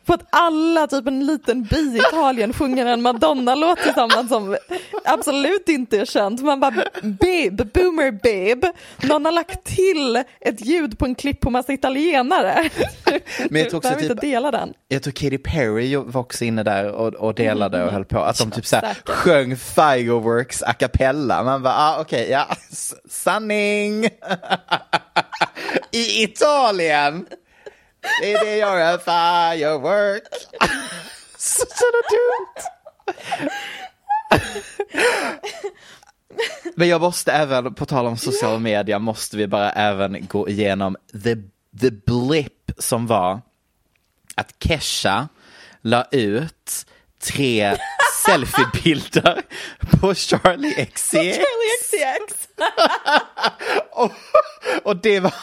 På 0.05 0.13
att 0.15 0.27
alla, 0.31 0.87
typ 0.87 1.07
en 1.07 1.27
liten 1.27 1.63
by 1.63 1.77
i 1.77 1.97
Italien, 1.99 2.53
sjunger 2.53 2.87
en 2.87 3.03
Madonna-låt 3.03 3.79
tillsammans 3.79 4.29
som 4.29 4.57
absolut 5.05 5.69
inte 5.69 5.99
är 6.01 6.05
känt. 6.05 6.41
Man 6.43 6.61
bara, 6.61 6.85
babe, 7.03 7.65
boomer 7.65 8.11
babe. 8.13 8.73
Någon 9.03 9.25
har 9.25 9.33
lagt 9.33 9.65
till 9.65 10.17
ett 10.41 10.61
ljud 10.67 10.99
på 10.99 11.05
en 11.05 11.15
klipp 11.15 11.41
på 11.41 11.51
massa 11.51 11.73
italienare. 11.73 12.71
Men 13.51 13.61
jag 13.61 13.71
tror 13.71 13.79
också 13.79 13.91
typ- 13.95 14.03
inte 14.03 14.15
dela 14.15 14.51
den. 14.51 14.73
Jag 14.89 15.03
tror 15.03 15.13
Katy 15.13 15.39
Perry 15.39 15.97
var 15.97 16.21
också 16.21 16.45
inne 16.45 16.63
där 16.63 16.91
och, 16.91 17.15
och 17.15 17.35
delade 17.35 17.85
och 17.85 17.93
höll 17.93 18.05
på. 18.05 18.19
Att 18.19 18.39
de 18.39 18.51
typ 18.51 18.67
så 18.67 18.77
här 18.77 18.83
Säkert. 18.95 19.09
sjöng 19.09 19.57
fireworks 19.57 20.63
a 20.63 20.73
cappella. 20.73 21.43
Man 21.43 21.63
bara, 21.63 21.75
ah, 21.77 22.01
okej, 22.01 22.29
ja, 22.31 22.47
s- 22.71 22.95
sanning. 23.09 24.05
I 25.91 26.23
Italien. 26.25 27.27
Det 28.21 28.57
jag 28.57 28.81
är, 28.81 28.99
firework. 28.99 30.29
Så 31.39 31.65
jävla 31.67 32.03
dumt. 32.11 32.69
Men 36.75 36.89
jag 36.89 37.01
måste 37.01 37.33
även, 37.33 37.75
på 37.75 37.87
tal 37.87 38.07
om 38.07 38.17
social 38.17 38.61
media, 38.61 38.99
måste 38.99 39.37
vi 39.37 39.47
bara 39.47 39.71
även 39.71 40.27
gå 40.27 40.49
igenom 40.49 40.97
the, 41.25 41.37
the 41.81 41.91
blip 41.91 42.73
som 42.79 43.07
var 43.07 43.41
att 44.35 44.55
Kesha 44.61 45.29
la 45.81 46.05
ut 46.11 46.87
tre 47.23 47.77
selfiebilder 48.27 49.43
på 50.01 50.15
Charlie 50.15 50.87
XCX. 50.87 51.13
Charlie 51.13 51.79
XCX. 51.83 52.49
Och, 53.91 54.13
och 54.83 54.97
det 54.97 55.21
var 55.21 55.35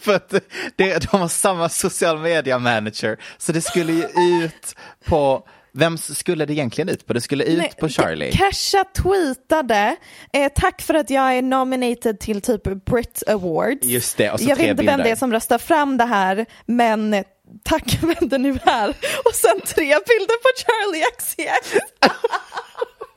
för 0.04 0.14
att 0.14 0.34
det, 0.76 1.10
de 1.10 1.20
har 1.20 1.28
samma 1.28 1.68
social 1.68 2.18
media 2.18 2.58
manager. 2.58 3.18
Så 3.38 3.52
det 3.52 3.60
skulle 3.60 3.92
ju 3.92 4.04
ut 4.44 4.74
på, 5.04 5.48
vem 5.72 5.98
skulle 5.98 6.46
det 6.46 6.52
egentligen 6.52 6.88
ut 6.88 7.06
på? 7.06 7.12
Det 7.12 7.20
skulle 7.20 7.44
ut 7.44 7.58
Nej, 7.58 7.72
på 7.80 7.88
Charlie. 7.88 8.32
Kesha 8.32 8.84
tweetade, 8.84 9.96
eh, 10.32 10.52
tack 10.54 10.82
för 10.82 10.94
att 10.94 11.10
jag 11.10 11.36
är 11.36 11.42
nominated 11.42 12.20
till 12.20 12.40
typ 12.40 12.62
Brit 12.62 13.22
Awards. 13.26 13.86
Just 13.86 14.16
det, 14.16 14.30
och 14.30 14.40
så 14.40 14.48
jag 14.48 14.56
vet 14.56 14.66
inte 14.66 14.84
vem 14.84 15.00
det 15.00 15.10
är 15.10 15.16
som 15.16 15.32
röstar 15.32 15.58
fram 15.58 15.96
det 15.96 16.04
här, 16.04 16.46
men 16.66 17.14
eh, 17.14 17.24
tack 17.62 17.98
vem 18.02 18.28
det 18.28 18.38
nu 18.38 18.58
är. 18.64 18.88
Och 19.24 19.34
sen 19.34 19.60
tre 19.66 19.84
bilder 19.84 20.36
på 20.42 20.50
Charlie 20.56 21.04
XCX. 21.18 21.84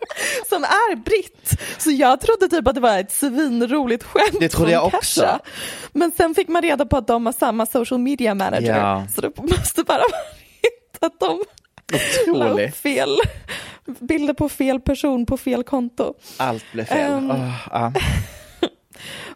som 0.49 0.63
är 0.63 0.95
britt. 0.95 1.61
Så 1.77 1.91
jag 1.91 2.21
trodde 2.21 2.47
typ 2.47 2.67
att 2.67 2.75
det 2.75 2.81
var 2.81 2.99
ett 2.99 3.11
svinroligt 3.11 4.03
skämt 4.03 4.37
Det 4.39 4.49
trodde 4.49 4.71
jag 4.71 4.85
också. 4.85 5.21
Kesha. 5.21 5.39
Men 5.93 6.11
sen 6.11 6.35
fick 6.35 6.47
man 6.47 6.61
reda 6.61 6.85
på 6.85 6.97
att 6.97 7.07
de 7.07 7.25
har 7.25 7.33
samma 7.33 7.65
social 7.65 7.99
media 7.99 8.35
manager. 8.35 8.77
Ja. 8.77 9.03
Så 9.15 9.21
det 9.21 9.37
måste 9.37 9.83
bara 9.83 9.97
varit 10.01 10.97
att 10.99 11.19
de 11.19 11.43
la 12.39 12.49
upp 12.49 12.75
fel 12.75 13.17
bilder 13.99 14.33
på 14.33 14.49
fel 14.49 14.79
person 14.79 15.25
på 15.25 15.37
fel 15.37 15.63
konto. 15.63 16.13
Allt 16.37 16.65
blev 16.71 16.85
fel. 16.85 17.11
Ehm, 17.13 17.31
Åh, 17.31 17.55
ja. 17.71 17.93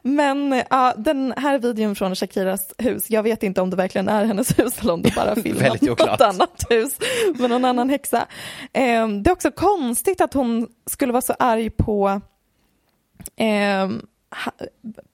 Men 0.01 0.63
ja, 0.69 0.93
den 0.97 1.33
här 1.37 1.59
videon 1.59 1.95
från 1.95 2.15
Shakiras 2.15 2.73
hus, 2.77 3.09
jag 3.09 3.23
vet 3.23 3.43
inte 3.43 3.61
om 3.61 3.69
det 3.69 3.75
verkligen 3.75 4.09
är 4.09 4.25
hennes 4.25 4.59
hus 4.59 4.79
eller 4.79 4.93
om 4.93 5.01
det 5.01 5.15
bara 5.15 5.35
filmat 5.43 5.81
något 5.81 6.21
annat 6.21 6.65
hus 6.69 6.97
med 7.39 7.49
någon 7.49 7.65
annan 7.65 7.89
häxa. 7.89 8.27
Eh, 8.73 9.07
det 9.07 9.29
är 9.29 9.31
också 9.31 9.51
konstigt 9.51 10.21
att 10.21 10.33
hon 10.33 10.67
skulle 10.85 11.13
vara 11.13 11.21
så 11.21 11.33
arg 11.39 11.69
på 11.69 12.21
eh, 13.35 13.89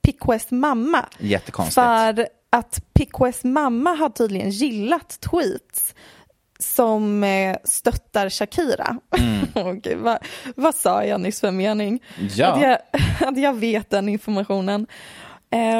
Pickwests 0.02 0.50
mamma. 0.50 1.04
Jättekonstigt. 1.18 1.74
För 1.74 2.28
att 2.50 2.82
Pickwests 2.92 3.44
mamma 3.44 3.90
har 3.90 4.08
tydligen 4.08 4.50
gillat 4.50 5.20
tweets 5.20 5.94
som 6.64 7.24
eh, 7.24 7.56
stöttar 7.64 8.28
Shakira. 8.28 8.96
Åh, 9.54 9.72
Gud, 9.72 9.98
vad, 9.98 10.18
vad 10.56 10.74
sa 10.74 11.04
jag 11.04 11.20
nyss 11.20 11.40
för 11.40 11.50
mening? 11.50 12.02
Ja. 12.36 12.46
Att, 12.46 12.62
jag, 12.62 12.78
att 13.28 13.38
jag 13.38 13.54
vet 13.54 13.90
den 13.90 14.08
informationen. 14.08 14.86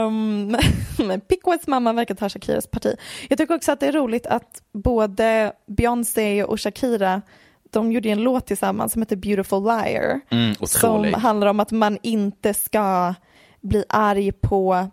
Um, 0.06 0.56
men 1.06 1.20
Pickwests 1.20 1.66
mamma 1.66 1.92
verkar 1.92 2.14
ta 2.14 2.28
Shakiras 2.28 2.66
parti. 2.66 2.96
Jag 3.28 3.38
tycker 3.38 3.54
också 3.54 3.72
att 3.72 3.80
det 3.80 3.86
är 3.86 3.92
roligt 3.92 4.26
att 4.26 4.62
både 4.72 5.52
Beyoncé 5.66 6.44
och 6.44 6.60
Shakira 6.60 7.22
de 7.70 7.92
gjorde 7.92 8.08
en 8.08 8.22
låt 8.22 8.46
tillsammans 8.46 8.92
som 8.92 9.02
heter 9.02 9.16
Beautiful 9.16 9.62
Liar. 9.62 10.20
Mm, 10.30 10.54
som 10.54 11.14
handlar 11.14 11.46
om 11.46 11.60
att 11.60 11.70
man 11.70 11.98
inte 12.02 12.54
ska 12.54 13.14
bli 13.60 13.84
arg 13.88 14.32
på 14.32 14.88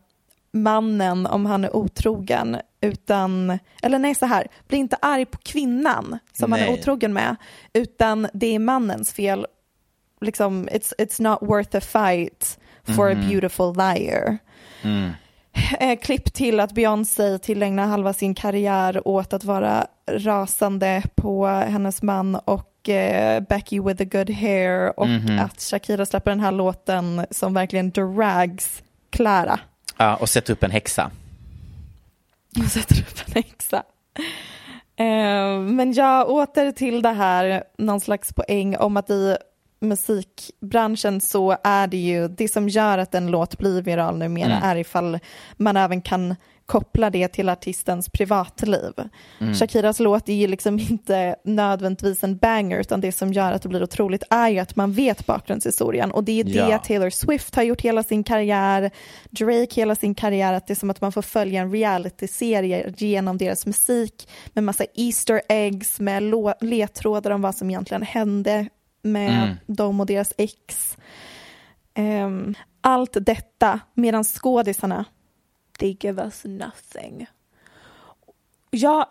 mannen 0.51 1.25
om 1.25 1.45
han 1.45 1.63
är 1.63 1.75
otrogen 1.75 2.57
utan, 2.81 3.59
eller 3.81 3.99
nej 3.99 4.15
så 4.15 4.25
här, 4.25 4.47
bli 4.67 4.77
inte 4.77 4.97
arg 5.01 5.25
på 5.25 5.37
kvinnan 5.37 6.19
som 6.33 6.51
han 6.51 6.61
är 6.61 6.65
Nej. 6.65 6.79
otrogen 6.79 7.13
med 7.13 7.35
utan 7.73 8.27
det 8.33 8.55
är 8.55 8.59
mannens 8.59 9.13
fel. 9.13 9.45
Liksom, 10.21 10.69
it's, 10.69 10.93
it's 10.97 11.21
not 11.21 11.49
worth 11.49 11.77
a 11.77 11.81
fight 11.81 12.59
for 12.95 13.11
a 13.11 13.15
beautiful 13.15 13.75
liar. 13.77 14.37
Eh, 15.79 15.99
klipp 15.99 16.33
till 16.33 16.59
att 16.59 16.71
Beyoncé 16.71 17.37
tillägnar 17.37 17.87
halva 17.87 18.13
sin 18.13 18.35
karriär 18.35 19.07
åt 19.07 19.33
att 19.33 19.43
vara 19.43 19.87
rasande 20.11 21.03
på 21.15 21.47
hennes 21.47 22.01
man 22.01 22.35
och 22.35 22.89
eh, 22.89 23.43
Becky 23.49 23.81
with 23.81 23.97
the 23.97 24.05
good 24.05 24.29
hair 24.29 24.99
och 24.99 25.07
att 25.39 25.61
Shakira 25.61 26.05
släpper 26.05 26.31
den 26.31 26.39
här 26.39 26.51
låten 26.51 27.25
som 27.31 27.53
verkligen 27.53 27.91
drags 27.91 28.83
Clara 29.09 29.59
Ja, 29.97 30.15
och 30.15 30.29
sätta 30.29 30.53
upp 30.53 30.63
en 30.63 30.71
häxa. 30.71 31.11
Och 32.59 32.71
sätter 32.71 32.99
upp 33.01 33.27
en 33.27 33.43
häxa. 33.43 33.83
Eh, 34.95 35.59
men 35.59 35.93
jag 35.93 36.29
åter 36.29 36.71
till 36.71 37.01
det 37.01 37.09
här, 37.09 37.63
någon 37.77 37.99
slags 37.99 38.33
poäng 38.33 38.77
om 38.77 38.97
att 38.97 39.09
i 39.09 39.37
musikbranschen 39.79 41.21
så 41.21 41.57
är 41.63 41.87
det 41.87 41.97
ju, 41.97 42.27
det 42.27 42.47
som 42.47 42.69
gör 42.69 42.97
att 42.97 43.15
en 43.15 43.31
låt 43.31 43.57
blir 43.57 43.81
viral 43.81 44.17
numera 44.17 44.59
är 44.63 44.75
ifall 44.75 45.19
man 45.57 45.77
även 45.77 46.01
kan 46.01 46.35
koppla 46.71 47.09
det 47.09 47.27
till 47.27 47.49
artistens 47.49 48.09
privatliv. 48.09 48.93
Shakiras 49.59 49.99
låt 49.99 50.29
är 50.29 50.33
ju 50.33 50.47
liksom 50.47 50.79
inte 50.79 51.35
nödvändigtvis 51.43 52.23
en 52.23 52.37
banger 52.37 52.79
utan 52.79 53.01
det 53.01 53.11
som 53.11 53.33
gör 53.33 53.51
att 53.51 53.61
det 53.61 53.69
blir 53.69 53.83
otroligt 53.83 54.23
är 54.29 54.49
ju 54.49 54.59
att 54.59 54.75
man 54.75 54.91
vet 54.93 55.25
bakgrundshistorien 55.25 56.11
och 56.11 56.23
det 56.23 56.39
är 56.39 56.49
Ja. 56.49 56.65
det 56.67 56.83
Taylor 56.83 57.09
Swift 57.09 57.55
har 57.55 57.63
gjort 57.63 57.81
hela 57.81 58.03
sin 58.03 58.23
karriär, 58.23 58.91
Drake 59.29 59.75
hela 59.75 59.95
sin 59.95 60.15
karriär, 60.15 60.53
att 60.53 60.67
det 60.67 60.73
är 60.73 60.75
som 60.75 60.89
att 60.89 61.01
man 61.01 61.11
får 61.11 61.21
följa 61.21 61.61
en 61.61 61.71
realityserie 61.71 62.93
genom 62.97 63.37
deras 63.37 63.65
musik 63.65 64.29
med 64.53 64.63
massa 64.63 64.85
Easter 64.95 65.41
eggs, 65.49 65.99
med 65.99 66.23
ledtrådar 66.61 67.31
om 67.31 67.41
vad 67.41 67.55
som 67.55 67.69
egentligen 67.69 68.03
hände 68.03 68.67
med 69.01 69.57
dem 69.65 69.99
och 69.99 70.05
deras 70.05 70.33
ex. 70.37 70.97
Ehm, 71.93 72.55
allt 72.81 73.17
detta 73.21 73.79
medan 73.93 74.23
skådisarna, 74.23 75.05
they 75.81 75.97
give 75.99 76.23
us 76.23 76.41
nothing. 76.43 77.27
Jag, 78.69 79.05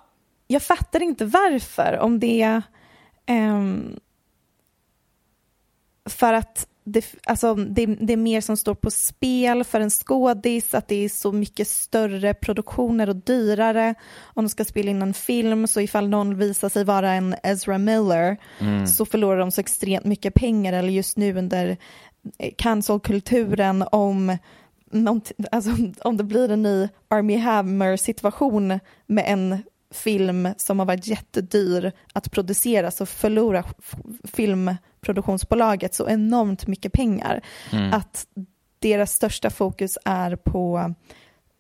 jag 0.47 0.63
fattar 0.63 1.03
inte 1.03 1.25
varför, 1.25 1.99
om 1.99 2.21
det 2.21 2.43
är 2.43 2.63
ehm, 3.27 4.01
för 6.05 6.33
att 6.33 6.67
det, 6.85 7.15
alltså, 7.25 7.55
det, 7.55 7.87
det 7.87 8.13
är 8.13 8.17
mer 8.17 8.41
som 8.41 8.57
står 8.57 8.75
på 8.75 8.91
spel 8.91 9.65
för 9.65 9.81
en 9.81 9.91
skådis, 9.91 10.75
att 10.75 10.89
det 10.89 11.05
är 11.05 11.09
så 11.09 11.33
mycket 11.33 11.69
större 11.69 12.35
produktioner 12.35 13.09
och 13.09 13.17
dyrare 13.17 13.95
om 14.23 14.45
de 14.45 14.49
ska 14.49 14.65
spela 14.65 14.91
in 14.91 15.03
en 15.03 15.15
film, 15.15 15.67
så 15.67 15.81
ifall 15.81 16.09
någon 16.09 16.39
visar 16.39 16.69
sig 16.69 16.85
vara 16.85 17.13
en 17.13 17.35
Ezra 17.43 17.79
Miller 17.79 18.37
så 18.87 19.07
förlorar 19.07 19.39
de 19.39 19.51
så 19.51 19.61
extremt 19.61 20.05
mycket 20.05 20.35
pengar, 20.35 20.73
eller 20.73 20.89
just 20.89 21.17
nu 21.17 21.39
under 21.39 21.77
eh, 22.39 22.53
cancelkulturen 22.57 23.85
om 23.93 24.37
alltså, 25.51 25.71
om 26.03 26.17
det 26.17 26.25
blir 26.25 26.51
en 26.51 26.63
ny 26.63 26.89
Army 27.09 27.37
Hammer 27.37 27.97
situation 27.97 28.81
med 29.07 29.25
en 29.27 29.63
film 29.91 30.49
som 30.57 30.79
har 30.79 30.87
varit 30.87 31.07
jättedyr 31.07 31.93
att 32.13 32.31
producera 32.31 32.91
så 32.91 33.07
förlorar 33.07 33.65
filmproduktionsbolaget 34.25 35.95
så 35.95 36.09
enormt 36.09 36.67
mycket 36.67 36.93
pengar 36.93 37.41
att 37.93 38.27
deras 38.79 39.13
största 39.13 39.51
fokus 39.51 39.99
är 40.05 40.37
på 40.37 40.95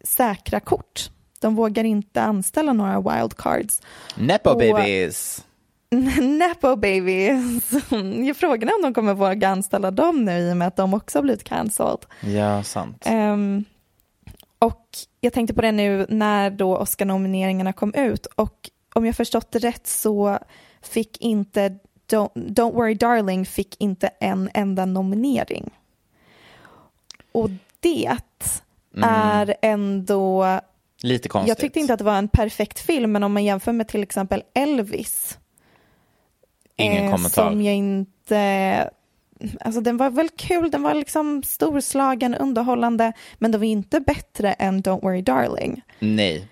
säkra 0.05 0.61
kort. 0.61 1.11
De 1.41 1.55
vågar 1.55 1.85
inte 1.85 2.23
anställa 2.23 2.73
några 2.73 3.01
wildcards. 3.01 3.83
Nepo 4.17 4.55
babies. 4.55 5.45
Nepo 6.21 6.77
babies. 6.77 7.71
Jag 8.27 8.37
frågar 8.37 8.75
om 8.77 8.83
de 8.83 8.95
kommer 8.95 9.15
våga 9.15 9.49
anställa 9.49 9.91
dem 9.91 10.25
nu 10.25 10.39
i 10.39 10.53
och 10.53 10.57
med 10.57 10.69
att 10.69 10.77
de 10.77 10.95
också 10.95 11.19
har 11.19 11.23
blivit 11.23 11.45
cancelled. 11.45 12.07
Ja, 12.21 12.63
sant. 12.63 13.03
Ehm, 13.07 13.65
och 14.59 14.89
jag 15.21 15.33
tänkte 15.33 15.55
på 15.55 15.63
det 15.63 15.73
nu 15.73 16.07
när 16.09 16.51
då 16.51 16.77
Oscar-nomineringarna 16.77 17.73
kom 17.73 17.95
ut 17.95 18.27
och 18.27 18.71
om 18.95 19.07
jag 19.07 19.17
förstått 19.17 19.53
det 19.53 19.59
rätt 19.59 19.87
så 19.87 20.39
fick 20.83 21.21
inte 21.21 21.79
Don't, 22.11 22.33
Don't 22.35 22.73
Worry 22.73 22.95
Darling 22.95 23.47
fick 23.47 23.77
inte 23.81 24.11
en 24.21 24.51
enda 24.55 24.85
nominering. 24.85 25.71
Och 27.33 27.51
det 27.81 28.17
är 29.03 29.55
ändå 29.63 30.61
Lite 31.03 31.29
konstigt. 31.29 31.49
jag 31.49 31.59
tyckte 31.59 31.81
inte 31.81 31.93
att 31.93 31.99
det 31.99 32.05
var 32.05 32.19
en 32.19 32.29
perfekt 32.29 32.79
film, 32.81 33.13
men 33.13 33.23
om 33.23 33.33
man 33.33 33.45
jämför 33.45 33.73
med 33.73 33.89
till 33.89 34.03
exempel 34.03 34.43
Elvis. 34.55 35.39
Ingen 36.81 37.05
eh, 37.05 37.11
kommentar. 37.11 37.51
Som 37.51 37.63
jag 37.63 37.75
inte... 37.75 38.91
Alltså 39.61 39.81
den 39.81 39.97
var 39.97 40.11
väl 40.11 40.29
kul, 40.37 40.71
den 40.71 40.83
var 40.83 40.95
liksom 40.95 41.43
storslagen, 41.43 42.35
underhållande, 42.35 43.13
men 43.39 43.53
den 43.53 43.61
var 43.61 43.67
inte 43.67 44.01
bättre 44.01 44.53
än 44.53 44.83
Don't 44.83 45.01
Worry 45.03 45.23
Darling. 45.23 45.83
Nej. 45.99 46.47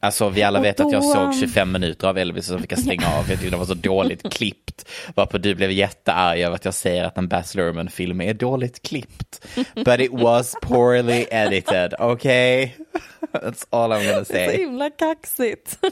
Alltså 0.00 0.28
vi 0.28 0.42
alla 0.42 0.60
vet 0.60 0.80
att 0.80 0.92
jag 0.92 1.02
då- 1.02 1.08
såg 1.14 1.34
25 1.40 1.72
minuter 1.72 2.08
av 2.08 2.18
Elvis 2.18 2.48
och 2.50 2.54
så 2.54 2.58
fick 2.58 2.72
jag 2.72 2.78
stänga 2.78 3.06
av. 3.06 3.14
Jag 3.18 3.26
tyckte 3.28 3.50
det 3.50 3.56
var 3.56 3.64
så 3.64 3.74
dåligt 3.74 4.32
klippt. 4.32 4.88
Varpå 5.14 5.38
du 5.38 5.54
blev 5.54 5.70
jättearg 5.70 6.40
över 6.40 6.54
att 6.56 6.64
jag 6.64 6.74
säger 6.74 7.04
att 7.04 7.18
en 7.18 7.28
Baz 7.28 7.54
Luhrmann-film 7.54 8.20
är 8.20 8.34
dåligt 8.34 8.82
klippt. 8.82 9.46
But 9.74 10.00
it 10.00 10.12
was 10.12 10.54
poorly 10.62 11.26
edited, 11.30 11.94
okay? 12.00 12.70
That's 13.32 13.66
all 13.70 13.92
I'm 13.92 14.04
gonna 14.12 14.24
Så 14.24 14.32
say. 14.32 14.56
himla 14.56 14.90
kaxigt. 14.90 15.78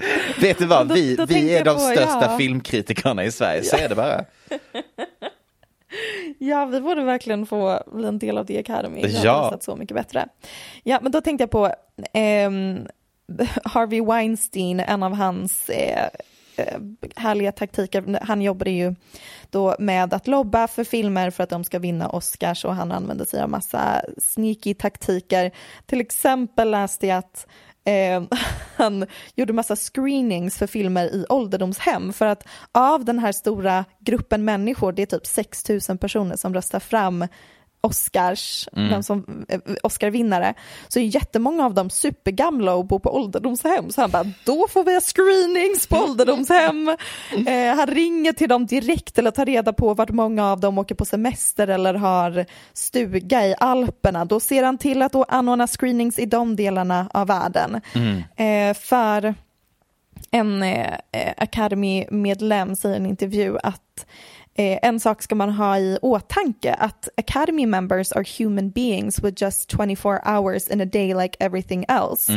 Vet 0.40 0.58
du 0.58 0.66
vad, 0.66 0.88
Då- 0.88 0.94
vi, 0.94 1.16
då 1.16 1.26
vi 1.26 1.34
tänkte 1.34 1.58
är 1.58 1.64
de 1.64 1.74
på, 1.74 1.78
största 1.80 2.22
ja. 2.30 2.38
filmkritikerna 2.38 3.24
i 3.24 3.32
Sverige, 3.32 3.62
så 3.62 3.76
är 3.76 3.88
det 3.88 3.94
bara. 3.94 4.24
Ja, 6.38 6.64
vi 6.66 6.80
borde 6.80 7.02
verkligen 7.02 7.46
få 7.46 7.82
bli 7.92 8.08
en 8.08 8.18
del 8.18 8.38
av 8.38 8.44
The 8.44 8.58
Academy. 8.58 9.02
Det 9.02 9.08
Ja. 9.08 9.44
hade 9.50 9.62
så 9.64 9.76
mycket 9.76 9.94
bättre. 9.96 10.28
Ja, 10.82 10.98
men 11.02 11.12
då 11.12 11.20
tänkte 11.20 11.42
jag 11.42 11.50
på 11.50 11.74
ehm, 12.12 12.86
Harvey 13.64 14.00
Weinstein, 14.04 14.80
en 14.80 15.02
av 15.02 15.14
hans 15.14 15.68
eh, 15.70 16.08
eh, 16.56 16.78
härliga 17.16 17.52
taktiker. 17.52 18.18
Han 18.22 18.42
jobbade 18.42 18.70
ju 18.70 18.94
då 19.50 19.76
med 19.78 20.14
att 20.14 20.26
lobba 20.26 20.68
för 20.68 20.84
filmer 20.84 21.30
för 21.30 21.42
att 21.44 21.50
de 21.50 21.64
ska 21.64 21.78
vinna 21.78 22.08
Oscars 22.08 22.64
och 22.64 22.74
han 22.74 22.92
använde 22.92 23.26
sig 23.26 23.42
av 23.42 23.50
massa 23.50 24.02
sneaky 24.18 24.74
taktiker. 24.74 25.50
Till 25.86 26.00
exempel 26.00 26.70
läste 26.70 27.06
jag 27.06 27.18
att 27.18 27.46
eh, 27.84 28.22
han 28.76 29.06
gjorde 29.34 29.52
massa 29.52 29.76
screenings 29.76 30.58
för 30.58 30.66
filmer 30.66 31.04
i 31.04 31.26
ålderdomshem 31.28 32.12
för 32.12 32.26
att 32.26 32.48
av 32.72 33.04
den 33.04 33.18
här 33.18 33.32
stora 33.32 33.84
gruppen 34.00 34.44
människor, 34.44 34.92
det 34.92 35.02
är 35.02 35.06
typ 35.06 35.26
6 35.26 35.68
000 35.88 35.98
personer 35.98 36.36
som 36.36 36.54
röstar 36.54 36.80
fram 36.80 37.26
Oscars, 37.80 38.68
vem 38.72 39.02
som, 39.02 39.46
eh, 39.48 39.60
Oscarvinnare, 39.82 40.54
så 40.88 40.98
är 40.98 41.02
jättemånga 41.02 41.64
av 41.64 41.74
dem 41.74 41.90
supergamla 41.90 42.74
och 42.74 42.86
bor 42.86 42.98
på 42.98 43.16
ålderdomshem. 43.16 43.90
Så 43.90 44.00
han 44.00 44.10
bara, 44.10 44.24
då 44.44 44.66
får 44.70 44.84
vi 44.84 44.94
ha 44.94 45.00
screenings 45.00 45.86
på 45.86 45.96
ålderdomshem. 45.96 46.96
Eh, 47.46 47.76
han 47.76 47.86
ringer 47.86 48.32
till 48.32 48.48
dem 48.48 48.66
direkt 48.66 49.18
eller 49.18 49.30
tar 49.30 49.46
reda 49.46 49.72
på 49.72 49.94
vart 49.94 50.10
många 50.10 50.52
av 50.52 50.60
dem 50.60 50.78
åker 50.78 50.94
på 50.94 51.04
semester 51.04 51.68
eller 51.68 51.94
har 51.94 52.46
stuga 52.72 53.46
i 53.46 53.54
Alperna. 53.58 54.24
Då 54.24 54.40
ser 54.40 54.62
han 54.62 54.78
till 54.78 55.02
att 55.02 55.12
då 55.12 55.24
anordna 55.24 55.66
screenings 55.66 56.18
i 56.18 56.26
de 56.26 56.56
delarna 56.56 57.08
av 57.14 57.26
världen. 57.26 57.80
Eh, 58.36 58.74
för 58.74 59.34
en 60.30 60.62
eh, 60.62 60.94
eh, 61.12 61.32
Academy-medlem 61.36 62.76
säger 62.76 62.94
i 62.94 62.98
en 62.98 63.06
intervju 63.06 63.58
att 63.62 64.06
eh, 64.54 64.78
en 64.82 65.00
sak 65.00 65.22
ska 65.22 65.34
man 65.34 65.50
ha 65.50 65.78
i 65.78 65.98
åtanke 66.02 66.74
att 66.74 67.08
Academy 67.16 67.66
members 67.66 68.12
are 68.12 68.24
human 68.38 68.70
beings 68.70 69.22
with 69.22 69.42
just 69.42 69.68
24 69.70 70.20
hours 70.24 70.68
in 70.68 70.80
a 70.80 70.86
day 70.86 71.14
like 71.14 71.36
everything 71.40 71.84
else. 71.88 72.32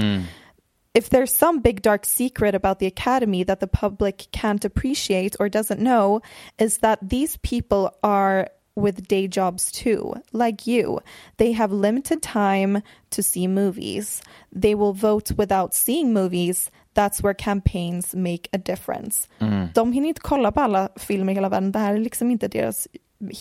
If 0.93 1.09
there's 1.09 1.36
some 1.36 1.59
big 1.61 1.82
dark 1.82 2.05
secret 2.05 2.53
about 2.55 2.78
the 2.80 2.86
Academy 2.86 3.43
that 3.43 3.59
the 3.59 3.68
public 3.68 4.28
can't 4.32 4.64
appreciate 4.64 5.36
or 5.39 5.49
doesn't 5.49 5.80
know, 5.80 6.22
is 6.59 6.78
that 6.80 6.99
these 7.01 7.38
people 7.38 7.89
are 8.03 8.49
with 8.76 9.07
day 9.07 9.28
jobs 9.28 9.72
too, 9.72 10.14
like 10.32 10.68
you. 10.68 10.99
They 11.38 11.51
have 11.53 11.72
limited 11.72 12.22
time 12.22 12.84
to 13.11 13.24
see 13.24 13.47
movies. 13.47 14.22
They 14.51 14.76
will 14.76 14.93
vote 14.93 15.32
without 15.32 15.74
seeing 15.74 16.14
movies. 16.14 16.70
That's 16.94 17.24
where 17.24 17.34
campaigns 17.34 18.16
make 18.16 18.50
a 18.52 18.58
difference. 18.66 19.28
De 19.74 19.94
hinner 19.94 20.08
inte 20.08 20.22
kolla 20.22 20.52
på 20.52 20.62
alla 20.62 20.89
filmer 20.96 21.34
i 21.34 21.36
hela 21.36 21.50
världen. 21.50 21.72
Det 21.72 21.80
här 21.80 21.94
är 21.94 22.00
liksom 22.00 22.32
inte 22.32 22.48
deras 22.48 22.88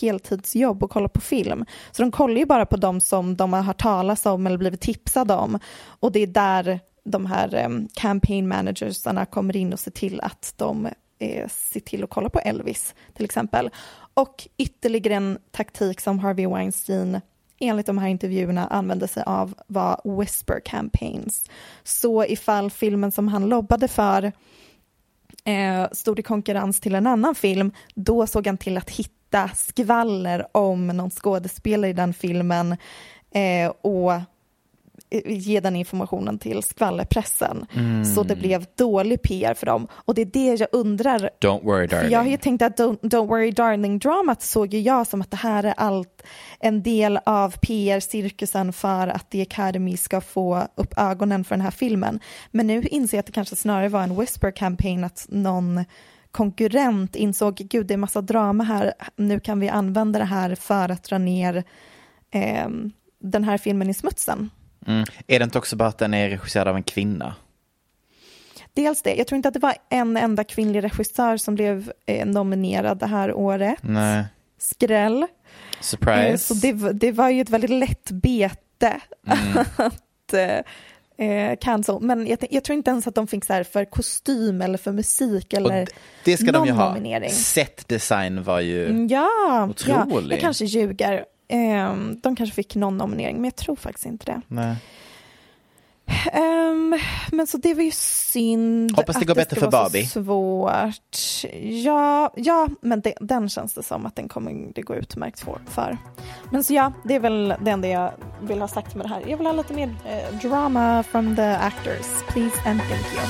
heltidsjobb 0.01 0.83
att 0.83 0.89
kolla 0.89 1.09
på 1.09 1.21
film. 1.21 1.65
Så 1.91 2.01
de 2.01 2.11
kollar 2.11 2.37
ju 2.37 2.45
bara 2.45 2.65
på 2.65 2.77
de 2.77 3.01
som 3.01 3.35
de 3.35 3.53
har 3.53 3.61
hört 3.61 3.81
talas 3.81 4.25
om 4.25 4.47
eller 4.47 4.57
blivit 4.57 4.81
tipsade 4.81 5.33
om. 5.33 5.59
Och 5.85 6.11
det 6.11 6.19
är 6.19 6.27
där 6.27 6.79
de 7.03 7.25
här 7.25 7.65
um, 7.65 7.87
campaign 7.93 8.47
managersarna 8.47 9.25
kommer 9.25 9.55
in 9.55 9.73
och 9.73 9.79
ser 9.79 9.91
till 9.91 10.21
att 10.21 10.53
de 10.57 10.85
eh, 11.19 11.47
ser 11.49 11.79
till 11.79 12.03
att 12.03 12.09
kolla 12.09 12.29
på 12.29 12.39
Elvis 12.39 12.95
till 13.13 13.25
exempel. 13.25 13.69
Och 14.13 14.47
ytterligare 14.57 15.15
en 15.15 15.37
taktik 15.51 16.01
som 16.01 16.19
Harvey 16.19 16.47
Weinstein 16.47 17.21
enligt 17.59 17.85
de 17.85 17.97
här 17.97 18.07
intervjuerna 18.07 18.67
använde 18.67 19.07
sig 19.07 19.23
av 19.25 19.53
var 19.67 20.19
whisper 20.19 20.59
campaigns. 20.65 21.49
Så 21.83 22.25
ifall 22.25 22.71
filmen 22.71 23.11
som 23.11 23.27
han 23.27 23.49
lobbade 23.49 23.87
för 23.87 24.31
eh, 25.45 25.87
stod 25.91 26.19
i 26.19 26.23
konkurrens 26.23 26.79
till 26.79 26.95
en 26.95 27.07
annan 27.07 27.35
film, 27.35 27.71
då 27.95 28.27
såg 28.27 28.47
han 28.47 28.57
till 28.57 28.77
att 28.77 28.89
hitta 28.89 29.49
skvaller 29.55 30.47
om 30.51 30.87
någon 30.87 31.09
skådespelare 31.09 31.89
i 31.89 31.93
den 31.93 32.13
filmen 32.13 32.77
eh, 33.31 33.71
och 33.81 34.11
ge 35.25 35.59
den 35.59 35.75
informationen 35.75 36.39
till 36.39 36.63
skvallerpressen. 36.63 37.65
Så 38.15 38.23
det 38.23 38.35
blev 38.35 38.65
dålig 38.77 39.21
PR 39.21 39.53
för 39.53 39.65
dem. 39.65 39.87
Och 39.93 40.15
det 40.15 40.21
är 40.21 40.25
det 40.25 40.59
jag 40.59 40.67
undrar. 40.71 41.29
Don't 41.41 41.63
worry 41.63 41.87
För 41.87 41.95
darling. 41.95 42.11
jag 42.11 42.19
har 42.19 42.27
ju 42.27 42.37
tänkt 42.37 42.61
att 42.61 42.79
Don't, 42.79 42.99
Don't 42.99 43.27
Worry 43.27 43.51
Darling-dramat 43.51 44.41
såg 44.41 44.73
ju 44.73 44.79
jag 44.79 45.07
som 45.07 45.21
att 45.21 45.31
det 45.31 45.37
här 45.37 45.63
är 45.63 45.73
allt 45.77 46.23
en 46.59 46.83
del 46.83 47.19
av 47.25 47.51
PR-cirkusen 47.51 48.73
för 48.73 49.07
att 49.07 49.29
The 49.29 49.41
Academy 49.41 49.97
ska 49.97 50.21
få 50.21 50.67
upp 50.75 50.93
ögonen 50.97 51.43
för 51.43 51.55
den 51.55 51.61
här 51.61 51.71
filmen. 51.71 52.19
Men 52.51 52.67
nu 52.67 52.81
inser 52.81 53.17
jag 53.17 53.19
att 53.19 53.25
det 53.25 53.31
kanske 53.31 53.55
snarare 53.55 53.89
var 53.89 54.03
en 54.03 54.19
whisper-campaign 54.19 55.03
att 55.03 55.25
någon 55.29 55.85
konkurrent 56.31 57.15
insåg 57.15 57.55
gud 57.55 57.87
det 57.87 57.93
är 57.93 57.97
massa 57.97 58.21
drama 58.21 58.63
här, 58.63 58.93
nu 59.15 59.39
kan 59.39 59.59
vi 59.59 59.69
använda 59.69 60.19
det 60.19 60.25
här 60.25 60.55
för 60.55 60.89
att 60.89 61.03
dra 61.03 61.17
ner 61.17 61.63
ehm, 62.31 62.91
den 63.19 63.43
här 63.43 63.57
filmen 63.57 63.89
i 63.89 63.93
smutsen. 63.93 64.49
Mm. 64.87 65.03
Är 65.27 65.39
det 65.39 65.43
inte 65.43 65.57
också 65.57 65.75
bara 65.75 65.89
att 65.89 65.97
den 65.97 66.13
är 66.13 66.29
regisserad 66.29 66.67
av 66.67 66.75
en 66.75 66.83
kvinna? 66.83 67.35
Dels 68.73 69.01
det, 69.01 69.15
jag 69.15 69.27
tror 69.27 69.35
inte 69.35 69.47
att 69.47 69.53
det 69.53 69.59
var 69.59 69.75
en 69.89 70.17
enda 70.17 70.43
kvinnlig 70.43 70.83
regissör 70.83 71.37
som 71.37 71.55
blev 71.55 71.91
eh, 72.05 72.25
nominerad 72.25 72.97
det 72.97 73.07
här 73.07 73.33
året. 73.33 73.77
Nej. 73.81 74.23
Skräll. 74.57 75.21
Eh, 75.23 75.27
Surprise. 75.81 76.37
Så 76.37 76.53
det, 76.53 76.93
det 76.93 77.11
var 77.11 77.29
ju 77.29 77.41
ett 77.41 77.49
väldigt 77.49 77.69
lätt 77.69 78.11
bete 78.11 79.01
att 79.75 80.33
eh, 80.33 81.27
eh, 81.27 81.57
cancel. 81.61 81.97
Men 82.01 82.27
jag, 82.27 82.37
jag 82.49 82.63
tror 82.63 82.77
inte 82.77 82.91
ens 82.91 83.07
att 83.07 83.15
de 83.15 83.27
fick 83.27 83.45
så 83.45 83.53
här 83.53 83.63
för 83.63 83.85
kostym 83.85 84.61
eller 84.61 84.77
för 84.77 84.91
musik 84.91 85.47
Och 85.47 85.53
eller 85.53 85.85
d- 85.85 85.91
det 86.23 86.37
ska 86.37 86.45
de 86.45 86.51
någon 86.57 86.67
ju 86.67 86.73
ha. 86.73 86.89
nominering. 86.93 87.29
Set 87.31 87.87
design 87.87 88.43
var 88.43 88.59
ju... 88.59 88.85
Mm, 88.89 89.07
Ja, 89.07 89.29
ja, 89.47 89.67
Otrolig. 89.69 90.35
jag 90.35 90.41
kanske 90.41 90.65
ljuger. 90.65 91.25
Ehm, 91.53 92.19
de 92.19 92.35
kanske 92.35 92.55
fick 92.55 92.75
någon 92.75 92.97
nominering, 92.97 93.35
men 93.35 93.43
jag 93.43 93.55
tror 93.55 93.75
faktiskt 93.75 94.05
inte 94.05 94.25
det. 94.25 94.41
Nej. 94.47 94.75
Ehm, 96.33 96.99
men 97.31 97.47
så 97.47 97.57
det 97.57 97.73
var 97.73 97.83
ju 97.83 97.91
synd. 97.91 98.95
Hoppas 98.95 99.19
det 99.19 99.25
går 99.25 99.35
bättre 99.35 99.59
för 99.59 99.71
Barbie. 99.71 100.05
Svårt. 100.05 101.17
Ja, 101.83 102.33
ja 102.35 102.67
men 102.81 103.01
det, 103.01 103.13
den 103.19 103.49
känns 103.49 103.73
det 103.73 103.83
som 103.83 104.05
att 104.05 104.15
den 104.15 104.27
kommer 104.27 104.73
det 104.75 104.81
gå 104.81 104.95
utmärkt 104.95 105.45
för. 105.65 105.97
Men 106.51 106.63
så 106.63 106.73
ja, 106.73 106.93
det 107.03 107.15
är 107.15 107.19
väl 107.19 107.53
det 107.61 107.71
enda 107.71 107.87
jag 107.87 108.11
vill 108.41 108.61
ha 108.61 108.67
sagt 108.67 108.95
med 108.95 109.05
det 109.05 109.09
här. 109.09 109.23
Jag 109.27 109.37
vill 109.37 109.47
ha 109.47 109.53
lite 109.53 109.73
mer 109.73 109.95
eh, 110.05 110.39
drama 110.41 111.03
from 111.03 111.35
the 111.35 111.41
actors. 111.41 112.07
Please 112.29 112.57
and 112.65 112.79
thank 112.79 113.13
you. 113.13 113.23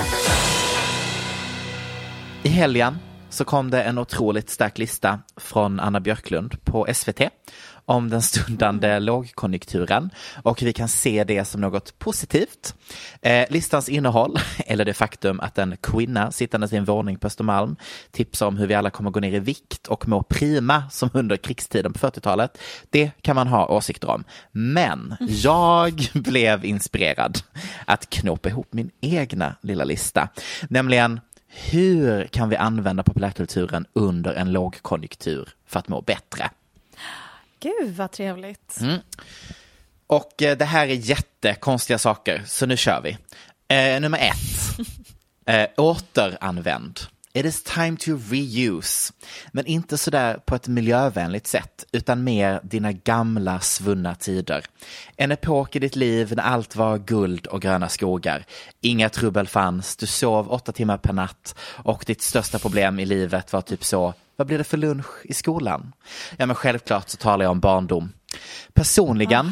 I 2.43 2.49
helgen 2.49 2.97
så 3.29 3.45
kom 3.45 3.71
det 3.71 3.83
en 3.83 3.97
otroligt 3.97 4.49
stark 4.49 4.77
lista 4.77 5.19
från 5.37 5.79
Anna 5.79 5.99
Björklund 5.99 6.65
på 6.65 6.87
SVT 6.93 7.21
om 7.85 8.09
den 8.09 8.21
stundande 8.21 8.99
lågkonjunkturen 8.99 10.09
och 10.43 10.63
vi 10.63 10.73
kan 10.73 10.87
se 10.87 11.23
det 11.23 11.45
som 11.45 11.61
något 11.61 11.99
positivt. 11.99 12.75
Eh, 13.21 13.45
listans 13.49 13.89
innehåll, 13.89 14.39
eller 14.65 14.85
det 14.85 14.93
faktum 14.93 15.39
att 15.39 15.57
en 15.57 15.77
kvinna 15.77 16.31
sittandes 16.31 16.73
i 16.73 16.77
en 16.77 16.85
våning 16.85 17.17
på 17.17 17.27
Östermalm 17.27 17.75
tipsar 18.11 18.47
om 18.47 18.57
hur 18.57 18.67
vi 18.67 18.73
alla 18.73 18.89
kommer 18.89 19.11
gå 19.11 19.19
ner 19.19 19.33
i 19.33 19.39
vikt 19.39 19.87
och 19.87 20.07
må 20.07 20.23
prima 20.23 20.83
som 20.91 21.09
under 21.13 21.37
krigstiden 21.37 21.93
på 21.93 22.07
40-talet, 22.07 22.57
det 22.89 23.11
kan 23.21 23.35
man 23.35 23.47
ha 23.47 23.67
åsikter 23.67 24.09
om. 24.09 24.23
Men 24.51 25.15
jag 25.29 26.07
blev 26.13 26.65
inspirerad 26.65 27.39
att 27.85 28.09
knåpa 28.09 28.49
ihop 28.49 28.67
min 28.73 28.91
egna 29.01 29.55
lilla 29.61 29.83
lista, 29.83 30.29
nämligen 30.69 31.19
hur 31.47 32.27
kan 32.27 32.49
vi 32.49 32.55
använda 32.55 33.03
populärkulturen 33.03 33.85
under 33.93 34.33
en 34.33 34.51
lågkonjunktur 34.51 35.49
för 35.67 35.79
att 35.79 35.87
må 35.87 36.01
bättre? 36.01 36.49
Gud 37.63 37.95
vad 37.95 38.11
trevligt. 38.11 38.81
Mm. 38.81 38.99
Och 40.07 40.41
eh, 40.41 40.57
det 40.57 40.65
här 40.65 40.87
är 40.87 40.93
jättekonstiga 40.93 41.97
saker, 41.97 42.43
så 42.45 42.65
nu 42.65 42.77
kör 42.77 43.01
vi. 43.01 43.17
Eh, 43.75 44.01
nummer 44.01 44.19
ett, 44.19 44.87
eh, 45.45 45.69
återanvänd. 45.77 46.99
It 47.35 47.45
is 47.45 47.63
time 47.63 47.97
to 47.97 48.11
reuse. 48.29 49.13
Men 49.51 49.65
inte 49.65 49.97
sådär 49.97 50.39
på 50.45 50.55
ett 50.55 50.67
miljövänligt 50.67 51.47
sätt, 51.47 51.85
utan 51.91 52.23
mer 52.23 52.59
dina 52.63 52.91
gamla 52.91 53.59
svunna 53.59 54.15
tider. 54.15 54.65
En 55.17 55.31
epok 55.31 55.75
i 55.75 55.79
ditt 55.79 55.95
liv 55.95 56.33
när 56.35 56.43
allt 56.43 56.75
var 56.75 56.97
guld 56.97 57.47
och 57.47 57.61
gröna 57.61 57.89
skogar. 57.89 58.45
Inga 58.81 59.09
trubbel 59.09 59.47
fanns, 59.47 59.95
du 59.95 60.07
sov 60.07 60.51
åtta 60.51 60.71
timmar 60.71 60.97
per 60.97 61.13
natt 61.13 61.55
och 61.61 62.03
ditt 62.07 62.21
största 62.21 62.59
problem 62.59 62.99
i 62.99 63.05
livet 63.05 63.53
var 63.53 63.61
typ 63.61 63.83
så, 63.83 64.13
vad 64.35 64.47
blir 64.47 64.57
det 64.57 64.63
för 64.63 64.77
lunch 64.77 65.07
i 65.23 65.33
skolan? 65.33 65.93
Ja 66.37 66.45
men 66.45 66.55
självklart 66.55 67.09
så 67.09 67.17
talar 67.17 67.45
jag 67.45 67.51
om 67.51 67.59
barndom. 67.59 68.13
Personligen 68.73 69.51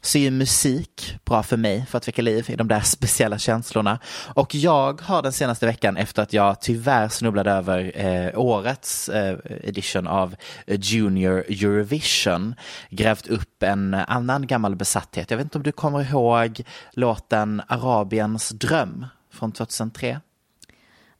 så 0.00 0.18
är 0.18 0.22
ju 0.22 0.30
musik 0.30 1.18
bra 1.24 1.42
för 1.42 1.56
mig 1.56 1.86
för 1.86 1.98
att 1.98 2.08
väcka 2.08 2.22
liv 2.22 2.50
i 2.50 2.56
de 2.56 2.68
där 2.68 2.80
speciella 2.84 3.38
känslorna. 3.38 3.98
Och 4.34 4.54
jag 4.54 5.00
har 5.00 5.22
den 5.22 5.32
senaste 5.32 5.66
veckan 5.66 5.96
efter 5.96 6.22
att 6.22 6.32
jag 6.32 6.60
tyvärr 6.60 7.08
snubblade 7.08 7.50
över 7.50 7.92
eh, 7.94 8.38
årets 8.38 9.08
eh, 9.08 9.38
edition 9.48 10.06
av 10.06 10.36
Junior 10.66 11.38
Eurovision 11.38 12.54
grävt 12.90 13.26
upp 13.26 13.62
en 13.62 13.94
annan 13.94 14.46
gammal 14.46 14.76
besatthet. 14.76 15.30
Jag 15.30 15.38
vet 15.38 15.44
inte 15.44 15.58
om 15.58 15.64
du 15.64 15.72
kommer 15.72 16.10
ihåg 16.10 16.60
låten 16.92 17.62
Arabiens 17.68 18.48
dröm 18.48 19.06
från 19.32 19.52
2003? 19.52 20.20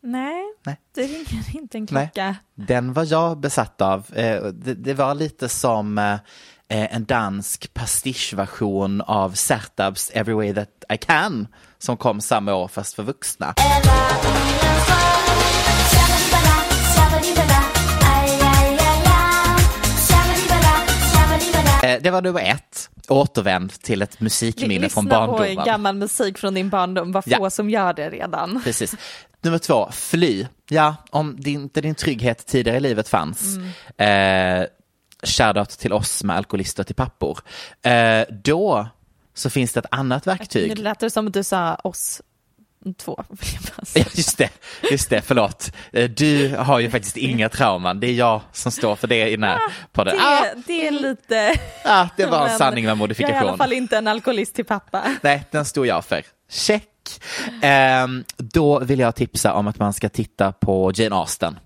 Nej, 0.00 0.42
Nej. 0.68 0.80
det 0.94 1.02
ringer 1.02 1.56
inte 1.56 1.78
en 1.78 1.86
Nej. 1.90 2.10
klocka. 2.14 2.36
Den 2.54 2.92
var 2.92 3.04
jag 3.12 3.38
besatt 3.40 3.80
av. 3.80 4.06
Eh, 4.14 4.42
Det, 4.76 4.94
var 4.94 5.14
lite 5.14 5.48
som 5.48 5.98
eh, 5.98 6.18
en 6.68 7.04
dansk 7.04 7.74
pastischversion 7.74 9.00
av 9.00 9.30
Sertabs 9.32 10.10
Every 10.14 10.34
Way 10.34 10.54
That 10.54 10.84
I 10.94 10.96
Can 10.96 11.46
som 11.78 11.96
kom 11.96 12.20
samma 12.20 12.54
år 12.54 12.68
fast 12.68 12.94
för 12.94 13.02
vuxna. 13.02 13.54
Eh, 21.82 22.02
Det 22.02 22.10
var 22.10 22.22
nummer 22.22 22.40
ett, 22.40 22.90
återvänd 23.08 23.72
till 23.82 24.02
ett 24.02 24.20
musikminne 24.20 24.88
från 24.88 25.04
Lyssna 25.04 25.26
på 25.26 25.32
barndomen. 25.32 25.64
gammal 25.66 25.94
musik 25.96 26.38
från 26.38 26.54
din 26.54 26.68
barndom, 26.70 27.12
vad 27.12 27.24
få 27.24 27.30
Ja. 27.30 27.50
som 27.50 27.70
gör 27.70 27.92
det 27.92 28.10
redan. 28.10 28.60
Precis. 28.64 28.94
Nummer 29.42 29.58
två, 29.58 29.88
fly. 29.92 30.46
Ja, 30.68 30.96
om 31.10 31.36
din, 31.40 31.60
inte 31.62 31.80
din 31.80 31.94
trygghet 31.94 32.46
tidigare 32.46 32.76
i 32.76 32.80
livet 32.80 33.08
fanns. 33.08 33.56
Eh, 34.00 34.64
shoutout 35.22 35.68
till 35.70 35.92
oss 35.92 36.24
med 36.24 36.36
alkoholister 36.36 36.84
till 36.84 36.94
pappor. 36.94 37.38
Eh, 37.82 38.22
då 38.44 38.88
så 39.34 39.50
finns 39.50 39.72
det 39.72 39.80
ett 39.80 39.86
annat 39.90 40.26
Nu 40.26 40.32
verktyg. 40.32 40.78
lät 40.78 40.98
det 40.98 41.10
som 41.10 41.26
att 41.26 41.32
du 41.34 41.42
sa 41.44 41.74
oss 41.74 42.22
två. 42.98 43.24
Ja, 43.94 44.04
just 44.14 44.38
det, 44.38 44.50
just 44.90 45.10
det, 45.10 45.20
förlåt. 45.22 45.72
Eh, 45.92 46.10
Du 46.10 46.56
har 46.56 46.78
ju 46.78 46.90
faktiskt 46.90 47.16
inga 47.16 47.48
trauman, 47.48 48.00
det 48.00 48.06
är 48.06 48.12
jag 48.14 48.40
som 48.52 48.72
står 48.72 48.96
för 48.96 49.06
det 49.06 49.28
i 49.28 49.30
den 49.30 49.42
här 49.44 49.60
podden. 49.92 50.16
Ah, 50.20 50.40
Det, 50.42 50.62
det 50.66 50.86
är 50.86 50.90
lite... 50.90 51.54
ah, 51.84 52.06
det 52.16 52.26
var 52.26 52.48
en 52.48 52.58
sanning 52.58 52.84
med 52.84 52.90
Jag 52.90 52.94
är 52.94 52.96
i 52.96 52.98
modifikation. 52.98 53.48
alla 53.48 53.56
fall 53.56 53.72
inte 53.72 53.98
en 53.98 54.06
alkoholist 54.08 54.54
till 54.54 54.64
pappa. 54.64 55.16
Nej, 55.22 55.44
den 55.50 55.64
stod 55.64 55.86
jag 55.86 56.04
för. 56.04 56.22
Check. 56.50 56.88
Ehm, 57.62 58.24
då 58.36 58.78
vill 58.78 58.98
jag 58.98 59.14
tipsa 59.14 59.52
om 59.52 59.66
att 59.66 59.78
man 59.78 59.92
ska 59.92 60.08
titta 60.08 60.52
på 60.52 60.92
Jane 60.94 61.16
Austen. 61.16 61.58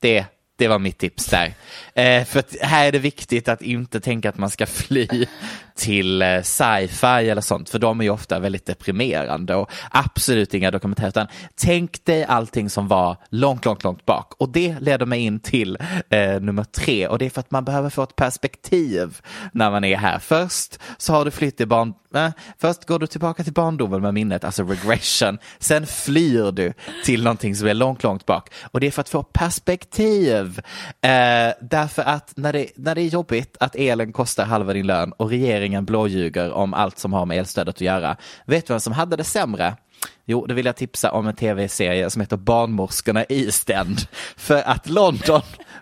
Det, 0.00 0.26
det 0.56 0.68
var 0.68 0.78
mitt 0.78 0.98
tips 0.98 1.26
där. 1.26 1.54
Eh, 1.94 2.24
för 2.24 2.40
att 2.40 2.56
här 2.60 2.86
är 2.86 2.92
det 2.92 2.98
viktigt 2.98 3.48
att 3.48 3.62
inte 3.62 4.00
tänka 4.00 4.28
att 4.28 4.38
man 4.38 4.50
ska 4.50 4.66
fly 4.66 5.26
till 5.74 6.22
eh, 6.22 6.42
sci-fi 6.42 7.06
eller 7.06 7.40
sånt, 7.40 7.70
för 7.70 7.78
de 7.78 8.00
är 8.00 8.04
ju 8.04 8.10
ofta 8.10 8.38
väldigt 8.38 8.66
deprimerande 8.66 9.54
och 9.54 9.70
absolut 9.90 10.54
inga 10.54 10.70
dokumentärer, 10.70 11.08
utan 11.08 11.26
tänk 11.54 12.04
dig 12.04 12.24
allting 12.24 12.70
som 12.70 12.88
var 12.88 13.16
långt, 13.30 13.64
långt, 13.64 13.84
långt 13.84 14.06
bak. 14.06 14.34
Och 14.38 14.48
det 14.48 14.80
leder 14.80 15.06
mig 15.06 15.20
in 15.20 15.40
till 15.40 15.78
eh, 16.10 16.40
nummer 16.40 16.64
tre 16.64 17.08
och 17.08 17.18
det 17.18 17.26
är 17.26 17.30
för 17.30 17.40
att 17.40 17.50
man 17.50 17.64
behöver 17.64 17.90
få 17.90 18.02
ett 18.02 18.16
perspektiv 18.16 19.20
när 19.52 19.70
man 19.70 19.84
är 19.84 19.96
här. 19.96 20.18
Först 20.18 20.78
så 20.98 21.12
har 21.12 21.24
du 21.24 21.30
flytt 21.30 21.60
i 21.60 21.66
barn... 21.66 21.94
Eh, 22.14 22.30
först 22.58 22.84
går 22.84 22.98
du 22.98 23.06
tillbaka 23.06 23.44
till 23.44 23.52
barndomen 23.52 24.02
med 24.02 24.14
minnet, 24.14 24.44
alltså 24.44 24.64
regression. 24.64 25.38
Sen 25.58 25.86
flyr 25.86 26.52
du 26.52 26.72
till 27.04 27.22
någonting 27.22 27.56
som 27.56 27.68
är 27.68 27.74
långt, 27.74 28.02
långt 28.02 28.26
bak. 28.26 28.50
Och 28.62 28.80
det 28.80 28.86
är 28.86 28.90
för 28.90 29.00
att 29.00 29.08
få 29.08 29.22
perspektiv. 29.22 30.60
Eh, 31.00 31.52
därför 31.60 32.02
att 32.02 32.32
när 32.36 32.52
det, 32.52 32.66
när 32.76 32.94
det 32.94 33.00
är 33.00 33.08
jobbigt 33.08 33.56
att 33.60 33.76
elen 33.76 34.12
kostar 34.12 34.44
halva 34.44 34.72
din 34.72 34.86
lön 34.86 35.12
och 35.12 35.28
regeringen 35.28 35.61
blåljuger 35.68 36.52
om 36.52 36.74
allt 36.74 36.98
som 36.98 37.12
har 37.12 37.26
med 37.26 37.38
elstödet 37.38 37.74
att 37.74 37.80
göra. 37.80 38.16
Vet 38.46 38.66
du 38.66 38.72
vem 38.72 38.80
som 38.80 38.92
hade 38.92 39.16
det 39.16 39.24
sämre? 39.24 39.76
Jo, 40.24 40.46
då 40.46 40.54
vill 40.54 40.66
jag 40.66 40.76
tipsa 40.76 41.12
om 41.12 41.26
en 41.26 41.36
tv-serie 41.36 42.10
som 42.10 42.20
heter 42.20 42.36
Barnmorskorna 42.36 43.24
i 43.24 43.44
East 43.44 43.70
End. 43.70 44.00
För 44.36 44.62
att 44.62 44.88
London 44.88 45.40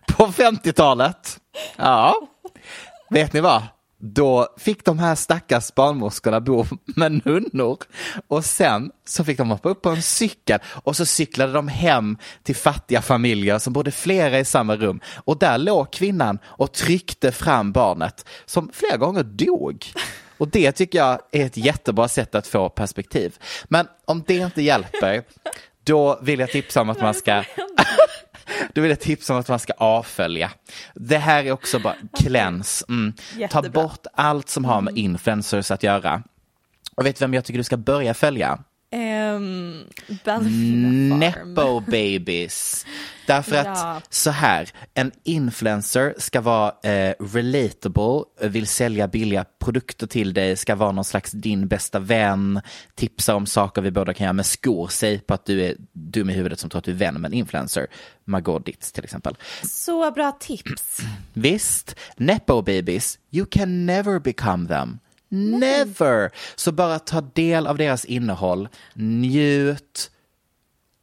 på 0.09 0.27
50-talet, 0.27 1.41
ja, 1.77 2.15
vet 3.11 3.33
ni 3.33 3.41
vad? 3.41 3.63
Då 4.03 4.49
fick 4.59 4.85
de 4.85 4.99
här 4.99 5.15
stackars 5.15 5.75
barnmorskorna 5.75 6.41
bo 6.41 6.65
med 6.85 7.27
nunnor 7.27 7.79
och 8.29 8.45
sen 8.45 8.91
så 9.05 9.25
fick 9.25 9.39
de 9.39 9.51
hoppa 9.51 9.69
upp 9.69 9.83
på 9.83 9.91
en 9.91 10.03
cykel 10.03 10.59
och 10.65 10.97
så 10.97 11.07
cyklade 11.07 11.53
de 11.53 11.69
hem 11.69 12.19
till 12.43 12.57
fattiga 12.57 13.03
familjer 13.03 13.59
som 13.59 13.73
bodde 13.73 13.91
flera 13.91 14.39
i 14.39 14.45
samma 14.45 14.77
rum 14.77 15.01
och 15.17 15.39
där 15.39 15.59
låg 15.59 15.93
kvinnan 15.93 16.39
och 16.45 16.73
tryckte 16.73 17.33
fram 17.33 17.73
barnet 17.73 18.25
som 18.47 18.71
flera 18.73 18.97
gånger 18.97 19.23
dog. 19.23 19.87
Och 20.39 20.49
det 20.49 20.73
tycker 20.73 20.99
jag 20.99 21.19
är 21.33 21.47
ett 21.47 21.57
jättebra 21.57 22.09
sätt 22.09 22.35
att 22.35 22.47
få 22.47 22.69
perspektiv. 22.69 23.39
Men 23.65 23.87
om 24.05 24.25
det 24.27 24.37
inte 24.37 24.63
hjälper, 24.63 25.23
då 25.85 26.19
vill 26.23 26.41
jag 26.41 26.51
tipsa 26.51 26.81
om 26.81 26.91
att 26.91 27.01
man 27.01 27.15
ska 27.15 27.45
då 28.75 28.81
vill 28.81 28.91
jag 28.91 29.01
tipsa 29.01 29.35
om 29.35 29.41
att 29.41 29.49
man 29.49 29.59
ska 29.59 29.73
avfölja. 29.73 30.51
Det 30.95 31.19
här 31.19 31.45
är 31.45 31.53
också 31.53 31.79
bara 31.79 31.97
cleanse. 32.19 32.85
Mm. 32.89 33.13
Ta 33.51 33.63
bort 33.63 34.07
allt 34.15 34.49
som 34.49 34.65
har 34.65 34.81
med 34.81 34.99
influencers 34.99 35.71
att 35.71 35.83
göra. 35.83 36.23
Och 36.95 37.07
vet 37.07 37.17
du 37.17 37.23
vem 37.23 37.35
jag 37.35 37.45
tycker 37.45 37.59
du 37.59 37.65
ska 37.65 37.77
börja 37.77 38.15
följa? 38.15 38.59
Um. 38.93 39.85
Nepo 41.19 41.81
babies. 41.81 42.87
Därför 43.27 43.57
Ja. 43.57 43.61
att 43.71 44.15
så 44.15 44.31
här, 44.31 44.69
en 44.95 45.13
influencer 45.25 46.15
ska 46.19 46.41
vara 46.41 46.73
eh, 46.83 47.15
relatable, 47.21 48.25
vill 48.49 48.67
sälja 48.67 49.09
billiga 49.09 49.45
produkter 49.59 50.07
till 50.07 50.35
dig, 50.35 50.57
ska 50.57 50.75
vara 50.75 50.93
någon 50.93 51.05
slags 51.05 51.31
din 51.33 51.69
bästa 51.69 51.99
vän, 51.99 52.61
tipsa 52.95 53.35
om 53.35 53.47
saker 53.47 53.83
vi 53.83 53.91
båda 53.91 54.15
kan 54.15 54.25
göra 54.25 54.33
med 54.33 54.47
skor, 54.47 54.89
säg 54.89 55.19
på 55.21 55.35
att 55.35 55.47
du 55.47 55.63
är 55.63 55.75
dum 55.93 56.31
i 56.31 56.33
huvudet 56.33 56.59
som 56.61 56.71
tror 56.71 56.79
att 56.79 56.85
du 56.85 56.91
är 56.91 56.97
vän 56.97 57.15
med 57.21 57.29
en 57.29 57.35
influencer, 57.35 57.87
Margot 58.25 58.67
Ditz 58.67 58.93
till 58.93 59.05
exempel. 59.05 59.37
Så 59.63 60.11
bra 60.11 60.33
tips. 60.41 60.99
Visst, 61.33 61.97
Nepo 62.17 62.63
babies, 62.63 63.19
you 63.31 63.47
can 63.51 63.87
never 63.87 64.19
become 64.19 64.69
them. 64.69 64.99
Never! 65.31 66.31
Så 66.57 66.73
bara 66.73 66.99
ta 66.99 67.21
del 67.21 67.67
av 67.67 67.77
deras 67.77 68.05
innehåll, 68.05 68.69
njut 68.95 70.11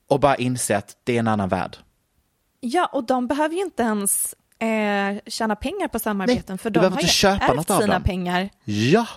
och 0.08 0.20
bara 0.20 0.36
inse 0.36 0.78
att 0.78 0.98
det 1.04 1.16
är 1.16 1.20
en 1.20 1.28
annan 1.28 1.50
värld. 1.50 1.78
Ja, 2.60 2.90
och 2.94 3.04
de 3.04 3.28
behöver 3.28 3.56
ju 3.56 3.62
inte 3.62 3.84
ens 3.84 4.36
eh, 4.60 5.18
tjäna 5.28 5.56
pengar 5.56 5.88
på 5.88 6.00
samarbeten 6.00 6.44
Nej, 6.48 6.58
för 6.58 6.70
de 6.70 6.80
behöver 6.80 6.96
har 6.96 7.02
ju 7.02 7.08
köpa 7.08 7.46
ärvt 7.46 7.68
sina 7.68 7.94
dem. 7.94 8.04
pengar. 8.04 8.50
Ja, 8.64 9.08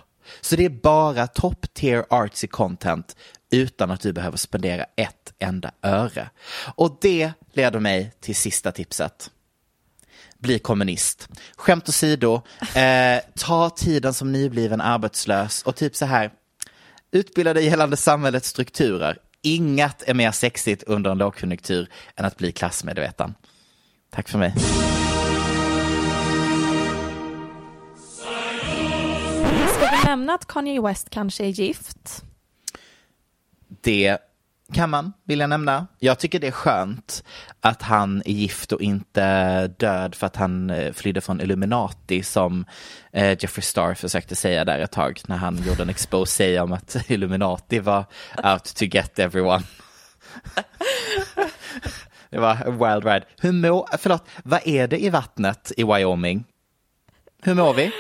så 0.41 0.57
det 0.57 0.65
är 0.65 0.71
bara 0.71 1.27
top 1.27 1.75
tier 1.75 2.05
artsy 2.11 2.47
content 2.47 3.17
utan 3.51 3.91
att 3.91 4.01
du 4.01 4.13
behöver 4.13 4.37
spendera 4.37 4.85
ett 4.97 5.33
enda 5.39 5.71
öre. 5.83 6.31
Och 6.75 6.99
det 7.01 7.33
leder 7.53 7.81
mig 7.81 8.13
till 8.21 8.37
sista 8.37 8.73
tipset. 8.73 9.31
Bli 10.41 10.59
kommunist. 10.59 11.29
Skämt 11.57 11.89
åsido, 11.89 12.43
eh, 12.75 13.21
ta 13.37 13.71
tiden 13.71 14.15
som 14.15 14.33
nybliven 14.33 14.81
arbetslös 14.81 15.63
och 15.63 15.77
typ 15.77 15.97
så 15.97 16.07
här, 16.07 16.31
utbilda 17.13 17.55
dig 17.55 17.65
gällande 17.65 17.97
samhällets 17.97 18.49
strukturer. 18.49 19.19
Inget 19.43 20.09
är 20.09 20.15
mer 20.15 20.31
sexigt 20.31 20.83
under 20.83 21.11
en 21.11 21.19
lågkonjunktur 21.19 21.89
än 22.17 22.25
att 22.25 22.37
bli 22.37 22.53
klassmedveten. 22.53 23.35
Tack 24.11 24.29
för 24.29 24.39
mig. 24.39 24.55
Ska 29.75 29.91
vi 29.91 30.05
nämna 30.05 30.35
att 30.35 30.47
Kanye 30.47 30.81
West 30.81 31.11
kanske 31.11 31.45
är 31.45 31.49
gift? 31.49 32.25
Det 33.81 34.19
kan 34.73 34.91
man 34.91 35.13
vilja 35.25 35.47
nämna. 35.47 35.87
Jag 35.99 36.19
tycker 36.19 36.41
det 36.41 36.47
är 36.47 36.51
skönt 36.53 37.25
att 37.61 37.83
han 37.83 38.23
är 38.25 38.33
gift 38.33 38.73
och 38.73 38.81
inte 38.81 39.67
död 39.67 40.15
för 40.15 40.27
att 40.27 40.37
han 40.37 40.71
eh, 40.71 40.93
flydde 40.93 41.21
från 41.21 41.41
Illuminati 41.41 42.23
som 42.23 42.65
eh, 43.13 43.37
Jeffrey 43.41 43.63
Star 43.63 43.95
försökte 43.95 44.37
säga 44.37 44.65
där 44.65 44.79
ett 44.79 44.91
tag 44.91 45.21
när 45.27 45.37
han 45.37 45.63
gjorde 45.67 45.83
en 45.83 45.89
exposé 45.89 46.61
om 46.61 46.73
att 46.73 46.97
Illuminati 47.11 47.79
var 47.79 48.05
out 48.45 48.75
to 48.75 48.85
get 48.85 49.19
everyone. 49.19 49.63
det 52.31 52.39
var 52.39 52.57
en 52.67 52.79
wild 52.79 53.05
ride. 53.05 53.25
Hur 53.41 53.53
mår, 53.53 53.89
förlåt, 53.99 54.25
vad 54.45 54.61
är 54.65 54.89
det 54.89 54.99
i 54.99 55.11
vattnet 55.11 55.73
i 55.77 55.85
Wyoming? 55.85 56.45
Hur 57.43 57.55
mår 57.55 57.75
vi? 57.75 57.93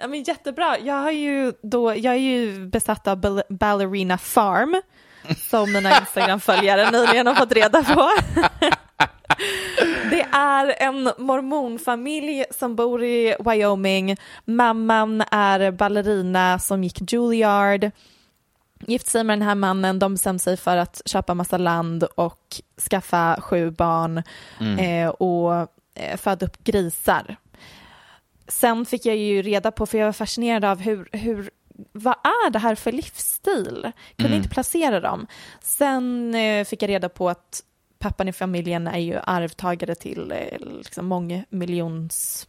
Ja, 0.00 0.08
men 0.08 0.22
jättebra. 0.22 0.78
Jag, 0.78 0.94
har 0.94 1.10
ju 1.10 1.52
då, 1.62 1.94
jag 1.96 2.14
är 2.14 2.18
ju 2.18 2.66
besatt 2.66 3.08
av 3.08 3.16
Ball- 3.20 3.42
Ballerina 3.48 4.18
Farm 4.18 4.82
som 5.50 5.72
mina 5.72 5.98
Instagram-följare 5.98 6.90
nyligen 6.90 7.26
har 7.26 7.34
fått 7.34 7.52
reda 7.52 7.82
på. 7.84 8.08
Det 10.10 10.20
är 10.32 10.74
en 10.82 11.02
mormonfamilj 11.18 12.44
som 12.50 12.76
bor 12.76 13.04
i 13.04 13.36
Wyoming. 13.40 14.16
Mamman 14.44 15.20
är 15.30 15.70
ballerina 15.70 16.58
som 16.58 16.84
gick 16.84 17.12
Juilliard. 17.12 17.90
Gift 18.86 19.06
sig 19.06 19.24
med 19.24 19.38
den 19.38 19.48
här 19.48 19.54
mannen, 19.54 19.98
de 19.98 20.14
bestämde 20.14 20.38
sig 20.38 20.56
för 20.56 20.76
att 20.76 21.02
köpa 21.06 21.34
massa 21.34 21.58
land 21.58 22.02
och 22.04 22.56
skaffa 22.90 23.40
sju 23.40 23.70
barn 23.70 24.22
eh, 24.78 25.08
och 25.08 25.54
eh, 25.94 26.16
föda 26.16 26.46
upp 26.46 26.64
grisar. 26.64 27.36
Sen 28.48 28.86
fick 28.86 29.06
jag 29.06 29.16
ju 29.16 29.42
reda 29.42 29.70
på, 29.70 29.86
för 29.86 29.98
jag 29.98 30.06
var 30.06 30.12
fascinerad 30.12 30.64
av 30.64 30.80
hur, 30.80 31.08
hur 31.12 31.50
vad 31.92 32.14
är 32.14 32.50
det 32.50 32.58
här 32.58 32.74
för 32.74 32.92
livsstil? 32.92 33.92
Kunde 34.16 34.36
inte 34.36 34.48
placera 34.48 35.00
dem. 35.00 35.26
Sen 35.60 36.34
eh, 36.34 36.64
fick 36.64 36.82
jag 36.82 36.88
reda 36.88 37.08
på 37.08 37.28
att 37.28 37.62
pappan 37.98 38.28
i 38.28 38.32
familjen 38.32 38.86
är 38.86 38.98
ju 38.98 39.18
arvtagare 39.24 39.94
till 39.94 40.32
eh, 40.32 40.58
liksom 40.58 41.06
mångmiljons 41.06 42.48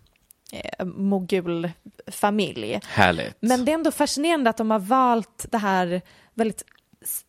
eh, 0.51 0.85
mogulfamilj. 0.85 2.79
Härligt. 2.87 3.37
Men 3.39 3.65
det 3.65 3.71
är 3.71 3.73
ändå 3.73 3.91
fascinerande 3.91 4.49
att 4.49 4.57
de 4.57 4.71
har 4.71 4.79
valt 4.79 5.45
det 5.51 5.57
här 5.57 6.01
väldigt 6.33 6.63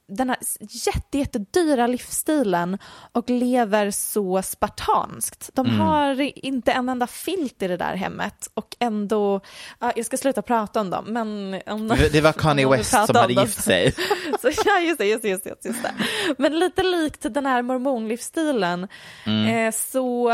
den 0.09 0.29
här 0.29 0.39
jätte, 0.87 1.19
jättedyra 1.19 1.87
livsstilen 1.87 2.79
och 3.13 3.31
lever 3.31 3.91
så 3.91 4.43
spartanskt. 4.43 5.51
De 5.53 5.67
Mm. 5.67 5.81
har 5.81 6.21
inte 6.45 6.73
en 6.73 6.89
enda 6.89 7.07
filt 7.07 7.63
i 7.63 7.69
det 7.69 7.77
där 7.77 7.95
hemmet 7.95 8.51
och 8.55 8.77
ändå, 8.81 9.41
ja, 9.81 9.93
jag 9.97 10.07
ska 10.07 10.17
sluta 10.17 10.43
prata 10.43 10.81
om 10.81 10.91
dem, 10.91 11.05
men... 11.09 11.61
Om, 11.67 11.89
Det 12.13 12.21
var 12.21 12.33
Kanye 12.33 12.69
West 12.77 12.91
som 12.91 13.01
om 13.09 13.17
hade 13.17 13.35
dem. 13.35 13.45
gift 13.45 13.65
sig. 13.65 13.93
Så, 14.41 14.51
ja, 14.65 14.81
just 14.81 14.99
det, 14.99 15.07
just 15.07 15.23
det, 15.23 15.29
just 15.29 15.45
det, 15.45 15.51
just 15.65 15.83
det. 15.83 15.93
Men 16.39 16.59
lite 16.59 16.83
likt 16.83 17.23
den 17.35 17.47
här 17.47 17.63
mormonlivsstilen 17.63 18.89
Mm. 19.27 19.67
eh, 19.67 19.73
så 19.73 20.33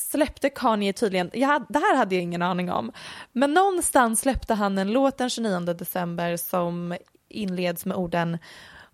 släppte 0.00 0.50
Kanye 0.50 0.92
tydligen, 0.92 1.30
ja, 1.32 1.66
det 1.68 1.78
här 1.78 1.96
hade 1.96 2.14
jag 2.14 2.22
ingen 2.22 2.42
aning 2.42 2.72
om, 2.72 2.92
men 3.32 3.54
någonstans 3.54 4.20
släppte 4.20 4.54
han 4.54 4.78
en 4.78 4.92
låt 4.92 5.18
den 5.18 5.30
29 5.30 5.60
december 5.74 6.36
som 6.36 6.96
inleds 7.30 7.86
med 7.86 7.96
orden 7.96 8.38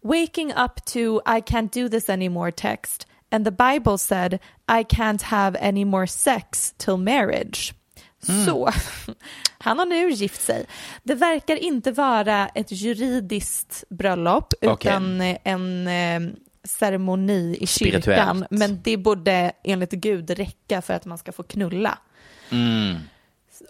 Waking 0.03 0.53
up 0.53 0.85
to 0.85 1.01
I 1.37 1.41
can't 1.41 1.82
do 1.82 1.89
this 1.89 2.09
anymore 2.09 2.53
text 2.53 3.07
And 3.35 3.45
the 3.45 3.51
Bible 3.51 3.99
said 3.99 4.39
I 4.68 4.85
can't 4.85 5.22
have 5.22 5.57
any 5.61 5.85
more 5.85 6.07
sex 6.07 6.74
till 6.76 6.97
marriage. 6.97 7.74
Så 8.47 8.70
han 9.59 9.78
har 9.78 9.87
nu 9.87 10.11
gift 10.11 10.41
sig. 10.41 10.66
Det 11.03 11.14
verkar 11.14 11.57
inte 11.57 11.93
vara 11.93 12.49
ett 12.49 12.72
juridiskt 12.72 13.85
bröllop 13.89 14.55
Okej. 14.62 14.91
utan 14.91 15.20
en 15.45 15.89
eh, 15.89 16.35
ceremoni 16.64 17.57
i 17.61 17.66
kyrkan. 17.66 18.47
Men 18.51 18.80
det 18.82 18.97
borde 18.97 19.53
enligt 19.64 19.91
Gud 19.91 20.30
räcka 20.30 20.82
för 20.82 20.95
att 20.95 21.05
man 21.05 21.18
ska 21.18 21.32
få 21.32 21.43
knulla. 21.43 21.99
Mm. 22.51 22.97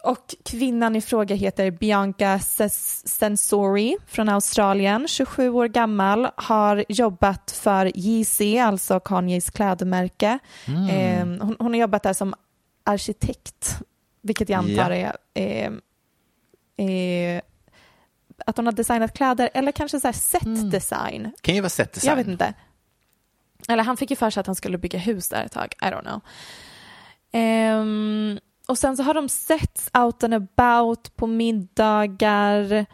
Och 0.03 0.35
kvinnan 0.45 0.97
i 0.97 1.01
fråga 1.01 1.35
heter 1.35 1.71
Bianca 1.71 2.39
Sensori 2.39 3.97
från 4.07 4.29
Australien, 4.29 5.09
27 5.09 5.49
år 5.49 5.69
gammal, 5.69 6.29
har 6.37 6.85
jobbat 6.89 7.51
för 7.51 7.99
Yeezy, 7.99 8.59
alltså 8.59 9.01
Kanyes 9.01 9.51
klädmärke. 9.51 10.39
Eh, 10.91 11.27
hon, 11.27 11.57
hon 11.59 11.73
har 11.73 11.81
jobbat 11.81 12.03
där 12.03 12.13
som 12.13 12.35
arkitekt, 12.85 13.79
vilket 14.23 14.49
jag 14.49 14.59
antar 14.59 14.91
är 14.91 15.17
eh, 15.35 15.73
eh, 16.87 17.43
att 18.47 18.57
hon 18.57 18.67
har 18.67 18.73
designat 18.73 19.15
kläder 19.17 19.51
eller 19.55 19.73
kanske 19.73 20.01
så 20.01 20.09
här 20.09 20.13
setdesign. 20.13 21.33
Kan 21.41 21.55
ju 21.55 21.61
vara 21.61 21.71
set 21.71 21.93
design. 21.93 22.11
Jag 22.11 22.17
vet 22.17 22.27
inte. 22.27 22.55
Eller 23.69 23.83
han 23.83 23.97
fick 23.97 24.11
ju 24.11 24.17
för 24.17 24.31
sig 24.31 24.41
att 24.41 24.47
han 24.47 24.57
skulle 24.57 24.79
bygga 24.79 24.99
hus 24.99 25.29
där 25.29 25.45
ett 25.45 25.53
tag. 25.53 25.75
I 25.81 25.85
don't 25.85 26.03
know. 26.03 26.21
Ehm, 27.33 28.39
och 28.67 28.79
sen 28.79 28.97
så 28.97 29.03
har 29.03 29.15
de 29.15 29.29
setts 29.29 29.91
out 29.99 30.25
and 30.25 30.35
about 30.35 31.17
på 31.17 31.27
middagar. 31.27 32.87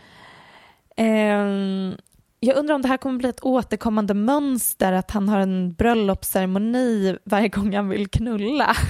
Ehm, 0.97 1.97
jag 2.41 2.57
undrar 2.57 2.75
om 2.75 2.83
det 2.83 2.89
här 2.89 2.97
kommer 2.97 3.18
bli 3.18 3.29
ett 3.29 3.45
återkommande 3.45 4.14
mönster 4.14 4.93
att 4.93 5.11
han 5.11 5.29
har 5.29 5.39
en 5.39 5.73
bröllopsceremoni 5.73 7.16
varje 7.25 7.49
gång 7.49 7.77
han 7.77 7.89
vill 7.89 8.09
knulla. 8.09 8.77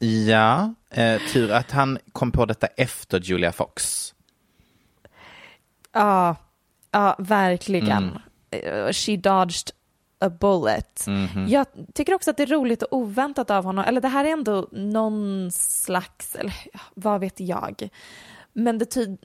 Ja, 0.00 0.74
eh, 0.90 1.20
tur 1.32 1.50
att 1.52 1.70
han 1.70 1.98
kom 2.12 2.32
på 2.32 2.44
detta 2.46 2.66
efter 2.66 3.20
Julia 3.20 3.52
Fox. 3.52 4.14
Ja, 5.92 6.36
ja 6.90 7.16
verkligen. 7.18 8.18
Eh, 8.50 8.92
She 8.92 9.16
dodged 9.16 9.70
a 10.20 10.30
bullet. 10.30 11.04
Jag 11.48 11.66
tycker 11.94 12.14
också 12.14 12.30
att 12.30 12.36
det 12.36 12.42
är 12.42 12.46
roligt 12.46 12.82
och 12.82 12.92
oväntat 12.98 13.50
av 13.50 13.64
honom. 13.64 13.84
Eller 13.84 14.00
det 14.00 14.08
här 14.08 14.24
är 14.24 14.28
ändå 14.32 14.68
någon 14.72 15.50
slags, 15.52 16.34
eller 16.34 16.54
vad 16.94 17.20
vet 17.20 17.40
jag. 17.40 17.88
Men 18.52 18.78
det 18.78 18.84
tyder... 18.84 19.18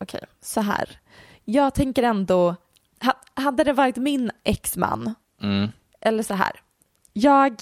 Okej, 0.00 0.24
så 0.40 0.60
här. 0.60 1.00
Jag 1.44 1.74
tänker 1.74 2.02
ändå, 2.02 2.56
ha, 3.02 3.12
hade 3.34 3.64
det 3.64 3.72
varit 3.72 3.96
min 3.96 4.30
exman, 4.44 5.14
eller 6.00 6.22
så 6.22 6.34
här. 6.34 6.52
Jag, 7.12 7.56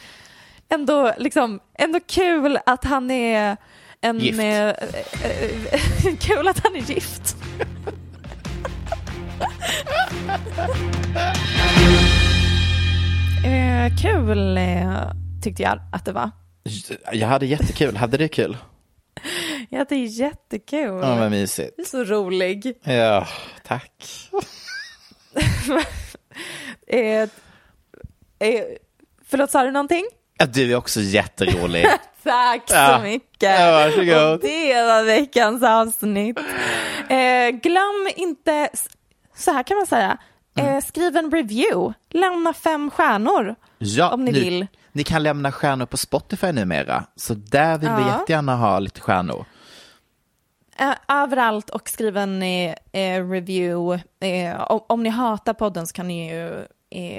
ändå 0.68 1.12
liksom, 1.18 1.60
ändå 1.74 2.00
kul 2.06 2.58
att 2.66 2.84
han 2.84 3.10
är 3.10 3.56
en... 4.00 4.18
Gift. 4.18 4.38
eh, 4.38 4.46
eh, 4.46 4.74
eh, 5.72 6.16
kul 6.20 6.48
att 6.48 6.58
han 6.64 6.76
är 6.76 6.80
gift. 6.80 7.36
Eh, 13.44 13.96
kul 14.02 14.56
eh, 14.58 15.10
tyckte 15.42 15.62
jag 15.62 15.80
att 15.92 16.04
det 16.04 16.12
var. 16.12 16.30
Jag 17.12 17.28
hade 17.28 17.46
jättekul. 17.46 17.96
Hade 17.96 18.16
du 18.16 18.28
kul? 18.28 18.56
Ja, 19.68 19.86
det 19.88 19.94
är 19.94 20.06
jättekul. 20.20 21.00
Ja, 21.02 21.16
vad 21.16 21.30
mysigt. 21.30 21.72
Du 21.76 21.82
är 21.82 21.86
så 21.86 22.04
rolig. 22.04 22.74
Ja, 22.82 23.26
tack. 23.66 23.92
Eh, 26.90 27.22
eh, 28.38 28.64
förlåt, 29.28 29.50
sa 29.50 29.62
du 29.64 29.70
någonting? 29.70 30.04
Ja, 30.38 30.46
du 30.46 30.72
är 30.72 30.76
också 30.76 31.00
jätterolig. 31.00 31.86
Tack 32.22 32.62
Ja. 32.70 32.96
så 32.98 33.02
mycket. 33.04 33.60
Ja, 33.60 33.70
varsågod. 33.72 34.32
Och 34.32 34.40
det 34.40 34.82
var 34.82 35.04
veckans 35.04 35.62
avsnitt. 35.62 36.38
Eh, 37.08 37.48
glöm 37.62 38.08
inte, 38.16 38.68
så 39.38 39.50
här 39.52 39.62
kan 39.62 39.76
man 39.76 39.86
säga, 39.86 40.18
Mm. 40.56 40.74
eh, 40.76 40.84
skriv 40.84 41.16
en 41.16 41.30
review. 41.30 41.94
Lämna 42.10 42.52
fem 42.52 42.90
stjärnor 42.90 43.54
Ja, 43.78 44.10
om 44.10 44.24
ni 44.24 44.32
nu- 44.32 44.40
vill. 44.40 44.66
Ni 44.92 45.04
kan 45.04 45.22
lämna 45.22 45.52
stjärnor 45.52 45.86
på 45.86 45.96
Spotify 45.96 46.52
numera, 46.52 47.04
så 47.16 47.34
där 47.34 47.78
vill 47.78 47.88
vi 47.90 48.02
Ja. 48.02 48.18
jättegärna 48.20 48.56
ha 48.56 48.78
lite 48.78 49.00
stjärnor. 49.00 49.44
Eh, 50.76 50.94
överallt 51.08 51.70
och 51.70 51.88
skriv 51.88 52.16
en 52.16 52.42
eh, 52.42 52.74
eh, 52.92 53.30
review. 53.30 54.02
Om, 54.68 54.80
om 54.88 55.02
ni 55.02 55.08
hatar 55.08 55.54
podden 55.54 55.86
så 55.86 55.92
kan 55.92 56.08
ni 56.08 56.30
ju 56.34 56.66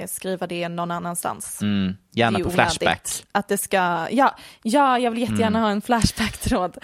skriva 0.08 0.46
det 0.46 0.68
någon 0.68 0.90
annanstans. 0.90 1.62
Mm, 1.62 1.96
gärna 2.10 2.38
på 2.38 2.50
Flashback. 2.50 3.08
Att 3.32 3.48
det 3.48 3.58
ska, 3.58 4.06
ja, 4.10 4.36
ja 4.62 4.98
jag 4.98 5.10
vill 5.10 5.20
jättegärna 5.20 5.58
Mm. 5.58 5.62
ha 5.62 5.70
en 5.70 5.82
Flashback-tråd. 5.82 6.76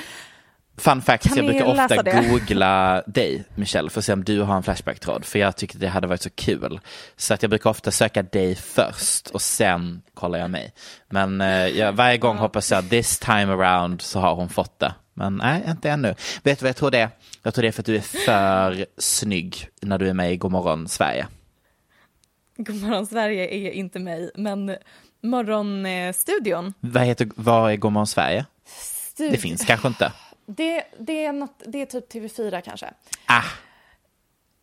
Fun 0.78 1.02
fact, 1.02 1.24
Kan 1.28 1.36
jag 1.36 1.46
brukar 1.46 1.64
ofta 1.84 2.02
det? 2.02 2.28
googla 2.30 3.02
dig, 3.06 3.44
Michelle, 3.54 3.90
för 3.90 3.98
att 4.00 4.04
se 4.04 4.12
om 4.12 4.24
du 4.24 4.40
har 4.42 4.56
en 4.56 4.62
Flashback-tråd. 4.62 5.24
För 5.24 5.38
jag 5.38 5.56
tycker 5.56 5.78
det 5.78 5.88
hade 5.88 6.06
varit 6.06 6.22
så 6.22 6.30
kul. 6.30 6.80
Så 7.16 7.34
att 7.34 7.42
jag 7.42 7.50
brukar 7.50 7.70
ofta 7.70 7.90
söka 7.90 8.22
dig 8.22 8.54
först 8.54 9.30
och 9.30 9.42
sen 9.42 10.02
kollar 10.14 10.38
jag 10.38 10.50
mig. 10.50 10.72
Men 11.08 11.40
eh, 11.40 11.48
jag, 11.66 11.92
varje 11.92 12.18
gång 12.18 12.36
hoppas 12.36 12.70
jag 12.70 12.90
this 12.90 13.18
time 13.18 13.52
around 13.52 14.02
så 14.02 14.20
har 14.20 14.34
hon 14.34 14.48
fått 14.48 14.78
det. 14.78 14.94
Men 15.14 15.36
nej, 15.36 15.62
inte 15.68 15.90
ännu. 15.90 16.14
Vet 16.42 16.58
du 16.58 16.62
vad 16.62 16.68
jag 16.68 16.76
tror 16.76 16.90
det 16.90 16.98
är? 16.98 17.08
Jag 17.42 17.54
tror 17.54 17.62
det 17.62 17.68
är 17.68 17.72
för 17.72 17.82
att 17.82 17.86
du 17.86 17.96
är 17.96 18.00
för 18.00 18.86
snygg 18.98 19.68
när 19.82 19.98
du 19.98 20.08
är 20.08 20.14
med 20.14 20.32
i 20.32 20.36
Godmorgon 20.36 20.88
Sverige. 20.88 21.26
Godmorgon 22.56 23.06
Sverige 23.06 23.48
är 23.54 23.70
inte 23.70 23.98
mig, 23.98 24.30
men 24.34 24.76
Morgonstudion. 25.22 26.74
Vad 26.80 27.02
heter, 27.02 27.28
vad 27.34 27.72
är 27.72 27.76
Godmorgon 27.76 28.06
Sverige? 28.06 28.46
Stu- 28.68 29.30
Det 29.30 29.36
finns 29.38 29.64
kanske 29.64 29.88
inte. 29.88 30.12
Det, 30.46 30.84
det, 30.98 31.24
är 31.24 31.32
något, 31.32 31.62
det 31.66 31.82
är 31.82 31.86
typ 31.86 32.12
TV4 32.12 32.60
kanske. 32.60 32.90
Ah, 33.26 33.42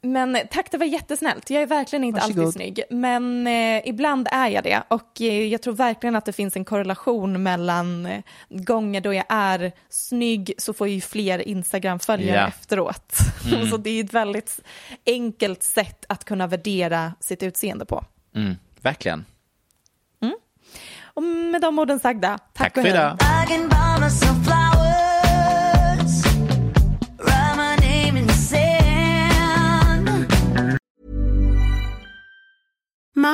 Men 0.02 0.38
tack, 0.52 0.72
det 0.72 0.78
var 0.78 0.86
jättesnällt. 0.86 1.50
Jag 1.50 1.62
är 1.64 1.68
verkligen 1.68 2.04
inte 2.04 2.20
Varsågod. 2.20 2.40
alltid 2.46 2.54
snygg, 2.54 2.84
men 2.90 3.48
eh, 3.48 3.82
ibland 3.90 4.28
är 4.32 4.48
jag 4.48 4.64
det. 4.64 4.84
Och 4.88 5.22
eh, 5.22 5.46
jag 5.48 5.62
tror 5.62 5.74
verkligen 5.74 6.16
att 6.16 6.26
det 6.26 6.34
finns 6.34 6.56
en 6.56 6.66
korrelation 6.66 7.44
mellan 7.44 8.06
eh, 8.06 8.22
gånger 8.50 9.02
då 9.02 9.14
jag 9.14 9.26
är 9.30 9.72
snygg 9.90 10.54
så 10.58 10.74
får 10.74 10.88
jag 10.88 10.96
ju 10.96 11.02
fler 11.02 11.40
Instagram-följare 11.48 12.38
Ja. 12.40 12.48
efteråt. 12.48 13.14
så 13.70 13.78
det 13.78 13.90
är 13.90 14.04
ett 14.04 14.14
väldigt 14.14 14.60
enkelt 15.06 15.64
sätt 15.64 16.06
att 16.10 16.26
kunna 16.26 16.48
värdera 16.48 17.14
sitt 17.20 17.44
utseende 17.44 17.86
på. 17.86 18.04
mm, 18.36 18.56
verkligen. 18.82 19.26
Och 21.16 21.24
med 21.24 21.62
de 21.62 21.80
orden 21.80 22.00
sagda, 22.00 22.38
tack, 22.38 22.74
Tack 22.74 22.78
och 22.78 22.84
för 22.84 22.98
hej. 22.98 24.23